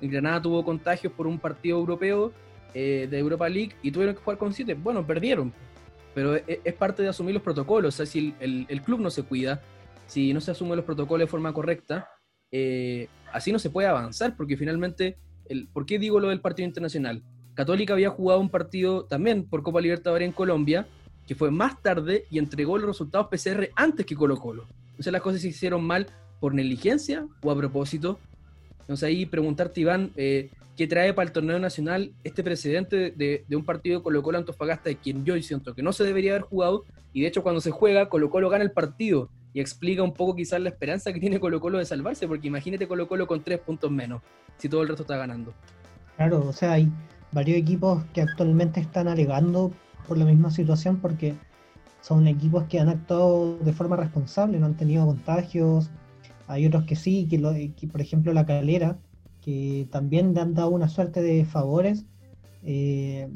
El 0.00 0.10
Granada 0.10 0.42
tuvo 0.42 0.64
contagios 0.64 1.12
por 1.12 1.26
un 1.26 1.38
partido 1.38 1.78
europeo 1.78 2.32
de 2.74 3.18
Europa 3.18 3.48
League 3.48 3.76
y 3.82 3.92
tuvieron 3.92 4.16
que 4.16 4.20
jugar 4.20 4.36
con 4.36 4.52
7. 4.52 4.74
Bueno, 4.74 5.06
perdieron, 5.06 5.52
pero 6.12 6.34
es, 6.34 6.74
parte 6.74 7.04
de 7.04 7.08
asumir 7.08 7.34
los 7.34 7.42
protocolos. 7.42 7.94
O 7.94 7.96
sea, 7.96 8.04
si 8.04 8.34
el, 8.40 8.66
el 8.68 8.82
club 8.82 8.98
no 8.98 9.10
se 9.10 9.22
cuida, 9.22 9.62
si 10.06 10.32
no 10.32 10.40
se 10.40 10.50
asumen 10.50 10.76
los 10.76 10.84
protocolos 10.84 11.26
de 11.26 11.30
forma 11.30 11.52
correcta, 11.52 12.08
eh, 12.50 13.08
así 13.32 13.52
no 13.52 13.58
se 13.58 13.70
puede 13.70 13.88
avanzar, 13.88 14.36
porque 14.36 14.56
finalmente, 14.56 15.18
el, 15.46 15.66
¿por 15.68 15.86
qué 15.86 15.98
digo 15.98 16.20
lo 16.20 16.28
del 16.28 16.40
partido 16.40 16.68
internacional? 16.68 17.22
Católica 17.54 17.94
había 17.94 18.10
jugado 18.10 18.40
un 18.40 18.50
partido 18.50 19.06
también 19.06 19.48
por 19.48 19.62
Copa 19.62 19.80
Libertadores 19.80 20.26
en 20.26 20.32
Colombia, 20.32 20.86
que 21.26 21.34
fue 21.34 21.50
más 21.50 21.80
tarde 21.82 22.26
y 22.30 22.38
entregó 22.38 22.78
los 22.78 22.86
resultados 22.88 23.28
PCR 23.28 23.70
antes 23.76 24.04
que 24.06 24.14
Colo 24.14 24.36
Colo. 24.36 24.66
Entonces 24.90 25.12
las 25.12 25.22
cosas 25.22 25.40
se 25.40 25.48
hicieron 25.48 25.84
mal 25.84 26.06
por 26.40 26.54
negligencia 26.54 27.26
o 27.42 27.50
a 27.50 27.56
propósito. 27.56 28.18
Entonces 28.80 29.06
ahí 29.06 29.26
preguntarte, 29.26 29.80
Iván, 29.80 30.12
eh, 30.16 30.50
¿qué 30.76 30.86
trae 30.86 31.14
para 31.14 31.26
el 31.26 31.32
torneo 31.32 31.58
nacional 31.58 32.12
este 32.22 32.42
precedente 32.42 33.10
de, 33.10 33.44
un 33.56 33.64
partido 33.64 34.02
Colo 34.02 34.22
Colo 34.22 34.38
Antofagasta 34.38 34.90
de 34.90 34.96
quien 34.96 35.24
yo 35.24 35.40
siento 35.42 35.74
que 35.74 35.82
no 35.82 35.92
se 35.92 36.04
debería 36.04 36.32
haber 36.32 36.42
jugado? 36.42 36.84
Y 37.12 37.22
de 37.22 37.28
hecho 37.28 37.42
cuando 37.42 37.60
se 37.60 37.70
juega, 37.70 38.08
Colo 38.08 38.30
Colo 38.30 38.50
gana 38.50 38.64
el 38.64 38.72
partido 38.72 39.30
y 39.54 39.60
explica 39.60 40.02
un 40.02 40.12
poco 40.12 40.34
quizás 40.34 40.60
la 40.60 40.68
esperanza 40.68 41.12
que 41.12 41.20
tiene 41.20 41.40
Colo 41.40 41.60
Colo 41.60 41.78
de 41.78 41.84
salvarse, 41.86 42.28
porque 42.28 42.48
imagínate 42.48 42.88
Colo 42.88 43.08
Colo 43.08 43.26
con 43.26 43.42
tres 43.42 43.60
puntos 43.60 43.90
menos, 43.90 44.20
si 44.58 44.68
todo 44.68 44.82
el 44.82 44.88
resto 44.88 45.04
está 45.04 45.16
ganando. 45.16 45.54
Claro, 46.16 46.46
o 46.46 46.52
sea, 46.52 46.72
hay 46.72 46.90
varios 47.32 47.56
equipos 47.56 48.04
que 48.12 48.20
actualmente 48.20 48.80
están 48.80 49.08
alegando 49.08 49.72
por 50.06 50.18
la 50.18 50.24
misma 50.24 50.50
situación 50.50 50.98
porque 50.98 51.34
son 52.00 52.28
equipos 52.28 52.64
que 52.64 52.80
han 52.80 52.88
actuado 52.88 53.58
de 53.58 53.72
forma 53.72 53.96
responsable, 53.96 54.58
no 54.58 54.66
han 54.66 54.76
tenido 54.76 55.06
contagios. 55.06 55.90
Hay 56.46 56.66
otros 56.66 56.84
que 56.84 56.96
sí, 56.96 57.26
que, 57.28 57.38
lo, 57.38 57.54
por 57.90 58.00
ejemplo 58.00 58.32
la 58.32 58.44
calera, 58.44 58.98
que 59.40 59.88
también 59.90 60.34
le 60.34 60.40
han 60.40 60.54
dado 60.54 60.68
una 60.68 60.88
suerte 60.88 61.22
de 61.22 61.44
favores. 61.44 62.04
Eh, 62.62 63.28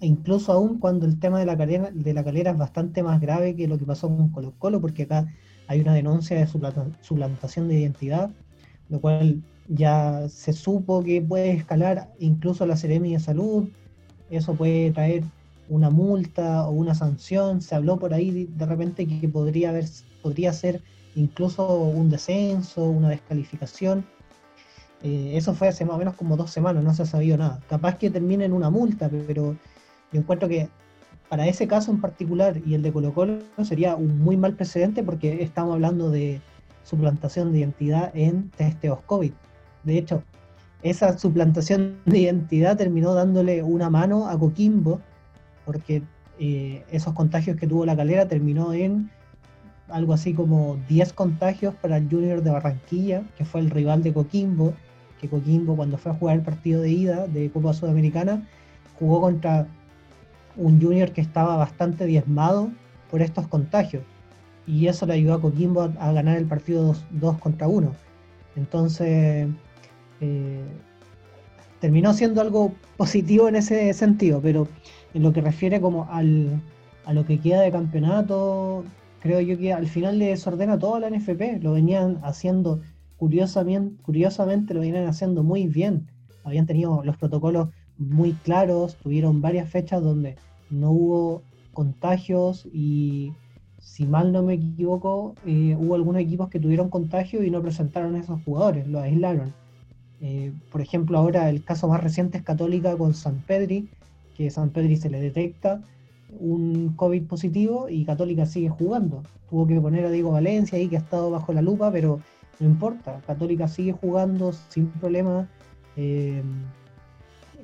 incluso 0.00 0.52
aún 0.52 0.78
cuando 0.78 1.06
el 1.06 1.18
tema 1.18 1.38
de 1.38 1.46
la, 1.46 1.56
calera, 1.56 1.90
de 1.90 2.14
la 2.14 2.22
calera 2.22 2.50
es 2.50 2.58
bastante 2.58 3.02
más 3.02 3.20
grave 3.20 3.56
que 3.56 3.66
lo 3.66 3.78
que 3.78 3.86
pasó 3.86 4.08
con 4.08 4.28
Colo 4.28 4.52
Colo, 4.58 4.80
porque 4.80 5.04
acá 5.04 5.32
hay 5.66 5.80
una 5.80 5.94
denuncia 5.94 6.36
de 6.38 6.46
suplantación 6.46 7.68
de 7.68 7.80
identidad, 7.80 8.30
lo 8.90 9.00
cual 9.00 9.42
ya 9.68 10.28
se 10.28 10.52
supo 10.52 11.02
que 11.02 11.22
puede 11.22 11.52
escalar 11.52 12.12
incluso 12.18 12.66
la 12.66 12.76
Seremi 12.76 13.14
de 13.14 13.20
Salud, 13.20 13.68
eso 14.28 14.54
puede 14.54 14.90
traer 14.90 15.24
una 15.72 15.88
multa 15.88 16.66
o 16.68 16.70
una 16.70 16.94
sanción, 16.94 17.62
se 17.62 17.74
habló 17.74 17.98
por 17.98 18.12
ahí 18.12 18.46
de 18.56 18.66
repente 18.66 19.06
que 19.06 19.26
podría, 19.26 19.70
haber, 19.70 19.86
podría 20.22 20.52
ser 20.52 20.82
incluso 21.14 21.66
un 21.66 22.10
descenso, 22.10 22.84
una 22.84 23.08
descalificación. 23.08 24.04
Eh, 25.02 25.32
eso 25.34 25.54
fue 25.54 25.68
hace 25.68 25.86
más 25.86 25.96
o 25.96 25.98
menos 25.98 26.14
como 26.14 26.36
dos 26.36 26.50
semanas, 26.50 26.84
no 26.84 26.92
se 26.92 27.02
ha 27.02 27.06
sabido 27.06 27.38
nada. 27.38 27.58
Capaz 27.70 27.96
que 27.96 28.10
termine 28.10 28.44
en 28.44 28.52
una 28.52 28.68
multa, 28.68 29.08
pero 29.26 29.56
yo 30.12 30.20
encuentro 30.20 30.46
que 30.46 30.68
para 31.30 31.46
ese 31.46 31.66
caso 31.66 31.90
en 31.90 32.02
particular 32.02 32.60
y 32.66 32.74
el 32.74 32.82
de 32.82 32.92
Colo 32.92 33.14
Colo 33.14 33.38
sería 33.64 33.96
un 33.96 34.18
muy 34.18 34.36
mal 34.36 34.54
precedente 34.54 35.02
porque 35.02 35.42
estamos 35.42 35.72
hablando 35.72 36.10
de 36.10 36.42
suplantación 36.84 37.50
de 37.50 37.60
identidad 37.60 38.10
en 38.14 38.50
testeos 38.50 39.00
COVID. 39.06 39.32
De 39.84 39.96
hecho, 39.96 40.22
esa 40.82 41.16
suplantación 41.16 41.96
de 42.04 42.18
identidad 42.18 42.76
terminó 42.76 43.14
dándole 43.14 43.62
una 43.62 43.88
mano 43.88 44.28
a 44.28 44.38
Coquimbo 44.38 45.00
porque 45.64 46.02
eh, 46.38 46.84
esos 46.90 47.14
contagios 47.14 47.56
que 47.56 47.66
tuvo 47.66 47.86
la 47.86 47.96
calera 47.96 48.28
terminó 48.28 48.72
en 48.72 49.10
algo 49.88 50.14
así 50.14 50.32
como 50.32 50.78
10 50.88 51.12
contagios 51.12 51.74
para 51.74 51.98
el 51.98 52.08
Junior 52.08 52.42
de 52.42 52.50
Barranquilla, 52.50 53.22
que 53.36 53.44
fue 53.44 53.60
el 53.60 53.70
rival 53.70 54.02
de 54.02 54.12
Coquimbo, 54.12 54.72
que 55.20 55.28
Coquimbo 55.28 55.76
cuando 55.76 55.98
fue 55.98 56.12
a 56.12 56.14
jugar 56.14 56.36
el 56.36 56.42
partido 56.42 56.80
de 56.82 56.90
ida 56.90 57.26
de 57.26 57.50
Copa 57.50 57.72
Sudamericana 57.74 58.42
jugó 58.98 59.20
contra 59.20 59.66
un 60.56 60.80
junior 60.80 61.12
que 61.12 61.20
estaba 61.20 61.56
bastante 61.56 62.06
diezmado 62.06 62.70
por 63.10 63.22
estos 63.22 63.46
contagios. 63.48 64.02
Y 64.66 64.86
eso 64.86 65.06
le 65.06 65.14
ayudó 65.14 65.34
a 65.34 65.40
Coquimbo 65.40 65.82
a, 65.82 66.12
ganar 66.12 66.36
el 66.38 66.46
partido 66.46 66.94
2 67.10 67.38
contra 67.38 67.66
1. 67.66 67.92
Entonces, 68.56 69.48
eh, 70.20 70.64
terminó 71.82 72.14
siendo 72.14 72.40
algo 72.40 72.72
positivo 72.96 73.48
en 73.48 73.56
ese 73.56 73.92
sentido, 73.92 74.40
pero 74.40 74.68
en 75.14 75.24
lo 75.24 75.32
que 75.32 75.40
refiere 75.40 75.80
como 75.80 76.08
al, 76.10 76.62
a 77.04 77.12
lo 77.12 77.26
que 77.26 77.40
queda 77.40 77.60
de 77.60 77.72
campeonato, 77.72 78.84
creo 79.18 79.40
yo 79.40 79.58
que 79.58 79.72
al 79.72 79.88
final 79.88 80.20
le 80.20 80.26
desordena 80.26 80.78
todo 80.78 81.00
la 81.00 81.10
NFP. 81.10 81.60
Lo 81.60 81.72
venían 81.72 82.20
haciendo 82.22 82.80
curiosamente, 83.16 84.00
curiosamente 84.04 84.74
lo 84.74 84.80
venían 84.80 85.08
haciendo 85.08 85.42
muy 85.42 85.66
bien. 85.66 86.06
Habían 86.44 86.66
tenido 86.66 87.02
los 87.02 87.16
protocolos 87.16 87.70
muy 87.98 88.34
claros, 88.34 88.94
tuvieron 89.02 89.40
varias 89.40 89.68
fechas 89.68 90.04
donde 90.04 90.36
no 90.70 90.92
hubo 90.92 91.42
contagios 91.72 92.64
y 92.72 93.32
si 93.80 94.06
mal 94.06 94.30
no 94.30 94.44
me 94.44 94.54
equivoco, 94.54 95.34
eh, 95.44 95.76
hubo 95.76 95.96
algunos 95.96 96.22
equipos 96.22 96.48
que 96.48 96.60
tuvieron 96.60 96.90
contagio 96.90 97.42
y 97.42 97.50
no 97.50 97.60
presentaron 97.60 98.14
a 98.14 98.20
esos 98.20 98.40
jugadores, 98.44 98.86
lo 98.86 99.00
aislaron. 99.00 99.52
Eh, 100.22 100.52
por 100.70 100.80
ejemplo, 100.80 101.18
ahora 101.18 101.50
el 101.50 101.62
caso 101.64 101.88
más 101.88 102.02
reciente 102.02 102.38
es 102.38 102.44
Católica 102.44 102.96
con 102.96 103.12
San 103.12 103.42
Pedri, 103.42 103.88
que 104.34 104.50
San 104.50 104.70
Pedri 104.70 104.96
se 104.96 105.10
le 105.10 105.20
detecta 105.20 105.82
un 106.40 106.94
COVID 106.96 107.24
positivo 107.24 107.90
y 107.90 108.06
Católica 108.06 108.46
sigue 108.46 108.70
jugando. 108.70 109.22
Tuvo 109.50 109.66
que 109.66 109.78
poner 109.80 110.06
a 110.06 110.10
Diego 110.10 110.30
Valencia 110.30 110.78
ahí 110.78 110.88
que 110.88 110.96
ha 110.96 111.00
estado 111.00 111.30
bajo 111.30 111.52
la 111.52 111.60
lupa, 111.60 111.92
pero 111.92 112.20
no 112.60 112.66
importa, 112.66 113.20
Católica 113.26 113.68
sigue 113.68 113.92
jugando 113.92 114.52
sin 114.70 114.86
problema. 114.92 115.46
Eh, 115.96 116.42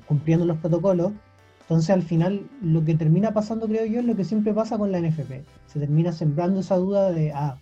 cumpliendo 0.09 0.47
los 0.47 0.57
protocolos. 0.59 1.13
Entonces 1.61 1.91
al 1.91 2.03
final 2.03 2.49
lo 2.63 2.85
que 2.85 2.95
termina 2.95 3.33
pasando, 3.33 3.69
creo 3.69 3.85
yo, 3.85 4.01
es 4.01 4.07
lo 4.07 4.17
que 4.17 4.25
siempre 4.25 4.55
pasa 4.55 4.79
con 4.79 4.91
la 4.91 5.01
NFP. 5.01 5.45
Se 5.67 5.79
termina 5.79 6.13
sembrando 6.13 6.61
esa 6.61 6.77
duda 6.77 7.13
de, 7.13 7.31
ah, 7.33 7.59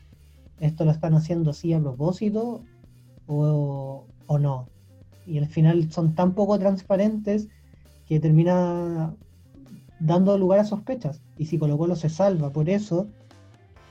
esto 0.60 0.84
lo 0.84 0.92
están 0.92 1.14
haciendo 1.14 1.50
así 1.50 1.72
a 1.74 1.80
propósito 1.80 2.62
o, 3.26 4.06
o 4.26 4.38
no. 4.38 4.68
Y 5.26 5.38
al 5.38 5.46
final 5.46 5.90
son 5.90 6.14
tan 6.14 6.34
poco 6.34 6.58
transparentes 6.58 7.48
que 8.06 8.20
termina 8.20 9.14
dando 9.98 10.38
lugar 10.38 10.60
a 10.60 10.64
sospechas. 10.64 11.20
Y 11.38 11.46
si 11.46 11.58
Colo 11.58 11.78
Colo 11.78 11.96
se 11.96 12.08
salva 12.08 12.50
por 12.50 12.68
eso, 12.68 13.06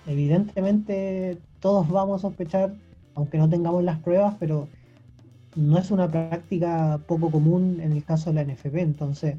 evidentemente 0.08 1.38
todos 1.60 1.90
vamos 1.90 2.22
a 2.22 2.28
sospechar, 2.28 2.74
aunque 3.16 3.38
no 3.38 3.50
tengamos 3.50 3.84
las 3.84 4.00
pruebas, 4.00 4.36
pero 4.40 4.68
no 5.56 5.78
es 5.78 5.92
una 5.92 6.10
práctica 6.10 7.00
poco 7.08 7.32
común 7.32 7.80
en 7.82 7.92
el 7.92 8.04
caso 8.04 8.32
de 8.32 8.36
la 8.36 8.54
NFP. 8.54 8.76
Entonces, 8.76 9.36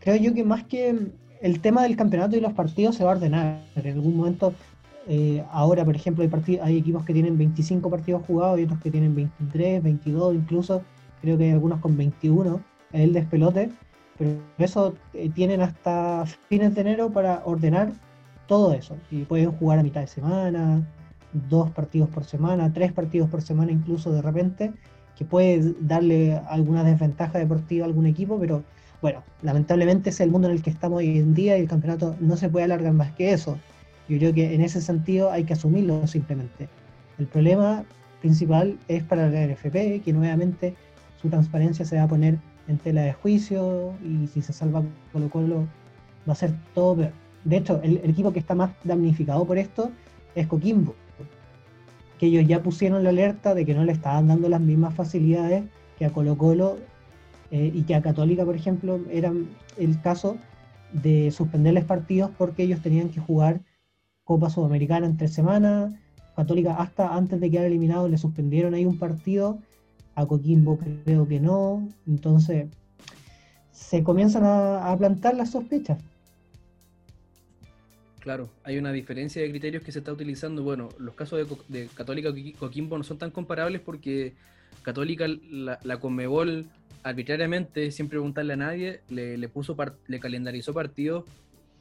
creo 0.00 0.16
yo 0.16 0.34
que 0.34 0.44
más 0.44 0.64
que 0.64 1.12
el 1.40 1.60
tema 1.60 1.82
del 1.82 1.96
campeonato 1.96 2.36
y 2.36 2.40
los 2.40 2.52
partidos 2.52 2.96
se 2.96 3.04
va 3.04 3.12
a 3.12 3.16
ordenar. 3.16 3.64
En 3.76 3.86
algún 3.92 4.16
momento, 4.16 4.52
eh, 5.06 5.44
ahora, 5.50 5.84
por 5.84 5.96
ejemplo, 5.96 6.24
hay, 6.24 6.56
hay 6.58 6.78
equipos 6.78 7.04
que 7.04 7.12
tienen 7.12 7.38
25 7.38 7.90
partidos 7.90 8.24
jugados 8.26 8.58
y 8.58 8.64
otros 8.64 8.80
que 8.80 8.90
tienen 8.90 9.14
23, 9.14 9.82
22, 9.82 10.34
incluso 10.34 10.82
creo 11.24 11.38
que 11.38 11.44
hay 11.44 11.50
algunos 11.50 11.80
con 11.80 11.96
21, 11.96 12.60
es 12.92 13.00
el 13.00 13.12
despelote. 13.12 13.70
Pero 14.18 14.36
eso 14.58 14.94
eh, 15.12 15.30
tienen 15.34 15.60
hasta 15.60 16.24
fines 16.48 16.74
de 16.74 16.82
enero 16.82 17.10
para 17.10 17.42
ordenar 17.44 17.92
todo 18.46 18.72
eso. 18.72 18.96
Y 19.10 19.22
pueden 19.22 19.50
jugar 19.52 19.78
a 19.78 19.82
mitad 19.82 20.02
de 20.02 20.06
semana, 20.06 20.86
dos 21.48 21.70
partidos 21.70 22.08
por 22.10 22.24
semana, 22.24 22.72
tres 22.72 22.92
partidos 22.92 23.28
por 23.28 23.42
semana 23.42 23.72
incluso 23.72 24.12
de 24.12 24.22
repente, 24.22 24.72
que 25.16 25.24
puede 25.24 25.74
darle 25.80 26.40
alguna 26.48 26.84
desventaja 26.84 27.38
deportiva 27.38 27.84
a 27.84 27.88
algún 27.88 28.06
equipo, 28.06 28.38
pero 28.38 28.62
bueno, 29.02 29.22
lamentablemente 29.42 30.10
es 30.10 30.20
el 30.20 30.30
mundo 30.30 30.48
en 30.48 30.54
el 30.54 30.62
que 30.62 30.70
estamos 30.70 30.98
hoy 30.98 31.18
en 31.18 31.34
día 31.34 31.58
y 31.58 31.62
el 31.62 31.68
campeonato 31.68 32.16
no 32.20 32.36
se 32.36 32.48
puede 32.48 32.64
alargar 32.64 32.92
más 32.92 33.12
que 33.12 33.32
eso. 33.32 33.58
Yo 34.08 34.18
creo 34.18 34.32
que 34.32 34.54
en 34.54 34.60
ese 34.60 34.80
sentido 34.80 35.30
hay 35.30 35.44
que 35.44 35.54
asumirlo 35.54 36.06
simplemente. 36.06 36.68
El 37.18 37.26
problema 37.26 37.84
principal 38.20 38.78
es 38.88 39.02
para 39.02 39.28
la 39.28 39.46
NFP, 39.46 40.02
que 40.02 40.12
nuevamente 40.12 40.74
su 41.24 41.30
transparencia 41.30 41.86
se 41.86 41.96
va 41.96 42.02
a 42.02 42.08
poner 42.08 42.38
en 42.68 42.76
tela 42.76 43.00
de 43.00 43.14
juicio 43.14 43.94
y 44.04 44.26
si 44.26 44.42
se 44.42 44.52
salva 44.52 44.82
Colo 45.10 45.30
Colo 45.30 45.66
va 46.28 46.34
a 46.34 46.36
ser 46.36 46.52
todo 46.74 46.96
peor. 46.96 47.12
De 47.44 47.56
hecho, 47.56 47.80
el, 47.82 47.96
equipo 48.04 48.30
que 48.30 48.40
está 48.40 48.54
más 48.54 48.72
damnificado 48.84 49.46
por 49.46 49.56
esto 49.56 49.90
es 50.34 50.46
Coquimbo, 50.46 50.94
que 52.18 52.26
ellos 52.26 52.46
ya 52.46 52.62
pusieron 52.62 53.02
la 53.04 53.08
alerta 53.08 53.54
de 53.54 53.64
que 53.64 53.72
no 53.72 53.84
le 53.86 53.92
estaban 53.92 54.28
dando 54.28 54.50
las 54.50 54.60
mismas 54.60 54.92
facilidades 54.94 55.64
que 55.98 56.04
a 56.04 56.10
Colo 56.10 56.36
Colo 56.36 56.76
eh, 57.50 57.72
y 57.72 57.84
que 57.84 57.94
a 57.94 58.02
Católica, 58.02 58.44
por 58.44 58.54
ejemplo, 58.54 59.00
era 59.10 59.32
el 59.78 60.00
caso 60.02 60.36
de 60.92 61.30
suspenderles 61.30 61.86
partidos 61.86 62.32
porque 62.36 62.64
ellos 62.64 62.82
tenían 62.82 63.08
que 63.08 63.20
jugar 63.20 63.62
Copa 64.24 64.50
Sudamericana 64.50 65.06
en 65.06 65.16
tres 65.16 65.32
semanas. 65.32 65.94
Católica 66.36 66.74
hasta 66.74 67.16
antes 67.16 67.40
de 67.40 67.50
quedar 67.50 67.64
eliminado 67.64 68.08
le 68.08 68.18
suspendieron 68.18 68.74
ahí 68.74 68.84
un 68.84 68.98
partido. 68.98 69.58
A 70.14 70.26
Coquimbo 70.26 70.78
creo 70.78 71.26
que 71.26 71.40
no. 71.40 71.88
Entonces 72.06 72.68
se 73.72 74.02
comienzan 74.02 74.44
a, 74.44 74.94
plantar 74.98 75.34
las 75.34 75.50
sospechas. 75.50 75.98
Claro, 78.20 78.48
hay 78.62 78.78
una 78.78 78.92
diferencia 78.92 79.42
de 79.42 79.50
criterios 79.50 79.82
que 79.82 79.92
se 79.92 79.98
está 79.98 80.12
utilizando. 80.12 80.62
Bueno, 80.62 80.88
los 80.98 81.14
casos 81.14 81.38
de, 81.38 81.56
de 81.80 81.88
Católica 81.88 82.32
Coquimbo 82.58 82.96
no 82.96 83.04
son 83.04 83.18
tan 83.18 83.30
comparables 83.30 83.82
porque 83.82 84.32
Católica, 84.82 85.26
la, 85.50 85.78
la 85.82 86.00
Conmebol 86.00 86.66
arbitrariamente, 87.04 87.90
sin 87.90 88.08
preguntarle 88.08 88.54
a 88.54 88.56
nadie, 88.56 89.00
le, 89.10 89.48
puso 89.48 89.76
le 90.08 90.20
calendarizó 90.20 90.72
partidos 90.72 91.24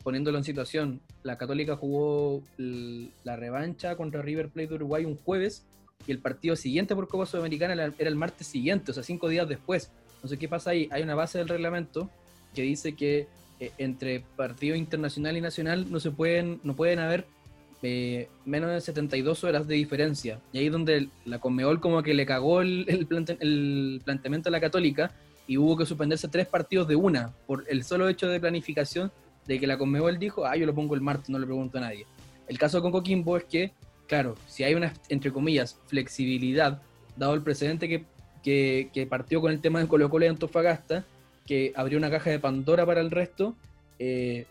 poniéndolo 0.03 0.37
en 0.37 0.43
situación. 0.43 0.99
La 1.23 1.37
Católica 1.37 1.77
jugó 1.77 2.43
la 2.57 3.37
revancha 3.37 3.95
contra 3.95 4.21
River 4.21 4.49
Plate 4.49 4.67
de 4.67 4.75
Uruguay 4.75 5.05
un 5.05 5.15
jueves 5.15 5.65
y 6.07 6.11
el 6.11 6.19
partido 6.19 6.55
siguiente 6.55 6.95
por 6.95 7.07
Copa 7.07 7.25
Sudamericana 7.25 7.73
era 7.73 8.09
el 8.09 8.15
martes 8.15 8.47
siguiente, 8.47 8.91
o 8.91 8.93
sea, 8.93 9.03
cinco 9.03 9.29
días 9.29 9.47
después. 9.47 9.91
Sé 10.25 10.37
qué 10.37 10.47
pasa 10.47 10.71
ahí. 10.71 10.87
Hay 10.91 11.03
una 11.03 11.15
base 11.15 11.37
del 11.37 11.49
reglamento 11.49 12.09
que 12.55 12.61
dice 12.61 12.95
que 12.95 13.27
eh, 13.59 13.71
entre 13.77 14.21
partido 14.35 14.75
internacional 14.75 15.35
y 15.37 15.41
nacional 15.41 15.91
no 15.91 15.99
se 15.99 16.11
pueden, 16.11 16.59
no 16.63 16.75
pueden 16.75 16.99
haber 16.99 17.25
eh, 17.81 18.29
menos 18.45 18.71
de 18.71 18.79
72 18.79 19.43
horas 19.43 19.67
de 19.67 19.75
diferencia. 19.75 20.39
Y 20.53 20.59
ahí 20.59 20.67
es 20.67 20.71
donde 20.71 21.09
la 21.25 21.39
Conmebol 21.39 21.81
como 21.81 22.01
que 22.03 22.13
le 22.13 22.25
cagó 22.25 22.61
el, 22.61 22.85
el, 22.87 24.01
planteamiento 24.03 24.49
a 24.49 24.51
la 24.51 24.61
Católica 24.61 25.11
y 25.45 25.57
hubo 25.57 25.75
que 25.75 25.85
suspenderse 25.85 26.29
tres 26.29 26.47
partidos 26.47 26.87
de 26.87 26.95
una 26.95 27.33
por 27.45 27.65
el 27.67 27.83
solo 27.83 28.07
hecho 28.07 28.27
de 28.27 28.39
planificación 28.39 29.11
de 29.45 29.59
que 29.59 29.67
la 29.67 29.77
Conmebol 29.77 30.17
dijo, 30.17 30.45
ah, 30.45 30.55
yo 30.55 30.65
lo 30.65 30.73
pongo 30.73 30.95
el 30.95 31.01
martes, 31.01 31.29
no 31.29 31.37
le 31.37 31.45
pregunto 31.45 31.77
a 31.77 31.81
nadie. 31.81 32.05
El 32.47 32.57
caso 32.57 32.81
con 32.81 32.93
Coquimbo 32.93 33.35
es 33.35 33.43
que, 33.43 33.73
claro, 34.13 34.35
si 34.45 34.63
hay 34.63 34.75
una, 34.75 34.93
entre 35.09 35.31
comillas, 35.31 35.79
flexibilidad, 35.87 36.83
dado 37.17 37.33
el 37.33 37.41
precedente 37.41 37.89
que, 37.89 38.05
que, 38.93 39.07
partió 39.07 39.41
con 39.41 39.51
el 39.51 39.59
tema 39.59 39.79
de 39.79 39.87
Colo 39.87 40.07
Colo 40.07 40.25
y 40.25 40.27
Antofagasta, 40.27 41.03
que 41.47 41.73
abrió 41.75 41.97
una 41.97 42.11
caja 42.11 42.29
de 42.29 42.37
Pandora 42.37 42.85
para 42.85 43.01
el 43.01 43.09
resto, 43.09 43.55
eh, 43.97 44.45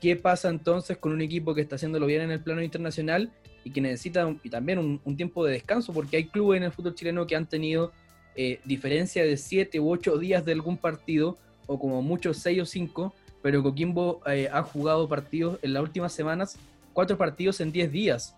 ¿Qué 0.00 0.16
pasa 0.16 0.48
entonces 0.48 0.96
con 0.96 1.12
un 1.12 1.20
equipo 1.20 1.54
que 1.54 1.60
está 1.60 1.76
haciéndolo 1.76 2.06
bien 2.06 2.22
en 2.22 2.30
el 2.30 2.40
plano 2.40 2.62
internacional 2.62 3.30
y 3.62 3.72
que 3.72 3.82
necesita 3.82 4.34
y 4.42 4.48
también 4.48 4.78
un, 5.04 5.16
tiempo 5.18 5.44
de 5.44 5.52
descanso? 5.52 5.92
Porque 5.92 6.16
hay 6.16 6.24
clubes 6.24 6.56
en 6.58 6.64
el 6.64 6.72
fútbol 6.72 6.94
chileno 6.94 7.26
que 7.26 7.36
han 7.36 7.46
tenido 7.46 7.92
eh, 8.36 8.58
diferencia 8.64 9.22
de 9.22 9.36
7 9.36 9.80
u 9.80 9.90
8 9.90 10.16
días 10.16 10.46
de 10.46 10.52
algún 10.52 10.78
partido, 10.78 11.36
o 11.66 11.78
como 11.78 12.00
muchos 12.00 12.38
6 12.38 12.62
o 12.62 12.64
5, 12.64 13.14
pero 13.42 13.62
Coquimbo 13.62 14.22
eh, 14.26 14.48
ha 14.50 14.62
jugado 14.62 15.06
partidos 15.10 15.58
en 15.60 15.74
las 15.74 15.82
últimas 15.82 16.14
semanas, 16.14 16.58
cuatro 16.94 17.18
partidos 17.18 17.60
en 17.60 17.70
10 17.70 17.92
días. 17.92 18.34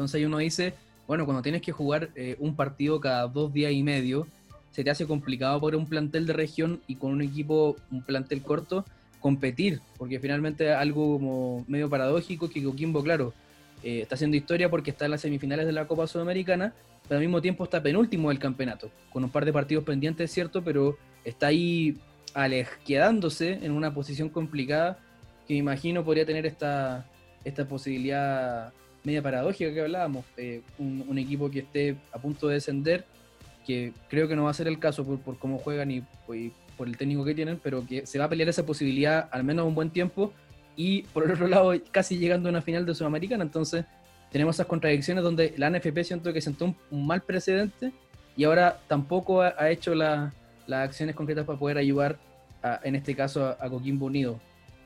Entonces 0.00 0.14
ahí 0.14 0.24
uno 0.24 0.38
dice, 0.38 0.72
bueno, 1.06 1.26
cuando 1.26 1.42
tienes 1.42 1.60
que 1.60 1.72
jugar 1.72 2.08
eh, 2.14 2.34
un 2.38 2.56
partido 2.56 3.00
cada 3.00 3.26
dos 3.28 3.52
días 3.52 3.72
y 3.72 3.82
medio, 3.82 4.26
se 4.70 4.82
te 4.82 4.88
hace 4.88 5.06
complicado 5.06 5.60
por 5.60 5.76
un 5.76 5.86
plantel 5.86 6.26
de 6.26 6.32
región 6.32 6.80
y 6.86 6.94
con 6.94 7.12
un 7.12 7.20
equipo, 7.20 7.76
un 7.90 8.02
plantel 8.02 8.40
corto, 8.40 8.86
competir, 9.20 9.82
porque 9.98 10.18
finalmente 10.18 10.72
algo 10.72 11.18
como 11.18 11.64
medio 11.68 11.90
paradójico 11.90 12.48
que 12.48 12.64
Coquimbo, 12.64 13.02
claro, 13.02 13.34
eh, 13.82 14.00
está 14.00 14.14
haciendo 14.14 14.38
historia 14.38 14.70
porque 14.70 14.90
está 14.90 15.04
en 15.04 15.10
las 15.10 15.20
semifinales 15.20 15.66
de 15.66 15.72
la 15.72 15.86
Copa 15.86 16.06
Sudamericana, 16.06 16.72
pero 17.06 17.18
al 17.18 17.26
mismo 17.26 17.42
tiempo 17.42 17.64
está 17.64 17.82
penúltimo 17.82 18.30
del 18.30 18.38
campeonato, 18.38 18.90
con 19.12 19.22
un 19.22 19.28
par 19.28 19.44
de 19.44 19.52
partidos 19.52 19.84
pendientes, 19.84 20.30
es 20.30 20.32
cierto, 20.32 20.64
pero 20.64 20.96
está 21.24 21.48
ahí 21.48 21.98
quedándose 22.86 23.58
en 23.62 23.72
una 23.72 23.92
posición 23.92 24.30
complicada 24.30 24.98
que 25.46 25.52
me 25.52 25.58
imagino 25.58 26.02
podría 26.04 26.24
tener 26.24 26.46
esta, 26.46 27.04
esta 27.44 27.68
posibilidad 27.68 28.72
media 29.04 29.22
paradójica 29.22 29.72
que 29.72 29.80
hablábamos, 29.80 30.24
eh, 30.36 30.62
un, 30.78 31.18
equipo 31.18 31.50
que 31.50 31.60
esté 31.60 31.96
a 32.12 32.18
punto 32.18 32.48
de 32.48 32.54
descender, 32.54 33.04
que 33.66 33.92
creo 34.08 34.28
que 34.28 34.36
no 34.36 34.44
va 34.44 34.50
a 34.50 34.54
ser 34.54 34.68
el 34.68 34.78
caso 34.78 35.04
por, 35.04 35.18
por 35.20 35.38
cómo 35.38 35.58
juegan 35.58 35.90
y, 35.90 36.02
por 36.76 36.88
el 36.88 36.96
técnico 36.96 37.24
que 37.24 37.34
tienen, 37.34 37.60
pero 37.62 37.86
que 37.86 38.06
se 38.06 38.18
va 38.18 38.24
a 38.24 38.28
pelear 38.28 38.48
esa 38.48 38.64
posibilidad 38.64 39.28
al 39.32 39.44
menos 39.44 39.66
un 39.66 39.74
buen 39.74 39.90
tiempo 39.90 40.32
y 40.76 41.02
por 41.02 41.24
el 41.24 41.32
otro 41.32 41.46
lado 41.46 41.72
casi 41.90 42.18
llegando 42.18 42.48
a 42.48 42.50
una 42.50 42.62
final 42.62 42.86
de 42.86 42.94
Sudamericana, 42.94 43.44
entonces 43.44 43.84
tenemos 44.30 44.56
esas 44.56 44.66
contradicciones 44.66 45.22
donde 45.22 45.52
la 45.56 45.68
NFP 45.68 46.04
siento 46.04 46.32
que 46.32 46.40
sentó 46.40 46.74
un, 46.90 47.06
mal 47.06 47.22
precedente 47.22 47.92
y 48.36 48.44
ahora 48.44 48.80
tampoco 48.88 49.42
ha, 49.42 49.70
hecho 49.70 49.94
las 49.94 50.32
acciones 50.68 51.14
concretas 51.14 51.44
para 51.44 51.58
poder 51.58 51.76
ayudar 51.76 52.18
en 52.84 52.94
este 52.94 53.14
caso 53.14 53.56
a, 53.58 53.68
Coquimbo 53.68 54.06
Unido. 54.06 54.40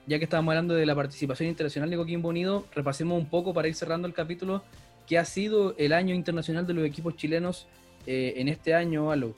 Ya 0.07 0.19
que 0.19 0.25
estábamos 0.25 0.53
hablando 0.53 0.75
de 0.75 0.85
la 0.85 0.95
participación 0.95 1.49
internacional 1.49 1.89
de 1.89 1.97
Coquimbo 1.97 2.29
Unido, 2.29 2.67
repasemos 2.75 3.19
un 3.19 3.27
poco 3.27 3.55
para 3.55 3.69
ir 3.69 3.75
cerrando 3.75 4.07
el 4.07 4.13
capítulo 4.13 4.63
que 5.07 5.19
ha 5.19 5.25
sido 5.25 5.75
el 5.79 5.93
año 5.93 6.15
internacional 6.15 6.67
de 6.67 6.75
los 6.75 6.85
equipos 6.85 7.17
chilenos 7.17 7.67
eh, 8.07 8.35
en 8.37 8.49
este 8.49 8.75
año, 8.75 9.11
Alo. 9.11 9.35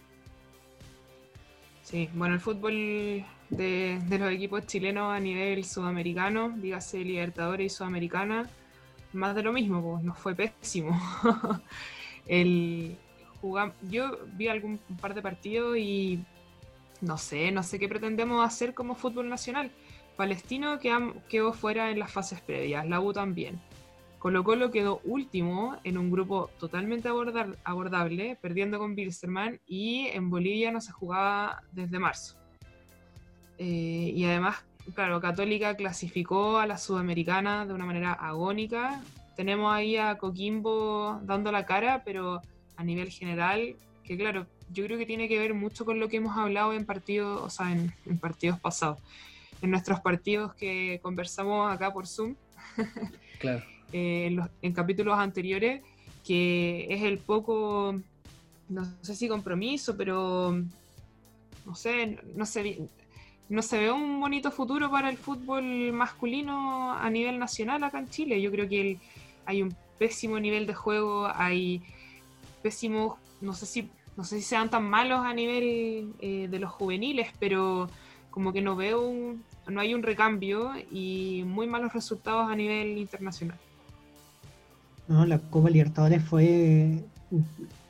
Sí, 1.82 2.08
bueno, 2.14 2.34
el 2.34 2.40
fútbol 2.40 3.24
de, 3.50 4.00
los 4.18 4.32
equipos 4.32 4.66
chilenos 4.66 5.12
a 5.12 5.20
nivel 5.20 5.64
sudamericano, 5.64 6.52
dígase 6.56 6.98
Libertadores 6.98 7.72
y 7.72 7.76
Sudamericana, 7.76 8.48
más 9.12 9.36
de 9.36 9.44
lo 9.44 9.52
mismo, 9.52 9.82
pues 9.82 10.02
nos 10.02 10.18
fue 10.18 10.34
pésimo. 10.34 11.00
el, 12.26 12.96
yo 13.88 14.18
vi 14.32 14.48
algún 14.48 14.78
par 15.00 15.14
de 15.14 15.22
partidos 15.22 15.76
y 15.78 16.24
no 17.00 17.18
sé, 17.18 17.52
no 17.52 17.62
sé 17.62 17.78
qué 17.78 17.88
pretendemos 17.88 18.44
hacer 18.44 18.74
como 18.74 18.96
fútbol 18.96 19.28
nacional. 19.28 19.70
Palestino 20.16 20.78
quedó 20.78 21.52
fuera 21.52 21.90
en 21.90 21.98
las 21.98 22.10
fases 22.10 22.40
previas, 22.40 22.86
la 22.86 23.00
U 23.00 23.12
también. 23.12 23.60
Colo 24.18 24.42
Colo 24.42 24.70
quedó 24.70 25.00
último 25.04 25.76
en 25.84 25.98
un 25.98 26.10
grupo 26.10 26.50
totalmente 26.58 27.08
abordable, 27.08 28.36
perdiendo 28.40 28.78
con 28.78 28.96
Bilsterman 28.96 29.60
y 29.66 30.06
en 30.08 30.30
Bolivia 30.30 30.72
no 30.72 30.80
se 30.80 30.90
jugaba 30.90 31.62
desde 31.70 31.98
marzo. 31.98 32.36
Eh, 33.58 34.12
y 34.14 34.24
además, 34.24 34.64
claro, 34.94 35.20
Católica 35.20 35.76
clasificó 35.76 36.58
a 36.58 36.66
la 36.66 36.78
Sudamericana 36.78 37.66
de 37.66 37.74
una 37.74 37.84
manera 37.84 38.14
agónica. 38.14 39.02
Tenemos 39.36 39.72
ahí 39.72 39.96
a 39.96 40.16
Coquimbo 40.16 41.20
dando 41.22 41.52
la 41.52 41.66
cara, 41.66 42.02
pero 42.04 42.40
a 42.76 42.84
nivel 42.84 43.10
general, 43.10 43.76
que 44.02 44.16
claro, 44.16 44.46
yo 44.72 44.84
creo 44.84 44.98
que 44.98 45.06
tiene 45.06 45.28
que 45.28 45.38
ver 45.38 45.54
mucho 45.54 45.84
con 45.84 46.00
lo 46.00 46.08
que 46.08 46.16
hemos 46.16 46.36
hablado 46.36 46.72
en 46.72 46.84
partidos, 46.84 47.42
o 47.42 47.50
sea, 47.50 47.70
en, 47.70 47.92
en 48.06 48.18
partidos 48.18 48.58
pasados, 48.58 48.98
en 49.66 49.72
nuestros 49.72 50.00
partidos 50.00 50.54
que 50.54 51.00
conversamos 51.02 51.70
acá 51.70 51.92
por 51.92 52.06
Zoom. 52.06 52.34
Claro. 53.38 53.62
Eh, 53.92 54.34
en, 54.62 54.72
capítulos 54.72 55.18
anteriores, 55.18 55.82
que 56.24 56.86
es 56.88 57.02
el 57.02 57.18
poco, 57.18 58.00
no 58.70 58.84
sé 59.02 59.14
si 59.14 59.28
compromiso, 59.28 59.94
pero 59.94 60.58
no 61.66 61.74
sé, 61.74 62.18
no 62.34 62.46
se, 62.46 62.88
no 63.50 63.60
se 63.60 63.78
ve 63.78 63.92
un 63.92 64.18
bonito 64.20 64.50
futuro 64.50 64.90
para 64.90 65.10
el 65.10 65.18
fútbol 65.18 65.92
masculino 65.92 66.94
a 66.94 67.10
nivel 67.10 67.38
nacional 67.38 67.84
acá 67.84 67.98
en 67.98 68.08
Chile. 68.08 68.40
Yo 68.40 68.50
creo 68.50 68.66
que 68.66 68.98
hay 69.44 69.62
un 69.62 69.76
pésimo 69.98 70.40
nivel 70.40 70.66
de 70.66 70.74
juego, 70.74 71.28
hay 71.34 71.82
pésimos, 72.62 73.18
no 73.42 73.52
sé 73.52 73.66
si, 73.66 73.90
no 74.16 74.24
sé 74.24 74.36
si 74.38 74.42
sean 74.42 74.70
tan 74.70 74.88
malos 74.88 75.20
a 75.26 75.34
nivel 75.34 76.14
eh, 76.20 76.48
de 76.50 76.58
los 76.58 76.72
juveniles, 76.72 77.28
pero 77.38 77.90
como 78.30 78.54
que 78.54 78.62
no 78.62 78.76
veo 78.76 79.06
un, 79.06 79.44
no 79.68 79.80
hay 79.80 79.94
un 79.94 80.02
recambio 80.02 80.72
y 80.90 81.44
muy 81.46 81.66
malos 81.66 81.92
resultados 81.92 82.50
a 82.50 82.56
nivel 82.56 82.98
internacional. 82.98 83.58
No, 85.08 85.24
la 85.24 85.38
Copa 85.38 85.70
Libertadores 85.70 86.22
fue 86.22 87.04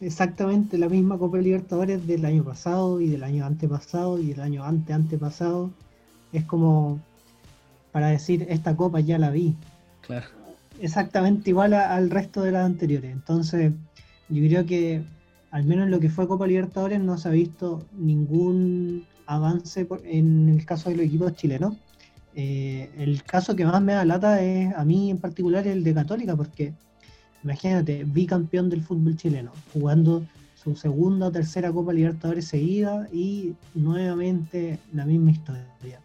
exactamente 0.01 0.79
la 0.79 0.89
misma 0.89 1.19
Copa 1.19 1.39
Libertadores 1.39 2.07
del 2.07 2.25
año 2.25 2.45
pasado 2.45 3.01
y 3.01 3.09
del 3.09 3.25
año 3.25 3.45
antepasado 3.45 4.19
y 4.19 4.29
del 4.29 4.41
año 4.41 4.65
ante 4.65 4.93
antepasado. 4.93 5.71
Es 6.33 6.45
como 6.45 7.01
para 7.93 8.09
decir, 8.09 8.47
esta 8.51 8.77
copa 8.77 9.01
ya 9.01 9.19
la 9.19 9.31
vi. 9.31 9.55
Claro. 10.03 10.27
Exactamente 10.81 11.49
igual 11.49 11.73
al 11.73 12.11
resto 12.11 12.43
de 12.43 12.53
las 12.53 12.67
anteriores. 12.67 13.11
Entonces, 13.11 13.73
yo 14.29 14.47
creo 14.47 14.67
que 14.67 15.03
al 15.51 15.65
menos 15.65 15.87
en 15.87 15.91
lo 15.91 16.01
que 16.01 16.11
fue 16.11 16.29
Copa 16.29 16.47
Libertadores 16.47 17.01
no 17.01 17.17
se 17.17 17.29
ha 17.29 17.33
visto 17.33 17.87
ningún 17.97 19.07
avance 19.27 19.87
en 20.05 20.49
el 20.49 20.65
caso 20.65 20.91
de 20.91 20.97
los 20.97 21.07
equipos 21.07 21.35
chilenos. 21.35 21.75
Eh, 22.35 22.91
el 22.99 23.23
caso 23.23 23.57
que 23.57 23.65
más 23.65 23.81
me 23.83 23.95
da 23.95 24.05
lata 24.05 24.43
es 24.43 24.75
a 24.75 24.85
mí 24.85 25.11
en 25.11 25.19
particular 25.19 25.67
el 25.67 25.83
de 25.83 25.95
Católica, 25.95 26.37
porque 26.37 26.75
imagínate, 27.43 28.05
bicampeón 28.05 28.69
del 28.69 28.83
fútbol 28.83 29.17
chileno, 29.17 29.53
jugando 29.73 30.25
su 30.55 30.75
segunda 30.77 31.27
o 31.27 31.33
tercera 31.33 31.73
Copa 31.73 31.93
Libertadores 31.93 32.49
seguida 32.49 33.09
y 33.13 33.55
nuevamente 33.75 34.79
la 34.93 35.05
misma 35.05 35.31
historia. 35.31 36.01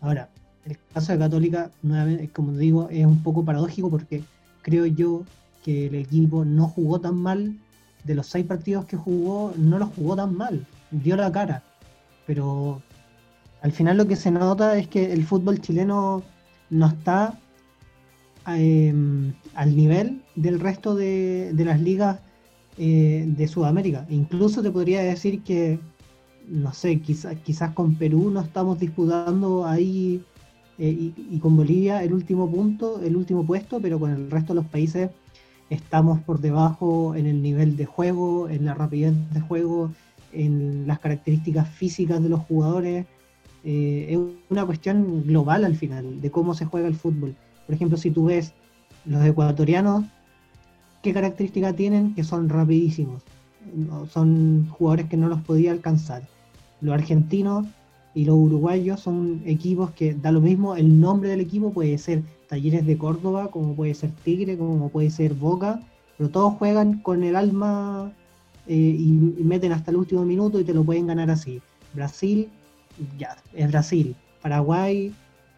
Ahora, 0.00 0.28
el 0.64 0.78
caso 0.94 1.12
de 1.12 1.18
Católica, 1.18 1.70
nuevamente, 1.82 2.28
como 2.28 2.52
digo, 2.52 2.88
es 2.88 3.04
un 3.04 3.22
poco 3.22 3.44
paradójico 3.44 3.90
porque 3.90 4.22
creo 4.62 4.86
yo 4.86 5.24
que 5.64 5.88
el 5.88 5.96
equipo 5.96 6.44
no 6.44 6.68
jugó 6.68 7.00
tan 7.00 7.16
mal, 7.16 7.58
de 8.04 8.14
los 8.14 8.26
seis 8.28 8.46
partidos 8.46 8.84
que 8.86 8.96
jugó, 8.96 9.52
no 9.56 9.78
los 9.78 9.90
jugó 9.90 10.16
tan 10.16 10.36
mal, 10.36 10.64
dio 10.90 11.16
la 11.16 11.32
cara, 11.32 11.62
pero 12.28 12.80
al 13.62 13.72
final 13.72 13.96
lo 13.96 14.06
que 14.06 14.14
se 14.14 14.30
nota 14.30 14.78
es 14.78 14.86
que 14.86 15.12
el 15.12 15.24
fútbol 15.24 15.60
chileno 15.60 16.22
no 16.70 16.86
está 16.86 17.36
Em, 18.56 19.34
al 19.54 19.76
nivel 19.76 20.22
del 20.34 20.58
resto 20.58 20.94
de, 20.94 21.52
las 21.54 21.80
ligas 21.82 22.20
eh, 22.78 23.24
de 23.26 23.46
Sudamérica. 23.46 24.06
Incluso 24.08 24.62
te 24.62 24.70
podría 24.70 25.02
decir 25.02 25.42
que, 25.42 25.78
no 26.48 26.72
sé, 26.72 27.00
quizás 27.00 27.36
quizás 27.44 27.74
con 27.74 27.96
Perú 27.96 28.30
no 28.30 28.40
estamos 28.40 28.80
disputando 28.80 29.66
ahí 29.66 30.22
eh, 30.78 31.12
y, 31.30 31.38
con 31.40 31.56
Bolivia 31.56 32.02
el 32.02 32.14
último 32.14 32.50
punto, 32.50 33.02
el 33.02 33.16
último 33.16 33.44
puesto, 33.44 33.80
pero 33.80 34.00
con 34.00 34.12
el 34.12 34.30
resto 34.30 34.54
de 34.54 34.60
los 34.62 34.70
países 34.70 35.10
estamos 35.68 36.20
por 36.20 36.40
debajo 36.40 37.14
en 37.14 37.26
el 37.26 37.42
nivel 37.42 37.76
de 37.76 37.84
juego, 37.84 38.48
en 38.48 38.64
la 38.64 38.72
rapidez 38.72 39.14
de 39.34 39.40
juego, 39.40 39.90
en 40.32 40.86
las 40.86 40.98
características 40.98 41.68
físicas 41.68 42.22
de 42.22 42.28
los 42.28 42.40
jugadores. 42.40 43.06
Eh, 43.64 44.06
es 44.10 44.18
una 44.50 44.64
cuestión 44.64 45.24
global 45.26 45.64
al 45.64 45.76
final 45.76 46.20
de 46.20 46.30
cómo 46.30 46.54
se 46.54 46.64
juega 46.64 46.88
el 46.88 46.94
fútbol. 46.94 47.34
Por 47.66 47.74
ejemplo, 47.74 47.96
si 47.98 48.10
tú 48.10 48.26
ves 48.26 48.54
los 49.04 49.24
ecuatorianos, 49.24 50.04
¿qué 51.02 51.12
características 51.12 51.76
tienen? 51.76 52.14
Que 52.14 52.24
son 52.24 52.48
rapidísimos. 52.48 53.22
Son 54.10 54.68
jugadores 54.70 55.06
que 55.06 55.16
no 55.16 55.28
los 55.28 55.40
podía 55.42 55.72
alcanzar. 55.72 56.22
Los 56.80 56.94
argentinos 56.94 57.66
y 58.14 58.24
los 58.24 58.36
uruguayos 58.36 59.00
son 59.00 59.42
equipos 59.44 59.90
que 59.92 60.14
da 60.14 60.32
lo 60.32 60.40
mismo, 60.40 60.74
el 60.74 61.00
nombre 61.00 61.28
del 61.28 61.40
equipo 61.40 61.72
puede 61.72 61.98
ser 61.98 62.22
Talleres 62.48 62.86
de 62.86 62.96
Córdoba, 62.96 63.48
como 63.48 63.74
puede 63.74 63.94
ser 63.94 64.10
Tigre, 64.24 64.56
como 64.56 64.88
puede 64.88 65.10
ser 65.10 65.34
Boca, 65.34 65.80
pero 66.16 66.30
todos 66.30 66.54
juegan 66.54 67.00
con 67.00 67.22
el 67.22 67.36
alma 67.36 68.12
eh, 68.68 68.74
y, 68.74 69.12
meten 69.42 69.72
hasta 69.72 69.90
el 69.90 69.96
último 69.96 70.24
minuto 70.24 70.60
y 70.60 70.64
te 70.64 70.74
lo 70.74 70.84
pueden 70.84 71.06
ganar 71.06 71.30
así. 71.30 71.60
Brasil, 71.94 72.48
ya, 73.18 73.36
es 73.54 73.68
Brasil. 73.70 74.14
Paraguay, 74.42 75.12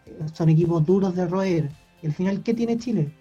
eh, 0.05 0.17
son 0.33 0.49
equipos 0.49 0.85
duros 0.85 1.13
de 1.15 1.27
roer. 1.27 1.69
Y 2.01 2.07
al 2.07 2.13
final, 2.13 2.41
¿qué 2.41 2.53
tiene 2.53 2.77
Chile? 2.77 3.11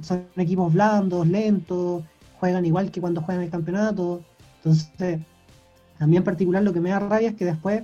Son 0.00 0.24
equipos 0.36 0.72
blandos, 0.72 1.26
lentos, 1.26 2.04
juegan 2.38 2.64
igual 2.64 2.90
que 2.92 3.00
cuando 3.00 3.20
juegan 3.20 3.42
el 3.42 3.50
campeonato. 3.50 4.22
Entonces, 4.58 5.20
también 5.98 6.20
en 6.20 6.24
particular 6.24 6.62
lo 6.62 6.72
que 6.72 6.80
me 6.80 6.90
da 6.90 7.00
rabia 7.00 7.30
es 7.30 7.34
que 7.34 7.46
después 7.46 7.82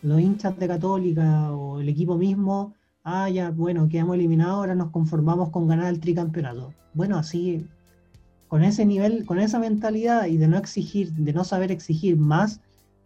los 0.00 0.20
hinchas 0.20 0.58
de 0.58 0.68
Católica 0.68 1.52
o 1.52 1.80
el 1.80 1.88
equipo 1.88 2.16
mismo, 2.16 2.74
ah, 3.04 3.28
ya, 3.28 3.50
bueno, 3.50 3.88
quedamos 3.88 4.14
eliminados, 4.14 4.56
ahora 4.56 4.74
nos 4.74 4.90
conformamos 4.90 5.50
con 5.50 5.68
ganar 5.68 5.92
el 5.92 6.00
tricampeonato. 6.00 6.72
Bueno, 6.94 7.18
así, 7.18 7.66
con 8.52 8.64
ese 8.64 8.84
nivel, 8.84 9.24
con 9.24 9.38
esa 9.38 9.58
mentalidad 9.58 10.26
y 10.26 10.36
de 10.36 10.46
no 10.46 10.58
exigir, 10.58 11.10
de 11.12 11.32
no 11.32 11.42
saber 11.42 11.72
exigir 11.72 12.18
más 12.18 12.60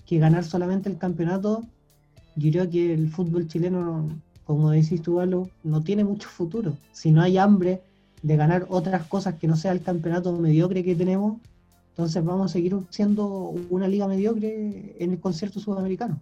que 0.04 0.18
ganar 0.18 0.42
solamente 0.42 0.88
el 0.88 0.98
campeonato, 0.98 1.62
yo 2.34 2.50
creo 2.50 2.68
que 2.68 2.92
el 2.92 3.08
fútbol 3.10 3.46
chileno 3.46 4.08
como 4.42 4.72
decís 4.72 5.02
tú, 5.02 5.20
Alo, 5.20 5.48
no 5.62 5.84
tiene 5.84 6.02
mucho 6.02 6.28
futuro. 6.28 6.76
Si 6.90 7.12
no 7.12 7.22
hay 7.22 7.38
hambre 7.38 7.80
de 8.22 8.36
ganar 8.36 8.66
otras 8.70 9.06
cosas 9.06 9.36
que 9.36 9.46
no 9.46 9.54
sea 9.54 9.70
el 9.70 9.82
campeonato 9.82 10.32
mediocre 10.32 10.82
que 10.82 10.96
tenemos, 10.96 11.40
entonces 11.90 12.24
vamos 12.24 12.50
a 12.50 12.52
seguir 12.52 12.74
siendo 12.90 13.54
una 13.70 13.86
liga 13.86 14.08
mediocre 14.08 14.96
en 14.98 15.12
el 15.12 15.20
concierto 15.20 15.60
sudamericano. 15.60 16.20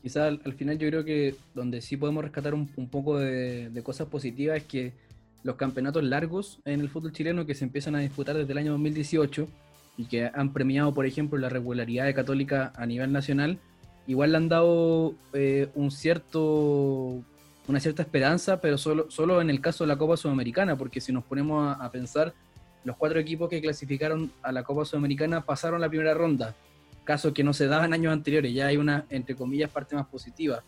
Quizá 0.00 0.28
al, 0.28 0.54
final 0.54 0.78
yo 0.78 0.88
creo 0.88 1.04
que 1.04 1.34
donde 1.54 1.82
sí 1.82 1.98
podemos 1.98 2.24
rescatar 2.24 2.54
un, 2.54 2.66
poco 2.66 3.18
de, 3.18 3.82
cosas 3.84 4.08
positivas 4.08 4.56
es 4.56 4.64
que 4.64 5.11
los 5.42 5.56
campeonatos 5.56 6.04
largos 6.04 6.60
en 6.64 6.80
el 6.80 6.88
fútbol 6.88 7.12
chileno 7.12 7.46
que 7.46 7.54
se 7.54 7.64
empiezan 7.64 7.94
a 7.96 8.00
disputar 8.00 8.36
desde 8.36 8.52
el 8.52 8.58
año 8.58 8.72
2018 8.72 9.48
y 9.96 10.04
que 10.06 10.30
han 10.32 10.52
premiado, 10.52 10.94
por 10.94 11.06
ejemplo, 11.06 11.38
la 11.38 11.48
regularidad 11.48 12.06
de 12.06 12.14
Católica 12.14 12.72
a 12.76 12.86
nivel 12.86 13.12
nacional, 13.12 13.58
igual 14.06 14.32
le 14.32 14.36
han 14.38 14.48
dado 14.48 15.14
eh, 15.32 15.68
un 15.74 15.90
cierto, 15.90 17.22
una 17.68 17.80
cierta 17.80 18.02
esperanza, 18.02 18.60
pero 18.60 18.78
solo, 18.78 19.10
solo 19.10 19.40
en 19.40 19.50
el 19.50 19.60
caso 19.60 19.84
de 19.84 19.88
la 19.88 19.98
Copa 19.98 20.16
Sudamericana, 20.16 20.76
porque 20.76 21.00
si 21.00 21.12
nos 21.12 21.24
ponemos 21.24 21.76
a, 21.78 21.90
pensar, 21.90 22.32
los 22.84 22.96
cuatro 22.96 23.18
equipos 23.18 23.48
que 23.48 23.60
clasificaron 23.60 24.32
a 24.42 24.52
la 24.52 24.62
Copa 24.62 24.84
Sudamericana 24.84 25.42
pasaron 25.42 25.80
la 25.80 25.88
primera 25.88 26.14
ronda, 26.14 26.54
caso 27.04 27.34
que 27.34 27.44
no 27.44 27.52
se 27.52 27.66
daba 27.66 27.84
en 27.84 27.92
años 27.92 28.12
anteriores, 28.12 28.54
ya 28.54 28.68
hay 28.68 28.76
una, 28.76 29.06
entre 29.10 29.34
comillas, 29.34 29.70
parte 29.70 29.94
más 29.94 30.06
positiva. 30.06 30.62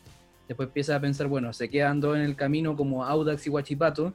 Después 0.47 0.69
empieza 0.69 0.95
a 0.95 1.01
pensar, 1.01 1.27
bueno, 1.27 1.53
se 1.55 1.71
quedan 1.71 2.01
dos 2.01 2.17
en 2.17 2.23
el 2.23 2.37
camino 2.37 2.77
como 2.77 3.05
Audax 3.05 3.47
y 3.47 3.51
Huachipato, 3.51 4.13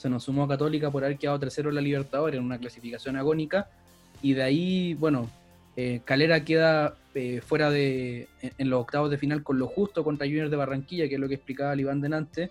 se 0.00 0.08
nos 0.08 0.24
sumó 0.24 0.44
a 0.44 0.48
Católica 0.48 0.90
por 0.90 1.04
haber 1.04 1.18
quedado 1.18 1.38
tercero 1.38 1.68
en 1.68 1.74
la 1.74 1.82
Libertadores 1.82 2.38
en 2.38 2.46
una 2.46 2.56
clasificación 2.56 3.16
agónica, 3.16 3.68
y 4.22 4.32
de 4.32 4.42
ahí, 4.42 4.94
bueno, 4.94 5.28
eh, 5.76 6.00
Calera 6.06 6.42
queda 6.42 6.96
eh, 7.14 7.42
fuera 7.46 7.70
de 7.70 8.26
en, 8.40 8.70
los 8.70 8.80
octavos 8.80 9.10
de 9.10 9.18
final 9.18 9.42
con 9.42 9.58
lo 9.58 9.66
justo 9.66 10.02
contra 10.02 10.26
Junior 10.26 10.48
de 10.48 10.56
Barranquilla, 10.56 11.06
que 11.06 11.16
es 11.16 11.20
lo 11.20 11.28
que 11.28 11.34
explicaba 11.34 11.74
el 11.74 11.80
Iván 11.80 12.00
delante, 12.00 12.50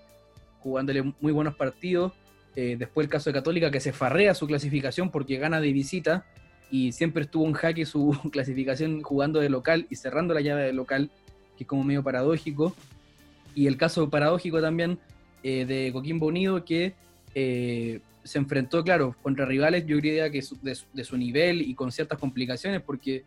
jugándole 0.59 1.11
muy 1.19 1.31
buenos 1.31 1.55
partidos. 1.55 2.13
Eh, 2.55 2.75
después 2.77 3.05
el 3.05 3.09
caso 3.09 3.31
de 3.31 3.33
Católica 3.33 3.71
que 3.71 3.79
se 3.79 3.93
farrea 3.93 4.35
su 4.35 4.45
clasificación 4.45 5.09
porque 5.09 5.37
gana 5.37 5.59
de 5.59 5.73
visita 5.73 6.25
y 6.69 6.91
siempre 6.91 7.23
estuvo 7.23 7.47
en 7.47 7.53
jaque 7.53 7.87
su 7.87 8.15
clasificación 8.31 9.01
jugando 9.01 9.39
de 9.39 9.49
local 9.49 9.87
y 9.89 9.95
cerrando 9.95 10.35
la 10.35 10.41
llave 10.41 10.65
de 10.65 10.73
local, 10.73 11.09
que 11.57 11.63
es 11.63 11.67
como 11.67 11.83
medio 11.83 12.03
paradójico. 12.03 12.75
Y 13.55 13.65
el 13.65 13.75
caso 13.75 14.07
paradójico 14.11 14.61
también 14.61 14.99
de 15.41 15.89
Coquimbo 15.93 16.27
Unido 16.27 16.63
que 16.65 16.93
se 18.23 18.37
enfrentó, 18.37 18.83
claro, 18.83 19.15
contra 19.21 19.45
rivales, 19.45 19.85
yo 19.85 19.95
diría 19.95 20.29
que 20.29 20.43
de, 20.61 21.03
su 21.05 21.17
nivel 21.17 21.61
y 21.61 21.73
con 21.73 21.91
ciertas 21.91 22.19
complicaciones, 22.19 22.81
porque 22.81 23.23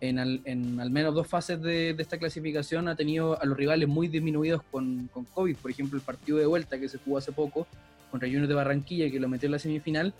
en 0.00 0.18
al, 0.18 0.90
menos 0.90 1.14
dos 1.14 1.26
fases 1.26 1.60
de, 1.60 1.94
esta 1.98 2.18
clasificación 2.18 2.88
ha 2.88 2.96
tenido 2.96 3.40
a 3.40 3.44
los 3.44 3.56
rivales 3.56 3.88
muy 3.88 4.08
disminuidos 4.08 4.62
con, 4.70 5.08
con, 5.12 5.24
COVID. 5.24 5.56
Por 5.56 5.70
ejemplo, 5.70 5.98
el 5.98 6.04
partido 6.04 6.38
de 6.38 6.46
vuelta 6.46 6.78
que 6.78 6.88
se 6.88 6.98
jugó 6.98 7.18
hace 7.18 7.32
poco 7.32 7.66
contra 8.10 8.28
Junior 8.28 8.46
de 8.46 8.54
Barranquilla, 8.54 9.10
que 9.10 9.20
lo 9.20 9.28
metió 9.28 9.46
en 9.46 9.52
la 9.52 9.58
semifinal, 9.58 10.14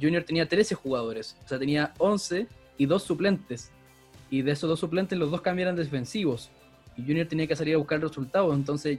Junior 0.00 0.22
tenía 0.24 0.46
13 0.46 0.74
jugadores, 0.74 1.36
o 1.44 1.48
sea, 1.48 1.58
tenía 1.58 1.92
11 1.98 2.46
y 2.78 2.86
dos 2.86 3.02
suplentes. 3.02 3.70
Y 4.30 4.42
de 4.42 4.52
esos 4.52 4.68
dos 4.68 4.80
suplentes, 4.80 5.18
los 5.18 5.30
dos 5.30 5.40
cambiaron 5.40 5.76
defensivos. 5.76 6.50
Y 6.96 7.02
Junior 7.02 7.26
tenía 7.26 7.46
que 7.46 7.56
salir 7.56 7.74
a 7.74 7.78
buscar 7.78 8.00
resultados, 8.00 8.54
entonces 8.54 8.98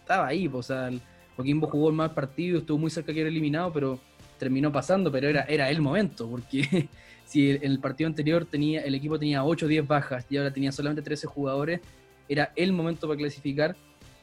estaba 0.00 0.26
ahí, 0.26 0.50
o 0.52 0.62
sea, 0.62 0.90
Coquimbo 1.36 1.66
jugó 1.66 1.88
el 1.88 1.94
mal 1.94 2.12
partido, 2.12 2.58
estuvo 2.58 2.78
muy 2.78 2.90
cerca 2.90 3.08
de 3.08 3.14
quedar 3.14 3.28
eliminado, 3.28 3.72
pero 3.72 3.98
terminó 4.38 4.72
pasando, 4.72 5.10
pero 5.10 5.28
era, 5.28 5.42
era 5.42 5.70
el 5.70 5.80
momento, 5.80 6.28
porque 6.28 6.88
si 7.24 7.50
en 7.50 7.62
el 7.62 7.78
partido 7.78 8.08
anterior 8.08 8.44
tenía, 8.44 8.82
el 8.82 8.94
equipo 8.94 9.18
tenía 9.18 9.44
8 9.44 9.66
o 9.66 9.68
10 9.68 9.86
bajas 9.86 10.26
y 10.28 10.36
ahora 10.36 10.52
tenía 10.52 10.72
solamente 10.72 11.02
13 11.02 11.26
jugadores, 11.26 11.80
era 12.28 12.52
el 12.56 12.72
momento 12.72 13.06
para 13.06 13.18
clasificar, 13.18 13.76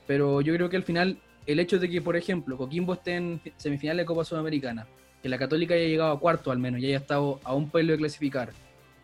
pero 0.07 0.41
yo 0.41 0.53
creo 0.53 0.69
que 0.69 0.77
al 0.77 0.83
final 0.83 1.19
el 1.45 1.59
hecho 1.59 1.79
de 1.79 1.89
que, 1.89 2.01
por 2.01 2.15
ejemplo, 2.15 2.57
Coquimbo 2.57 2.93
esté 2.93 3.15
en 3.15 3.41
semifinal 3.57 3.97
de 3.97 4.05
Copa 4.05 4.23
Sudamericana, 4.23 4.87
que 5.21 5.29
la 5.29 5.37
Católica 5.37 5.73
haya 5.73 5.87
llegado 5.87 6.11
a 6.11 6.19
cuarto 6.19 6.51
al 6.51 6.59
menos 6.59 6.79
y 6.81 6.85
haya 6.87 6.97
estado 6.97 7.39
a 7.43 7.53
un 7.55 7.69
pelo 7.69 7.93
de 7.93 7.97
clasificar, 7.97 8.51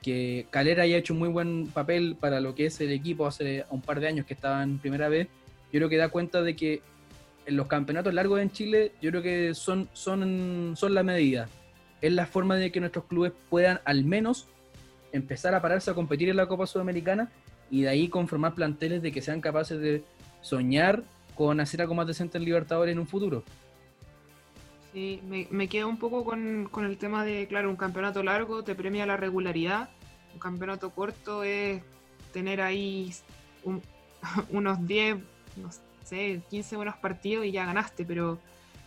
que 0.02 0.46
Calera 0.52 0.84
haya 0.84 0.98
hecho 0.98 1.14
un 1.14 1.20
muy 1.20 1.30
buen 1.30 1.68
papel 1.68 2.16
para 2.20 2.40
lo 2.40 2.54
que 2.54 2.68
es 2.68 2.80
el 2.82 2.92
equipo 2.92 3.26
hace 3.26 3.66
un 3.72 3.82
par 3.82 4.00
de 4.00 4.08
años 4.08 4.26
que 4.26 4.36
estaba 4.36 4.62
en 4.62 4.80
primera 4.80 5.10
vez, 5.10 5.28
yo 5.72 5.80
creo 5.80 5.90
que 5.90 5.98
da 5.98 6.10
cuenta 6.10 6.42
de 6.44 6.56
que 6.56 6.82
en 7.46 7.56
los 7.58 7.68
campeonatos 7.68 8.14
largos 8.14 8.40
en 8.42 8.52
Chile, 8.52 8.92
yo 9.02 9.12
creo 9.12 9.22
que 9.22 9.54
son, 9.54 9.90
son, 9.94 10.74
son 10.76 10.94
la 10.94 11.04
medida. 11.04 11.48
Es 12.02 12.12
la 12.12 12.26
forma 12.26 12.56
de 12.56 12.72
que 12.72 12.80
nuestros 12.80 13.06
clubes 13.06 13.34
puedan 13.50 13.80
al 13.86 14.04
menos 14.04 14.48
empezar 15.12 15.54
a 15.56 15.62
pararse 15.62 15.92
a 15.92 15.94
competir 15.94 16.30
en 16.30 16.38
la 16.38 16.48
Copa 16.48 16.68
Sudamericana 16.68 17.32
y 17.72 17.84
de 17.84 17.90
ahí 17.90 18.10
conformar 18.10 18.54
planteles 18.54 19.02
de 19.02 19.12
que 19.12 19.22
sean 19.22 19.42
capaces 19.42 19.80
de 19.80 20.04
soñar 20.42 21.04
con 21.36 21.60
hacer 21.60 21.82
algo 21.82 21.96
más 21.96 22.08
decente 22.08 22.38
en 22.38 22.46
Libertadores 22.46 22.94
en 22.94 23.00
un 23.00 23.08
futuro. 23.08 23.44
Sí, 24.94 25.22
me, 25.28 25.48
me 25.52 25.68
quedo 25.68 25.90
un 25.90 25.98
poco 25.98 26.24
con, 26.24 26.68
con 26.72 26.86
el 26.86 26.98
tema 26.98 27.26
de, 27.26 27.48
claro, 27.48 27.70
un 27.70 27.76
campeonato 27.76 28.24
largo 28.24 28.64
te 28.64 28.76
premia 28.76 29.06
la 29.06 29.18
regularidad, 29.18 29.90
un 30.34 30.40
campeonato 30.40 30.92
corto 30.92 31.44
es 31.44 31.82
tener 32.32 32.62
ahí 32.62 33.12
un- 33.64 33.82
unos 34.50 34.86
10, 34.88 35.18
no 35.58 35.70
sé, 36.06 36.42
15 36.50 36.76
buenos 36.76 36.98
partidos 36.98 37.46
y 37.46 37.52
ya 37.52 37.66
ganaste, 37.66 38.06
pero 38.06 38.40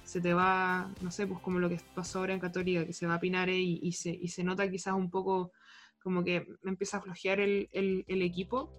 se 0.09 0.23
te 0.23 0.33
va, 0.33 0.91
no 1.03 1.11
sé, 1.11 1.27
pues 1.27 1.41
como 1.41 1.59
lo 1.59 1.69
que 1.69 1.79
pasó 1.95 2.21
ahora 2.21 2.33
en 2.33 2.41
Católica, 2.41 2.87
que 2.87 2.95
se 2.95 3.07
va 3.07 3.15
a 3.15 3.21
Pinare 3.21 3.59
y, 3.59 3.93
se, 3.93 4.43
nota 4.43 4.71
quizás 4.71 4.95
un 4.95 5.11
poco 5.11 5.53
como 6.03 6.25
que 6.25 6.47
empieza 6.65 6.97
a 6.97 7.03
flojear 7.03 7.41
el, 7.41 7.69
equipo, 8.07 8.73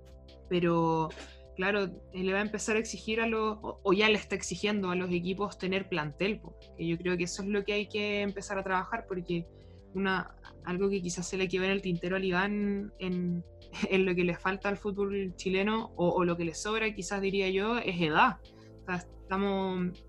pero 0.50 1.10
claro, 1.56 1.84
eh, 2.14 2.24
le 2.24 2.34
va 2.34 2.40
a 2.40 2.42
empezar 2.42 2.78
a 2.78 2.80
exigir 2.80 3.22
a 3.22 3.28
los, 3.28 3.60
o, 3.62 3.94
ya 3.94 4.10
le 4.10 4.16
está 4.16 4.36
exigiendo 4.36 4.90
a 4.90 4.96
los 4.96 5.12
equipos 5.12 5.60
tener 5.60 5.88
plantel, 5.88 6.42
que 6.76 6.88
yo 6.88 6.98
creo 6.98 7.16
que 7.16 7.26
eso 7.26 7.44
es 7.44 7.48
lo 7.50 7.64
que 7.64 7.74
hay 7.74 7.88
que 7.88 8.22
empezar 8.22 8.58
a 8.58 8.64
trabajar, 8.64 9.06
porque 9.08 9.46
una, 9.94 10.36
algo 10.66 10.90
que 10.90 11.00
quizás 11.02 11.28
se 11.28 11.38
le 11.38 11.48
quedó 11.48 11.64
en 11.66 11.72
el 11.72 11.84
tintero 11.84 12.16
al 12.16 12.24
Iván 12.24 12.92
en, 12.98 13.44
en 13.90 14.06
lo 14.06 14.16
que 14.16 14.24
le 14.24 14.36
falta 14.36 14.70
al 14.70 14.78
fútbol 14.78 15.34
chileno, 15.36 15.92
o, 15.96 16.24
lo 16.24 16.38
que 16.38 16.46
le 16.46 16.54
sobra, 16.54 16.94
quizás 16.94 17.22
diría 17.22 17.50
yo, 17.50 17.78
es 17.78 18.00
edad. 18.02 18.38
O 18.82 18.86
sea, 18.86 18.96
estamos, 18.96 20.04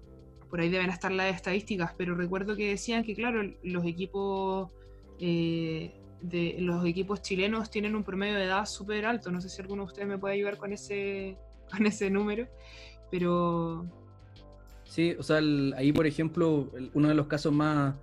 por 0.49 0.61
ahí 0.61 0.69
deben 0.69 0.91
estar 0.91 1.13
las 1.13 1.35
estadísticas, 1.35 1.95
pero 1.97 2.15
recuerdo 2.15 2.57
que 2.57 2.69
decían 2.69 3.05
que, 3.05 3.15
claro, 3.15 3.43
los 3.63 3.85
equipos... 3.85 4.71
eh, 5.19 5.95
los 6.23 6.85
equipos 6.85 7.23
chilenos 7.23 7.71
tienen 7.71 7.97
un 7.97 8.05
promedio 8.05 8.35
de 8.35 8.45
edad 8.45 8.67
súper 8.67 9.07
alto. 9.07 9.31
No 9.31 9.41
sé 9.41 9.49
si 9.49 9.63
alguno 9.63 9.85
de 9.85 9.87
ustedes 9.87 10.07
me 10.07 10.19
puede 10.19 10.35
ayudar 10.35 10.59
con 10.59 10.71
ese, 10.71 11.39
con 11.71 11.87
ese 11.87 12.11
número, 12.11 12.47
pero 13.11 13.89
Sí, 14.91 15.15
o 15.17 15.23
sea, 15.23 15.37
ahí 15.77 15.93
por 15.93 16.09
ejemplo, 16.09 16.69
uno 16.95 17.09
de 17.09 17.15
los 17.15 17.29
casos 17.29 17.53
más, 17.53 17.95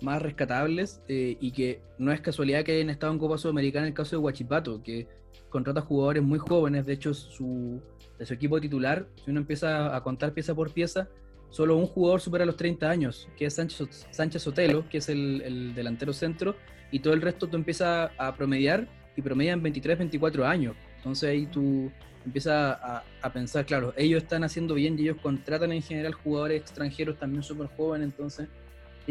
más 0.00 0.22
rescatables 0.22 1.02
eh, 1.08 1.36
y 1.40 1.52
que 1.52 1.80
no 1.98 2.12
es 2.12 2.20
casualidad 2.20 2.64
que 2.64 2.72
hayan 2.72 2.90
estado 2.90 3.12
en 3.12 3.18
Copa 3.18 3.38
Sudamericana 3.38 3.86
el 3.86 3.94
caso 3.94 4.16
de 4.16 4.18
Huachipato, 4.18 4.82
que 4.82 5.06
contrata 5.48 5.80
jugadores 5.80 6.22
muy 6.22 6.38
jóvenes, 6.38 6.86
de 6.86 6.92
hecho 6.92 7.14
su, 7.14 7.80
de 8.18 8.26
su 8.26 8.34
equipo 8.34 8.60
titular, 8.60 9.06
si 9.24 9.30
uno 9.30 9.40
empieza 9.40 9.94
a 9.94 10.02
contar 10.02 10.32
pieza 10.32 10.54
por 10.54 10.72
pieza, 10.72 11.08
solo 11.50 11.76
un 11.76 11.86
jugador 11.86 12.20
supera 12.20 12.44
los 12.44 12.56
30 12.56 12.88
años, 12.88 13.28
que 13.36 13.46
es 13.46 13.54
Sánchez, 13.54 14.06
Sánchez 14.10 14.42
Sotelo, 14.42 14.88
que 14.88 14.98
es 14.98 15.08
el, 15.08 15.42
el 15.42 15.74
delantero 15.74 16.12
centro, 16.12 16.54
y 16.90 17.00
todo 17.00 17.14
el 17.14 17.22
resto 17.22 17.48
tú 17.48 17.56
empiezas 17.56 18.10
a 18.18 18.34
promediar 18.34 18.88
y 19.16 19.22
promedian 19.22 19.62
23, 19.62 19.98
24 19.98 20.46
años. 20.46 20.76
Entonces 20.96 21.30
ahí 21.30 21.46
tú 21.46 21.90
empiezas 22.24 22.78
a, 22.80 23.04
a 23.22 23.32
pensar, 23.32 23.64
claro, 23.64 23.94
ellos 23.96 24.22
están 24.22 24.44
haciendo 24.44 24.74
bien 24.74 24.98
y 24.98 25.02
ellos 25.02 25.16
contratan 25.22 25.72
en 25.72 25.82
general 25.82 26.12
jugadores 26.12 26.60
extranjeros 26.60 27.18
también 27.18 27.42
súper 27.42 27.68
jóvenes, 27.76 28.06
entonces 28.06 28.48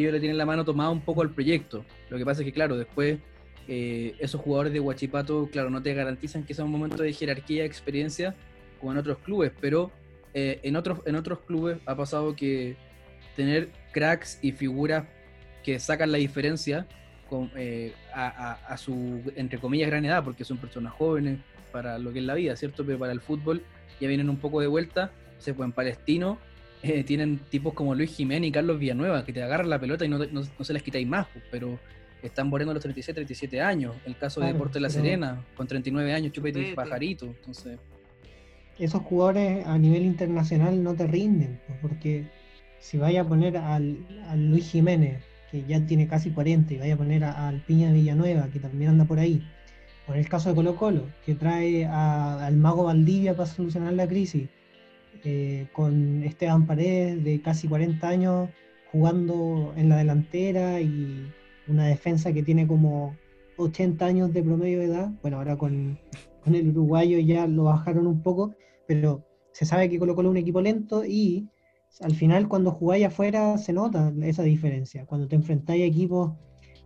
ellos 0.02 0.14
le 0.14 0.20
tienen 0.20 0.38
la 0.38 0.46
mano 0.46 0.64
tomada 0.64 0.90
un 0.90 1.02
poco 1.02 1.22
al 1.22 1.32
proyecto. 1.32 1.84
Lo 2.10 2.18
que 2.18 2.26
pasa 2.26 2.42
es 2.42 2.46
que, 2.46 2.54
claro, 2.54 2.78
después 2.78 3.20
eh, 3.68 4.16
esos 4.20 4.40
jugadores 4.40 4.72
de 4.72 4.80
Huachipato, 4.80 5.50
claro, 5.52 5.70
no 5.70 5.82
te 5.82 5.94
garantizan 5.94 6.44
que 6.44 6.54
sea 6.54 6.64
un 6.64 6.72
momento 6.72 7.04
de 7.04 7.12
jerarquía, 7.12 7.66
experiencia, 7.66 8.36
como 8.80 8.94
en 8.94 8.98
otros 8.98 9.18
clubes, 9.20 9.52
pero 9.60 9.92
eh, 10.34 10.60
en, 10.64 10.76
otros, 10.76 11.00
en 11.06 11.16
otros 11.16 11.40
clubes 11.40 11.78
ha 11.86 11.96
pasado 11.96 12.36
que 12.36 12.76
tener 13.36 13.70
cracks 13.92 14.40
y 14.42 14.52
figuras 14.52 15.06
que 15.64 15.80
sacan 15.80 16.12
la 16.12 16.18
diferencia 16.18 16.88
con, 17.30 17.52
eh, 17.56 17.94
a, 18.14 18.78
su, 18.78 19.22
entre 19.36 19.60
comillas, 19.60 19.90
gran 19.90 20.06
edad, 20.06 20.24
porque 20.24 20.46
son 20.46 20.58
personas 20.58 20.94
jóvenes 20.94 21.40
para 21.74 22.00
lo 22.00 22.14
que 22.14 22.20
es 22.20 22.26
la 22.26 22.36
vida, 22.36 22.56
¿cierto? 22.56 22.86
Pero 22.86 23.00
para 23.00 23.12
el 23.12 23.20
fútbol 23.20 23.64
ya 24.00 24.08
vienen 24.08 24.30
un 24.30 24.38
poco 24.38 24.62
de 24.62 24.68
vuelta, 24.68 25.12
se 25.40 25.54
fue 25.54 25.66
en 25.66 25.74
Palestino, 25.74 26.38
eh, 26.84 27.04
tienen 27.04 27.40
tipos 27.50 27.74
como 27.74 27.96
Luis 27.96 28.12
Jiménez 28.16 28.50
y 28.50 28.52
Carlos 28.52 28.80
Villanueva, 28.80 29.26
que 29.26 29.34
te 29.34 29.42
agarran 29.44 29.70
la 29.70 29.80
pelota 29.80 30.06
y 30.06 30.10
no, 30.10 30.18
no- 30.20 30.26
no 30.58 30.64
se 30.66 30.74
les 30.74 30.84
quitáis 30.84 31.08
más, 31.08 31.28
pues, 31.34 31.44
pero 31.52 31.80
están 32.22 32.50
borrando 32.50 32.74
los 32.74 32.82
36, 32.84 33.14
37 33.16 33.62
años. 33.62 33.96
El 34.06 34.16
caso 34.18 34.42
de 34.42 34.48
Deporte 34.54 34.80
La 34.80 34.90
Serena, 34.90 35.46
con 35.56 35.68
39 35.68 36.14
años, 36.14 36.32
Chupete 36.34 36.60
y 36.60 36.62
Chupete. 36.64 36.76
Pajarito. 36.76 37.26
Entonces, 37.26 37.80
esos 38.80 39.02
jugadores 39.04 39.66
a 39.66 39.78
nivel 39.78 40.04
internacional 40.04 40.84
no 40.84 40.94
te 40.96 41.08
rinden, 41.08 41.60
pues, 41.68 41.80
porque 41.82 42.26
si 42.80 42.98
vaya 42.98 43.22
a 43.22 43.28
poner 43.28 43.58
al, 43.58 43.98
al 44.30 44.50
Luis 44.52 44.70
Jiménez, 44.70 45.24
que 45.52 45.64
ya 45.64 45.80
tiene 45.86 46.08
casi 46.08 46.30
40, 46.32 46.74
y 46.74 46.78
vaya 46.78 46.94
a 46.94 46.98
poner 46.98 47.24
al 47.24 47.62
Piña 47.62 47.92
Villanueva, 47.92 48.50
que 48.52 48.60
también 48.60 48.92
anda 48.92 49.06
por 49.06 49.20
ahí, 49.20 49.42
o 50.08 50.14
en 50.14 50.20
el 50.20 50.30
caso 50.30 50.50
de 50.50 50.56
Colo 50.56 50.76
Colo, 50.76 51.08
que 51.26 51.34
trae 51.36 51.86
a- 51.86 52.46
al 52.46 52.56
Mago 52.58 52.84
Valdivia 52.84 53.36
para 53.36 53.48
solucionar 53.50 53.94
la 53.94 54.08
crisis, 54.08 54.48
eh, 55.24 55.68
con 55.74 56.24
Esteban 56.24 56.66
Paredes 56.66 57.24
de 57.24 57.42
casi 57.42 57.68
40 57.68 58.08
años 58.08 58.50
jugando 58.92 59.74
en 59.76 59.90
la 59.90 59.98
delantera 59.98 60.82
y 60.82 61.32
una 61.68 61.88
defensa 61.88 62.34
que 62.34 62.44
tiene 62.44 62.68
como 62.68 63.16
80 63.58 64.06
años 64.06 64.34
de 64.34 64.44
promedio 64.44 64.80
de 64.80 64.86
edad, 64.86 65.12
bueno, 65.22 65.38
ahora 65.38 65.58
con, 65.58 66.00
con 66.44 66.56
el 66.56 66.70
uruguayo 66.70 67.20
ya 67.20 67.48
lo 67.48 67.64
bajaron 67.64 68.08
un 68.08 68.22
poco, 68.22 68.54
pero 68.88 69.26
se 69.52 69.66
sabe 69.66 69.90
que 69.90 70.00
Colo 70.00 70.16
Colo 70.16 70.30
es 70.30 70.32
un 70.32 70.38
equipo 70.38 70.62
lento 70.62 71.04
y 71.04 71.50
al 72.02 72.14
final 72.14 72.48
cuando 72.48 72.72
jugáis 72.72 73.06
afuera 73.06 73.58
se 73.58 73.74
nota 73.74 74.14
esa 74.22 74.44
diferencia. 74.44 75.06
Cuando 75.06 75.28
te 75.28 75.36
enfrentáis 75.36 75.84
a 75.84 75.86
equipos 75.86 76.34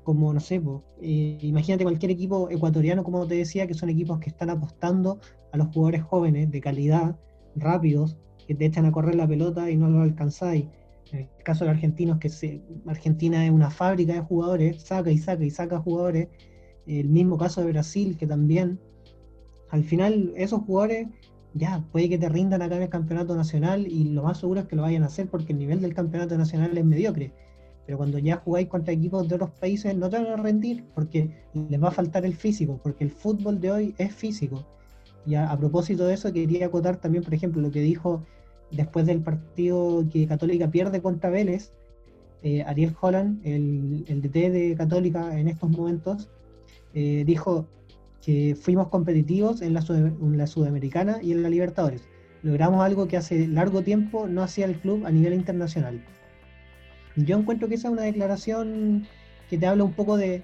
como, 0.03 0.34
no 0.34 0.39
sé, 0.39 0.61
eh, 1.01 1.38
imagínate 1.41 1.84
cualquier 1.84 2.11
equipo 2.11 2.49
ecuatoriano, 2.49 3.03
como 3.03 3.27
te 3.27 3.36
decía, 3.36 3.67
que 3.67 3.73
son 3.73 3.89
equipos 3.89 4.19
que 4.19 4.29
están 4.29 4.49
apostando 4.49 5.19
a 5.51 5.57
los 5.57 5.67
jugadores 5.67 6.03
jóvenes 6.03 6.49
de 6.49 6.61
calidad, 6.61 7.19
rápidos, 7.56 8.18
que 8.47 8.56
te 8.56 8.66
echan 8.66 8.86
a 8.86 8.91
correr 8.91 9.16
la 9.16 9.28
pelota 9.28 9.70
y 9.70 9.78
no 9.78 9.89
lo 9.89 10.02
alcanzáis. 10.02 10.66
En 11.12 11.20
el 11.20 11.30
caso 11.43 11.66
de 11.66 11.72
los 11.72 11.76
argentinos, 11.76 12.20
que 12.20 12.30
se, 12.30 12.62
Argentina 12.88 13.45
es 13.45 13.52
una 13.52 13.70
fábrica 13.70 14.14
de 14.14 14.22
jugadores, 14.22 14.82
saca 14.82 15.12
y 15.12 15.18
saca 15.18 15.43
y 15.43 15.49
saca 15.49 15.80
jugadores. 15.80 16.30
El 16.88 17.10
mismo 17.10 17.38
caso 17.38 17.62
de 17.62 17.72
Brasil, 17.72 18.18
que 18.18 18.28
también, 18.28 18.80
al 19.70 19.84
final, 19.84 20.34
esos 20.36 20.62
jugadores 20.62 21.08
ya 21.54 21.84
puede 21.91 22.10
que 22.10 22.18
te 22.18 22.30
rindan 22.30 22.62
acá 22.62 22.78
en 22.78 22.84
el 22.84 22.89
campeonato 22.89 23.36
nacional 23.36 23.88
y 23.88 24.06
lo 24.06 24.24
más 24.24 24.39
seguro 24.39 24.62
es 24.62 24.68
que 24.68 24.76
lo 24.76 24.84
vayan 24.84 25.04
a 25.04 25.08
hacer 25.08 25.28
porque 25.30 25.54
el 25.54 25.60
nivel 25.60 25.82
del 25.82 25.93
campeonato 25.93 26.38
nacional 26.38 26.78
es 26.78 26.86
mediocre. 26.86 27.34
Pero 27.86 27.97
cuando 27.97 28.20
ya 28.20 28.38
jugáis 28.38 28.68
contra 28.68 28.93
equipos 28.93 29.28
de 29.28 29.36
otros 29.36 29.52
países 29.52 29.95
no 29.95 30.10
te 30.10 30.18
van 30.18 30.28
a 30.28 30.38
rendir 30.38 30.86
porque 30.95 31.45
les 31.54 31.84
va 31.84 31.89
a 31.89 31.91
faltar 31.91 32.26
el 32.26 32.36
físico, 32.36 32.80
porque 32.82 33.04
el 33.04 33.12
fútbol 33.12 33.60
de 33.60 33.72
hoy 33.72 33.95
es 33.97 34.14
físico. 34.14 34.66
Y 35.26 35.36
a, 35.36 35.55
propósito 35.57 36.05
de 36.05 36.15
eso, 36.15 36.34
quería 36.34 36.65
acotar 36.65 36.97
también, 36.97 37.24
por 37.24 37.34
ejemplo, 37.34 37.61
lo 37.61 37.72
que 37.72 37.82
dijo 37.82 38.26
después 38.72 39.05
del 39.05 39.22
partido 39.22 40.05
que 40.11 40.28
Católica 40.28 40.72
pierde 40.72 41.01
contra 41.01 41.30
Vélez, 41.30 41.74
eh, 42.43 42.63
Ariel 42.63 42.95
Holland, 42.99 43.39
el, 43.45 44.22
DT 44.22 44.49
de 44.49 44.76
Católica 44.76 45.38
en 45.38 45.47
estos 45.47 45.69
momentos, 45.69 46.30
eh, 46.93 47.24
dijo 47.26 47.67
que 48.22 48.55
fuimos 48.55 48.88
competitivos 48.88 49.61
en 49.61 49.74
la 49.74 50.47
Sudamericana 50.47 51.19
y 51.22 51.32
en 51.32 51.43
la 51.43 51.49
Libertadores. 51.49 52.07
Logramos 52.43 52.84
algo 52.84 53.07
que 53.07 53.17
hace 53.17 53.47
largo 53.47 53.84
tiempo 53.84 54.28
no 54.28 54.41
hacía 54.41 54.65
el 54.65 54.80
club 54.80 55.05
a 55.05 55.11
nivel 55.11 55.34
internacional. 55.34 56.03
Yo 57.15 57.38
encuentro 57.38 57.67
que 57.67 57.76
esa 57.76 57.88
es 57.88 57.93
una 57.93 58.03
declaración 58.03 59.05
que 59.49 59.57
te 59.57 59.67
habla 59.67 59.84
un 59.84 59.93
poco 59.93 60.17
de 60.17 60.43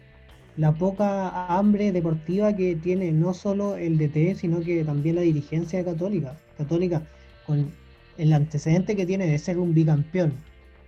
la 0.57 0.73
poca 0.73 1.55
hambre 1.55 1.91
deportiva 1.91 2.55
que 2.55 2.75
tiene 2.75 3.11
no 3.11 3.33
solo 3.33 3.77
el 3.77 3.97
DT, 3.97 4.35
sino 4.35 4.59
que 4.61 4.83
también 4.83 5.15
la 5.15 5.21
dirigencia 5.21 5.85
Católica. 5.85 6.35
Católica, 6.57 7.03
con 7.45 7.71
el 8.17 8.33
antecedente 8.33 8.95
que 8.95 9.05
tiene 9.05 9.27
de 9.27 9.37
ser 9.37 9.59
un 9.59 9.75
bicampeón, 9.75 10.33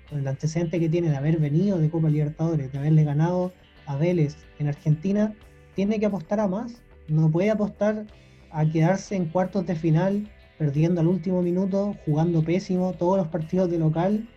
con 0.09 0.19
el 0.19 0.27
antecedente 0.27 0.79
que 0.79 0.89
tiene 0.89 1.11
de 1.11 1.17
haber 1.17 1.37
venido 1.37 1.77
de 1.77 1.89
Copa 1.89 2.09
Libertadores, 2.09 2.71
de 2.71 2.79
haberle 2.79 3.03
ganado 3.03 3.53
a 3.85 3.95
Vélez 3.95 4.35
en 4.57 4.67
Argentina, 4.67 5.35
tiene 5.75 5.99
que 5.99 6.07
apostar 6.07 6.39
a 6.39 6.47
más. 6.47 6.81
No 7.07 7.29
puede 7.29 7.51
apostar 7.51 8.07
a 8.51 8.65
quedarse 8.65 9.15
en 9.15 9.25
cuartos 9.25 9.67
de 9.67 9.75
final, 9.75 10.27
perdiendo 10.57 11.01
al 11.01 11.07
último 11.07 11.43
minuto, 11.43 11.95
jugando 12.05 12.43
pésimo 12.43 12.93
todos 12.93 13.17
los 13.17 13.27
partidos 13.27 13.69
de 13.69 13.77
local 13.77 14.27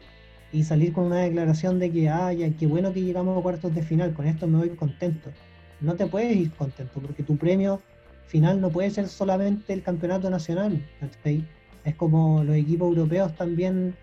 y 0.52 0.64
salir 0.64 0.92
con 0.92 1.04
una 1.04 1.20
declaración 1.20 1.78
de 1.78 1.90
que, 1.90 2.08
ay, 2.08 2.54
qué 2.58 2.66
bueno 2.66 2.92
que 2.92 3.02
llegamos 3.02 3.38
a 3.38 3.42
cuartos 3.42 3.74
de 3.74 3.82
final, 3.82 4.12
con 4.12 4.26
esto 4.26 4.46
me 4.46 4.58
voy 4.58 4.70
contento. 4.70 5.30
No 5.80 5.94
te 5.94 6.06
puedes 6.06 6.36
ir 6.36 6.52
contento 6.52 7.00
porque 7.00 7.22
tu 7.22 7.36
premio 7.36 7.80
final 8.26 8.60
no 8.60 8.70
puede 8.70 8.90
ser 8.90 9.08
solamente 9.08 9.72
el 9.72 9.82
campeonato 9.82 10.30
nacional. 10.30 10.84
Es 11.84 11.94
como 11.96 12.44
los 12.44 12.54
equipos 12.56 12.88
europeos 12.88 13.34
también, 13.34 13.94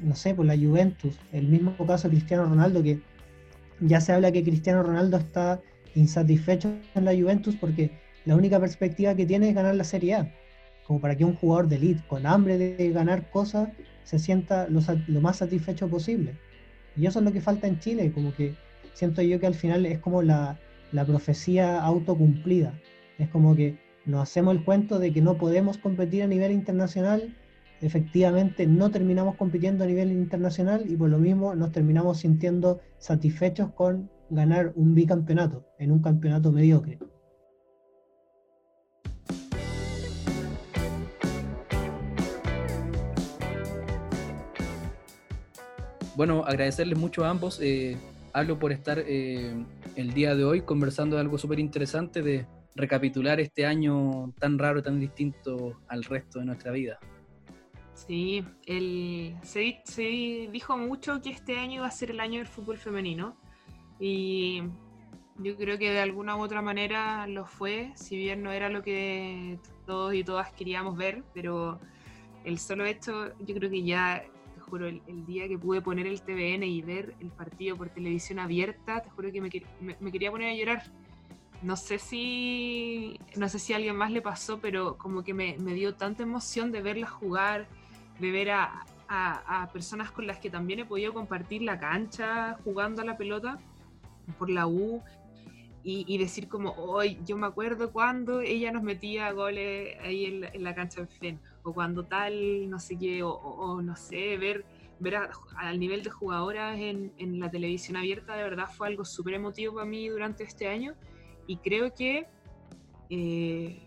no 0.00 0.14
sé, 0.14 0.34
por 0.34 0.46
la 0.46 0.56
Juventus, 0.56 1.18
el 1.32 1.46
mismo 1.48 1.76
caso 1.86 2.08
Cristiano 2.08 2.44
Ronaldo, 2.44 2.82
que 2.82 3.00
ya 3.80 4.00
se 4.00 4.12
habla 4.12 4.32
que 4.32 4.42
Cristiano 4.42 4.82
Ronaldo 4.82 5.18
está 5.18 5.60
insatisfecho 5.94 6.72
en 6.94 7.04
la 7.04 7.12
Juventus 7.12 7.56
porque 7.56 7.90
la 8.24 8.36
única 8.36 8.58
perspectiva 8.58 9.14
que 9.14 9.26
tiene 9.26 9.50
es 9.50 9.54
ganar 9.54 9.74
la 9.74 9.84
Serie 9.84 10.14
A. 10.14 10.32
Como 10.90 11.00
para 11.00 11.16
que 11.16 11.24
un 11.24 11.36
jugador 11.36 11.68
de 11.68 11.76
elite 11.76 12.02
con 12.08 12.26
hambre 12.26 12.58
de 12.58 12.90
ganar 12.90 13.30
cosas 13.30 13.68
se 14.02 14.18
sienta 14.18 14.66
lo, 14.68 14.80
lo 15.06 15.20
más 15.20 15.36
satisfecho 15.36 15.86
posible. 15.88 16.34
Y 16.96 17.06
eso 17.06 17.20
es 17.20 17.24
lo 17.24 17.32
que 17.32 17.40
falta 17.40 17.68
en 17.68 17.78
Chile, 17.78 18.10
como 18.10 18.34
que 18.34 18.56
siento 18.92 19.22
yo 19.22 19.38
que 19.38 19.46
al 19.46 19.54
final 19.54 19.86
es 19.86 20.00
como 20.00 20.20
la, 20.20 20.58
la 20.90 21.04
profecía 21.04 21.80
autocumplida. 21.80 22.74
Es 23.18 23.28
como 23.28 23.54
que 23.54 23.78
nos 24.04 24.22
hacemos 24.22 24.56
el 24.56 24.64
cuento 24.64 24.98
de 24.98 25.12
que 25.12 25.20
no 25.20 25.38
podemos 25.38 25.78
competir 25.78 26.24
a 26.24 26.26
nivel 26.26 26.50
internacional, 26.50 27.36
efectivamente 27.80 28.66
no 28.66 28.90
terminamos 28.90 29.36
compitiendo 29.36 29.84
a 29.84 29.86
nivel 29.86 30.10
internacional 30.10 30.86
y 30.88 30.96
por 30.96 31.08
lo 31.08 31.18
mismo 31.18 31.54
nos 31.54 31.70
terminamos 31.70 32.18
sintiendo 32.18 32.80
satisfechos 32.98 33.70
con 33.74 34.10
ganar 34.28 34.72
un 34.74 34.96
bicampeonato 34.96 35.64
en 35.78 35.92
un 35.92 36.00
campeonato 36.00 36.50
mediocre. 36.50 36.98
Bueno, 46.20 46.44
agradecerles 46.46 46.98
mucho 46.98 47.24
a 47.24 47.30
ambos. 47.30 47.60
Eh, 47.62 47.96
hablo 48.34 48.58
por 48.58 48.72
estar 48.72 48.98
eh, 48.98 49.54
el 49.96 50.12
día 50.12 50.34
de 50.34 50.44
hoy 50.44 50.60
conversando 50.60 51.16
de 51.16 51.22
algo 51.22 51.38
súper 51.38 51.58
interesante, 51.58 52.20
de 52.20 52.46
recapitular 52.74 53.40
este 53.40 53.64
año 53.64 54.30
tan 54.38 54.58
raro, 54.58 54.82
tan 54.82 55.00
distinto 55.00 55.80
al 55.88 56.04
resto 56.04 56.40
de 56.40 56.44
nuestra 56.44 56.72
vida. 56.72 56.98
Sí, 57.94 58.44
el, 58.66 59.34
se, 59.40 59.80
se, 59.84 60.50
dijo 60.52 60.76
mucho 60.76 61.22
que 61.22 61.30
este 61.30 61.56
año 61.56 61.76
iba 61.76 61.86
a 61.86 61.90
ser 61.90 62.10
el 62.10 62.20
año 62.20 62.40
del 62.40 62.48
fútbol 62.48 62.76
femenino 62.76 63.34
y 63.98 64.62
yo 65.38 65.56
creo 65.56 65.78
que 65.78 65.90
de 65.90 66.00
alguna 66.00 66.36
u 66.36 66.42
otra 66.42 66.60
manera 66.60 67.26
lo 67.28 67.46
fue, 67.46 67.92
si 67.94 68.18
bien 68.18 68.42
no 68.42 68.52
era 68.52 68.68
lo 68.68 68.82
que 68.82 69.58
todos 69.86 70.12
y 70.12 70.22
todas 70.22 70.52
queríamos 70.52 70.98
ver, 70.98 71.24
pero 71.32 71.80
el 72.44 72.58
solo 72.58 72.84
hecho, 72.84 73.32
yo 73.38 73.54
creo 73.54 73.70
que 73.70 73.82
ya 73.82 74.22
juro, 74.70 74.86
el, 74.86 75.26
día 75.26 75.48
que 75.48 75.58
pude 75.58 75.82
poner 75.82 76.06
el 76.06 76.22
TVN 76.22 76.62
y 76.64 76.80
ver 76.82 77.14
el 77.20 77.28
partido 77.28 77.76
por 77.76 77.90
televisión 77.90 78.38
abierta, 78.38 79.02
te 79.02 79.10
juro 79.10 79.30
que 79.32 79.40
me, 79.40 79.50
me, 80.00 80.12
quería 80.12 80.30
poner 80.30 80.50
a 80.50 80.54
llorar. 80.54 80.82
No 81.62 81.76
sé 81.76 81.98
si 81.98 83.18
no 83.36 83.48
sé 83.48 83.58
si 83.58 83.74
a 83.74 83.76
alguien 83.76 83.96
más 83.96 84.10
le 84.10 84.22
pasó, 84.22 84.60
pero 84.60 84.96
como 84.96 85.22
que 85.22 85.34
me, 85.34 85.56
me 85.58 85.74
dio 85.74 85.94
tanta 85.94 86.22
emoción 86.22 86.72
de 86.72 86.80
verla 86.80 87.06
jugar, 87.06 87.68
de 88.18 88.30
ver 88.30 88.50
a, 88.52 88.86
a, 89.08 89.62
a, 89.62 89.72
personas 89.72 90.10
con 90.10 90.26
las 90.26 90.38
que 90.38 90.48
también 90.48 90.80
he 90.80 90.84
podido 90.86 91.12
compartir 91.12 91.62
la 91.62 91.78
cancha 91.78 92.56
jugando 92.64 93.02
a 93.02 93.04
la 93.04 93.18
pelota 93.18 93.58
por 94.38 94.48
la 94.48 94.66
U 94.66 95.02
y, 95.82 96.18
decir 96.18 96.48
como, 96.48 96.72
hoy 96.72 97.18
yo 97.24 97.38
me 97.38 97.46
acuerdo 97.46 97.90
cuando 97.90 98.42
ella 98.42 98.70
nos 98.70 98.82
metía 98.82 99.32
goles 99.32 99.96
ahí 100.02 100.26
en 100.26 100.40
la, 100.42 100.48
en 100.48 100.62
la 100.62 100.74
cancha 100.74 101.00
de 101.00 101.06
FEN 101.06 101.40
o 101.62 101.72
cuando 101.72 102.04
tal, 102.04 102.68
no 102.68 102.78
sé 102.78 102.96
qué, 102.98 103.22
o, 103.22 103.80
no 103.82 103.96
sé, 103.96 104.36
ver, 104.36 104.64
ver 104.98 105.18
al 105.56 105.78
nivel 105.78 106.02
de 106.02 106.10
jugadoras 106.10 106.78
en, 106.78 107.12
en, 107.18 107.38
la 107.38 107.50
televisión 107.50 107.96
abierta, 107.96 108.34
de 108.34 108.42
verdad 108.42 108.68
fue 108.68 108.88
algo 108.88 109.04
súper 109.04 109.34
emotivo 109.34 109.74
para 109.74 109.86
mí 109.86 110.08
durante 110.08 110.44
este 110.44 110.68
año 110.68 110.94
y 111.46 111.56
creo 111.58 111.92
que, 111.94 112.26
eh, 113.10 113.80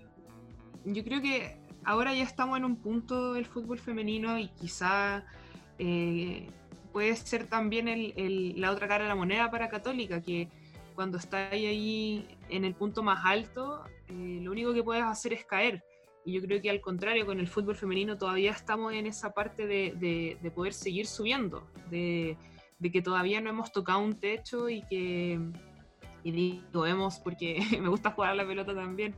yo 0.86 1.04
creo 1.04 1.22
que 1.22 1.58
ahora 1.84 2.14
ya 2.14 2.24
estamos 2.24 2.58
en 2.58 2.66
un 2.66 2.76
punto 2.76 3.34
del 3.34 3.46
fútbol 3.46 3.80
femenino 3.80 4.38
y 4.38 4.50
quizá... 4.50 5.26
Eh, 5.80 6.48
puede 6.94 7.16
ser 7.16 7.48
también 7.48 7.90
el, 7.90 8.14
el, 8.16 8.62
la 8.62 8.72
otra 8.72 8.88
cara 8.88 9.04
de 9.04 9.10
la 9.10 9.16
moneda 9.16 9.50
para 9.50 9.68
Católica, 9.68 10.22
que 10.22 10.48
cuando 10.96 11.18
está 11.18 11.50
ahí 11.50 12.26
en 12.50 12.64
el 12.64 12.76
punto 12.76 13.04
más 13.04 13.26
alto, 13.26 13.84
eh, 14.08 14.40
lo 14.42 14.52
único 14.52 14.74
que 14.74 14.84
puedes 14.84 15.04
hacer 15.04 15.34
es 15.34 15.44
caer. 15.44 15.84
Y 16.26 16.34
yo 16.34 16.42
creo 16.42 16.62
que 16.62 16.70
al 16.70 16.80
contrario, 16.82 17.26
con 17.26 17.40
el 17.40 17.48
fútbol 17.48 17.76
femenino 17.76 18.18
todavía 18.18 18.52
estamos 18.52 18.94
en 18.94 19.08
esa 19.08 19.34
parte 19.34 19.68
de, 19.68 20.38
de, 20.42 20.52
poder 20.52 20.74
seguir 20.74 21.06
subiendo, 21.06 21.68
de, 21.90 22.38
de, 22.80 22.92
que 22.92 23.02
todavía 23.02 23.42
no 23.42 23.50
hemos 23.50 23.72
tocado 23.72 24.00
un 24.00 24.14
techo 24.14 24.70
y 24.70 24.84
que, 24.84 25.40
y 26.24 26.32
digo, 26.32 26.82
vemos 26.82 27.20
porque 27.20 27.60
me 27.82 27.90
gusta 27.90 28.12
jugar 28.12 28.36
la 28.36 28.48
pelota 28.48 28.74
también. 28.74 29.16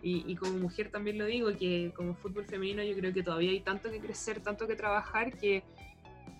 Y, 0.00 0.22
y, 0.30 0.36
como 0.36 0.58
mujer 0.58 0.90
también 0.90 1.16
lo 1.16 1.24
digo, 1.24 1.56
que 1.56 1.90
como 1.96 2.14
fútbol 2.14 2.44
femenino 2.44 2.82
yo 2.82 2.94
creo 2.94 3.12
que 3.14 3.22
todavía 3.22 3.50
hay 3.50 3.60
tanto 3.60 3.90
que 3.90 4.00
crecer, 4.00 4.40
tanto 4.40 4.66
que 4.66 4.76
trabajar, 4.76 5.36
que 5.38 5.64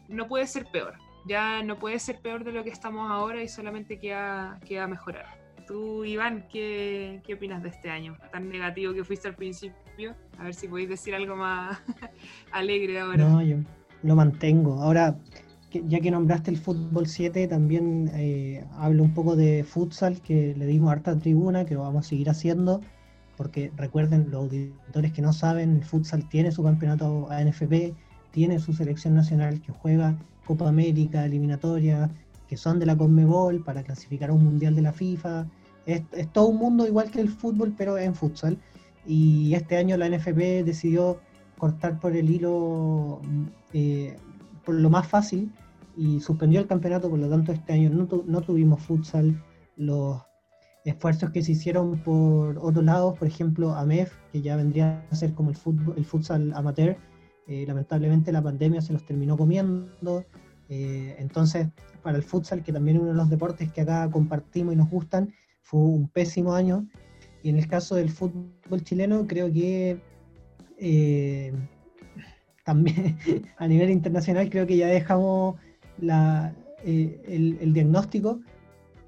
no 0.09 0.29
puede 0.29 0.47
ser 0.47 0.67
peor. 0.67 0.95
Ya 1.27 1.63
no 1.63 1.79
puede 1.79 1.99
ser 1.99 2.21
peor 2.21 2.45
de 2.45 2.53
lo 2.53 2.63
que 2.63 2.71
estamos 2.71 3.11
ahora 3.11 3.43
y 3.43 3.49
solamente 3.49 3.99
queda, 3.99 4.61
queda 4.67 4.87
mejorar. 4.87 5.27
Tú, 5.67 6.05
Iván, 6.05 6.47
¿qué, 6.53 7.23
¿qué 7.25 7.35
opinas 7.35 7.63
de 7.63 7.71
este 7.71 7.89
año? 7.89 8.19
Tan 8.31 8.51
negativo 8.51 8.93
que 8.93 9.03
fuiste 9.03 9.29
al 9.29 9.35
principio. 9.35 9.84
A 10.39 10.45
ver 10.45 10.55
si 10.55 10.69
podéis 10.69 10.89
decir 10.89 11.15
algo 11.15 11.37
más 11.37 11.79
alegre 12.53 13.01
ahora. 13.01 13.29
No, 13.29 13.43
yo 13.43 13.59
lo 14.03 14.17
mantengo. 14.17 14.83
Ahora, 14.83 15.17
ya 15.73 16.01
que 16.01 16.11
nombraste 16.11 16.51
el 16.51 16.59
fútbol 16.59 17.07
7, 17.07 17.49
también 17.49 18.11
eh, 18.15 18.65
hablo 18.77 19.03
un 19.03 19.15
poco 19.15 19.37
de 19.37 19.65
futsal, 19.65 20.21
que 20.21 20.55
le 20.57 20.67
dimos 20.67 20.93
harta 20.93 21.19
tribuna, 21.19 21.65
que 21.65 21.77
vamos 21.77 22.07
a 22.07 22.09
seguir 22.09 22.31
haciendo, 22.31 22.81
porque 23.37 23.73
recuerden, 23.77 24.31
los 24.31 24.45
auditores 24.45 25.13
que 25.13 25.23
no 25.23 25.33
saben, 25.33 25.77
el 25.77 25.85
futsal 25.85 26.29
tiene 26.29 26.53
su 26.53 26.63
campeonato 26.63 27.29
ANFP, 27.31 27.95
tiene 28.31 28.59
su 28.59 28.73
selección 28.73 29.15
nacional 29.15 29.61
que 29.61 29.73
juega 29.73 30.17
Copa 30.45 30.69
América, 30.69 31.25
eliminatoria, 31.25 32.11
que 32.49 32.57
son 32.57 32.79
de 32.79 32.87
la 32.87 32.97
Conmebol 32.97 33.65
para 33.65 33.83
clasificar 33.83 34.31
a 34.31 34.33
un 34.33 34.45
mundial 34.45 34.77
de 34.77 34.83
la 34.83 34.93
FIFA. 34.93 35.47
Es, 35.87 36.03
todo 36.33 36.49
un 36.49 36.59
mundo 36.59 36.87
igual 36.87 37.11
que 37.11 37.21
el 37.21 37.29
fútbol, 37.29 37.75
pero 37.77 37.97
en 37.97 38.15
futsal. 38.15 38.59
Y 39.07 39.55
este 39.55 39.77
año 39.77 39.97
la 39.97 40.09
NFP 40.09 40.65
decidió 40.65 41.21
cortar 41.59 42.01
por 42.01 42.17
el 42.17 42.31
hilo, 42.31 43.21
eh, 43.73 44.17
por 44.65 44.75
lo 44.75 44.91
más 44.91 45.07
fácil, 45.07 45.53
y 45.97 46.21
suspendió 46.21 46.61
el 46.61 46.67
campeonato, 46.67 47.09
por 47.11 47.19
lo 47.19 47.29
tanto 47.29 47.53
este 47.53 47.73
año 47.73 47.91
no, 47.91 48.09
no 48.27 48.41
tuvimos 48.41 48.83
futsal. 48.83 49.43
Los 49.77 50.23
esfuerzos 50.85 51.31
que 51.31 51.43
se 51.43 51.53
hicieron 51.53 51.99
por 51.99 52.59
otros 52.59 52.85
lados, 52.85 53.19
por 53.19 53.27
ejemplo, 53.29 53.75
AMEF, 53.75 54.13
que 54.33 54.43
ya 54.43 54.57
vendría 54.57 55.07
a 55.11 55.15
ser 55.15 55.35
como 55.35 55.51
el, 55.51 55.57
fútbol, 55.57 55.95
el 55.97 56.05
futsal 56.05 56.53
amateur, 56.55 56.97
eh, 57.47 57.65
lamentablemente 57.67 58.33
la 58.33 58.43
pandemia 58.43 58.81
se 58.81 58.93
los 58.93 59.05
terminó 59.05 59.37
comiendo. 59.37 60.25
Eh, 60.69 61.17
entonces, 61.19 61.69
para 62.03 62.17
el 62.17 62.23
futsal, 62.23 62.63
que 62.63 62.73
también 62.73 62.97
es 62.97 63.03
uno 63.03 63.13
de 63.13 63.19
los 63.19 63.31
deportes 63.31 63.73
que 63.73 63.83
acá 63.83 64.11
compartimos 64.11 64.75
y 64.75 64.77
nos 64.77 64.91
gustan, 64.91 65.33
fue 65.63 65.81
un 65.81 66.09
pésimo 66.09 66.55
año. 66.55 66.87
Y 67.45 67.51
en 67.51 67.59
el 67.59 67.69
caso 67.69 67.95
del 67.95 68.11
fútbol 68.11 68.83
chileno, 68.83 69.29
creo 69.29 69.53
que 69.53 70.01
eh, 70.79 71.53
también 72.65 73.17
a 73.59 73.69
nivel 73.69 73.91
internacional 73.91 74.51
creo 74.51 74.67
que 74.67 74.79
ya 74.79 74.89
dejamos 74.89 75.55
el, 76.01 77.73
diagnóstico 77.73 78.41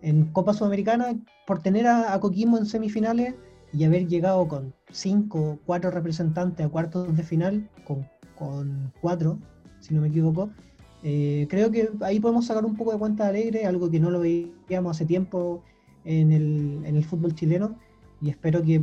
en 0.03 0.27
Copa 0.27 0.55
Sudamericana 0.55 1.19
por 1.49 1.61
tener 1.61 1.89
a, 1.89 2.15
a 2.15 2.21
Coquimbo 2.21 2.59
en 2.59 2.67
semifinales 2.67 3.35
y 3.73 3.83
haber 3.83 4.07
llegado 4.07 4.47
con 4.47 4.73
cinco 4.93 5.59
cuatro 5.67 5.91
representantes 5.91 6.65
a 6.65 6.69
cuartos 6.69 7.17
de 7.17 7.25
final, 7.25 7.69
con 7.85 8.07
con 8.37 8.93
cuatro, 9.01 9.39
si 9.81 9.95
no 9.95 10.01
me 10.01 10.09
equivoco. 10.09 10.51
Eh, 11.03 11.47
creo 11.51 11.71
que 11.71 11.91
ahí 12.03 12.21
podemos 12.21 12.47
sacar 12.47 12.65
un 12.65 12.77
poco 12.77 12.93
de 12.93 12.99
cuenta 12.99 13.27
alegre, 13.27 13.67
algo 13.67 13.91
que 13.91 14.01
no 14.01 14.11
lo 14.11 14.21
veíamos 14.21 14.97
hace 14.97 15.05
tiempo 15.05 15.63
en 16.05 16.33
el, 16.33 16.83
en 16.85 16.97
el 16.97 17.05
fútbol 17.05 17.35
chileno. 17.35 17.77
Y 18.21 18.31
espero 18.31 18.63
que 18.63 18.83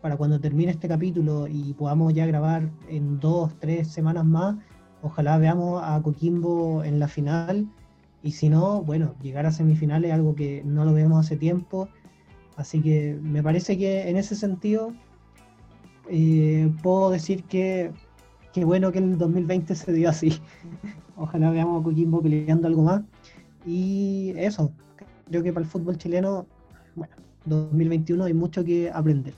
para 0.00 0.16
cuando 0.16 0.40
termine 0.40 0.70
este 0.70 0.88
capítulo 0.88 1.46
y 1.48 1.72
podamos 1.74 2.14
ya 2.14 2.26
grabar 2.26 2.70
en 2.88 3.18
dos, 3.18 3.52
tres 3.58 3.88
semanas 3.88 4.24
más, 4.24 4.56
ojalá 5.02 5.38
veamos 5.38 5.82
a 5.84 6.00
Coquimbo 6.02 6.84
en 6.84 6.98
la 6.98 7.08
final. 7.08 7.66
Y 8.22 8.32
si 8.32 8.48
no, 8.48 8.82
bueno, 8.82 9.14
llegar 9.22 9.46
a 9.46 9.52
semifinales 9.52 10.10
es 10.10 10.14
algo 10.14 10.34
que 10.34 10.62
no 10.64 10.84
lo 10.84 10.92
vemos 10.92 11.24
hace 11.24 11.36
tiempo. 11.36 11.88
Así 12.56 12.80
que 12.80 13.18
me 13.22 13.42
parece 13.42 13.76
que 13.76 14.08
en 14.08 14.16
ese 14.16 14.34
sentido 14.34 14.92
eh, 16.08 16.72
puedo 16.82 17.10
decir 17.10 17.44
que 17.44 17.92
qué 18.52 18.64
bueno 18.64 18.90
que 18.92 18.98
el 18.98 19.18
2020 19.18 19.74
se 19.74 19.92
dio 19.92 20.08
así. 20.08 20.40
Ojalá 21.16 21.50
veamos 21.50 21.80
a 21.80 21.84
Coquimbo 21.84 22.22
peleando 22.22 22.68
algo 22.68 22.82
más. 22.82 23.02
Y 23.66 24.32
eso, 24.36 24.72
creo 25.28 25.42
que 25.42 25.52
para 25.52 25.64
el 25.64 25.70
fútbol 25.70 25.98
chileno, 25.98 26.46
2021 27.46 28.24
hay 28.24 28.34
mucho 28.34 28.64
que 28.64 28.90
aprender. 28.90 29.34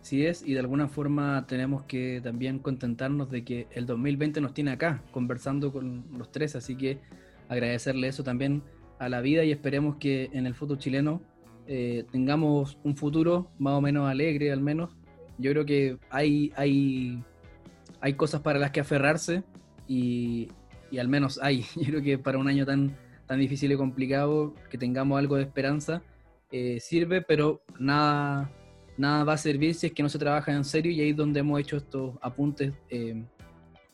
Sí 0.00 0.26
es, 0.26 0.42
y 0.46 0.54
de 0.54 0.60
alguna 0.60 0.88
forma 0.88 1.46
tenemos 1.46 1.84
que 1.84 2.20
también 2.22 2.58
contentarnos 2.58 3.30
de 3.30 3.44
que 3.44 3.68
el 3.70 3.86
2020 3.86 4.40
nos 4.40 4.52
tiene 4.52 4.72
acá, 4.72 5.02
conversando 5.12 5.72
con 5.72 6.04
los 6.18 6.32
tres, 6.32 6.56
así 6.56 6.74
que 6.76 6.98
agradecerle 7.48 8.08
eso 8.08 8.24
también 8.24 8.62
a 8.98 9.08
la 9.08 9.20
vida 9.20 9.44
y 9.44 9.52
esperemos 9.52 9.96
que 9.96 10.28
en 10.32 10.46
el 10.46 10.54
fútbol 10.54 10.78
chileno 10.78 11.22
eh, 11.66 12.04
tengamos 12.10 12.78
un 12.82 12.96
futuro 12.96 13.48
más 13.58 13.74
o 13.74 13.80
menos 13.80 14.08
alegre 14.10 14.50
al 14.50 14.60
menos, 14.60 14.90
yo 15.38 15.50
creo 15.50 15.66
que 15.66 15.98
hay, 16.10 16.52
hay, 16.56 17.22
hay 18.00 18.14
cosas 18.14 18.40
para 18.40 18.58
las 18.58 18.70
que 18.70 18.80
aferrarse 18.80 19.42
y, 19.88 20.48
al 20.98 21.08
menos 21.08 21.40
hay. 21.42 21.64
Yo 21.76 21.84
creo 21.84 22.02
que 22.02 22.18
para 22.18 22.38
un 22.38 22.48
año 22.48 22.64
tan, 22.64 22.96
tan 23.26 23.38
difícil 23.38 23.72
y 23.72 23.76
complicado, 23.76 24.54
que 24.70 24.78
tengamos 24.78 25.18
algo 25.18 25.36
de 25.36 25.42
esperanza, 25.42 26.02
eh, 26.50 26.78
sirve, 26.80 27.22
pero 27.22 27.62
nada, 27.78 28.50
nada 28.96 29.24
va 29.24 29.34
a 29.34 29.38
servir 29.38 29.74
si 29.74 29.86
es 29.86 29.92
que 29.92 30.02
no 30.02 30.08
se 30.08 30.18
trabaja 30.18 30.52
en 30.52 30.64
serio 30.64 30.92
y 30.92 31.00
ahí 31.00 31.10
es 31.10 31.16
donde 31.16 31.40
hemos 31.40 31.58
hecho 31.60 31.76
estos 31.76 32.14
apuntes 32.20 32.72
eh, 32.90 33.24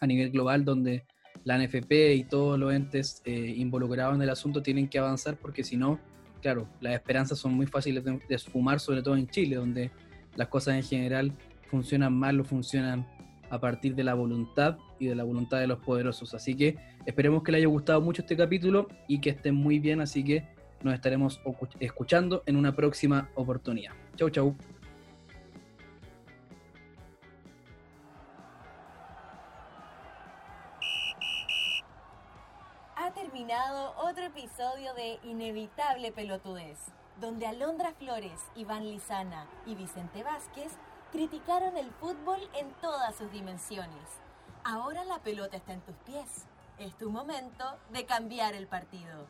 a 0.01 0.07
nivel 0.07 0.31
global, 0.31 0.65
donde 0.65 1.05
la 1.45 1.57
NFP 1.57 2.15
y 2.15 2.25
todos 2.25 2.59
los 2.59 2.73
entes 2.73 3.23
eh, 3.25 3.55
involucrados 3.57 4.17
en 4.17 4.23
el 4.23 4.31
asunto 4.31 4.63
tienen 4.63 4.89
que 4.89 4.99
avanzar 4.99 5.37
porque 5.37 5.63
si 5.63 5.77
no, 5.77 6.01
claro, 6.43 6.69
las 6.81 6.95
esperanzas 6.95 7.39
son 7.39 7.55
muy 7.55 7.67
fáciles 7.67 8.05
de, 8.05 8.21
de 8.29 8.35
esfumar, 8.35 8.81
sobre 8.81 9.03
todo 9.03 9.17
en 9.17 9.29
Chile, 9.29 9.57
donde 9.57 9.91
las 10.35 10.49
cosas 10.49 10.75
en 10.75 10.83
general 10.83 11.33
funcionan 11.71 12.13
mal 12.13 12.41
o 12.41 12.45
funcionan 12.45 13.07
a 13.51 13.61
partir 13.61 13.95
de 13.95 14.05
la 14.05 14.15
voluntad 14.15 14.79
y 14.99 15.07
de 15.07 15.15
la 15.15 15.25
voluntad 15.25 15.59
de 15.61 15.67
los 15.67 15.79
poderosos. 15.79 16.35
Así 16.35 16.55
que 16.57 16.77
esperemos 17.07 17.43
que 17.43 17.53
les 17.53 17.61
haya 17.61 17.69
gustado 17.69 18.01
mucho 18.01 18.23
este 18.23 18.37
capítulo 18.37 18.89
y 19.07 19.21
que 19.21 19.31
estén 19.31 19.55
muy 19.55 19.79
bien, 19.79 20.01
así 20.01 20.25
que 20.25 20.49
nos 20.83 20.95
estaremos 20.95 21.41
escuchando 21.81 22.43
en 22.47 22.57
una 22.57 22.75
próxima 22.75 23.29
oportunidad. 23.35 23.93
Chau, 24.17 24.31
chau. 24.31 24.57
Ha 32.97 33.13
terminado 33.13 33.95
otro 33.97 34.25
episodio 34.25 34.93
de 34.95 35.19
Inevitable 35.25 36.13
Pelotudez, 36.13 36.79
donde 37.21 37.47
Alondra 37.47 37.93
Flores, 37.95 38.41
Iván 38.55 38.85
Lizana 38.85 39.47
y 39.67 39.75
Vicente 39.75 40.23
Vázquez 40.23 40.73
criticaron 41.11 41.77
el 41.77 41.91
fútbol 41.93 42.39
en 42.55 42.71
todas 42.81 43.17
sus 43.17 43.33
dimensiones. 43.33 44.28
Ahora 44.71 45.03
la 45.05 45.19
pelota 45.21 45.57
está 45.57 45.73
en 45.73 45.81
tus 45.81 45.97
pies. 46.05 46.45
Es 46.79 46.95
tu 46.99 47.11
momento 47.11 47.65
de 47.91 48.05
cambiar 48.05 48.53
el 48.55 48.67
partido. 48.67 49.27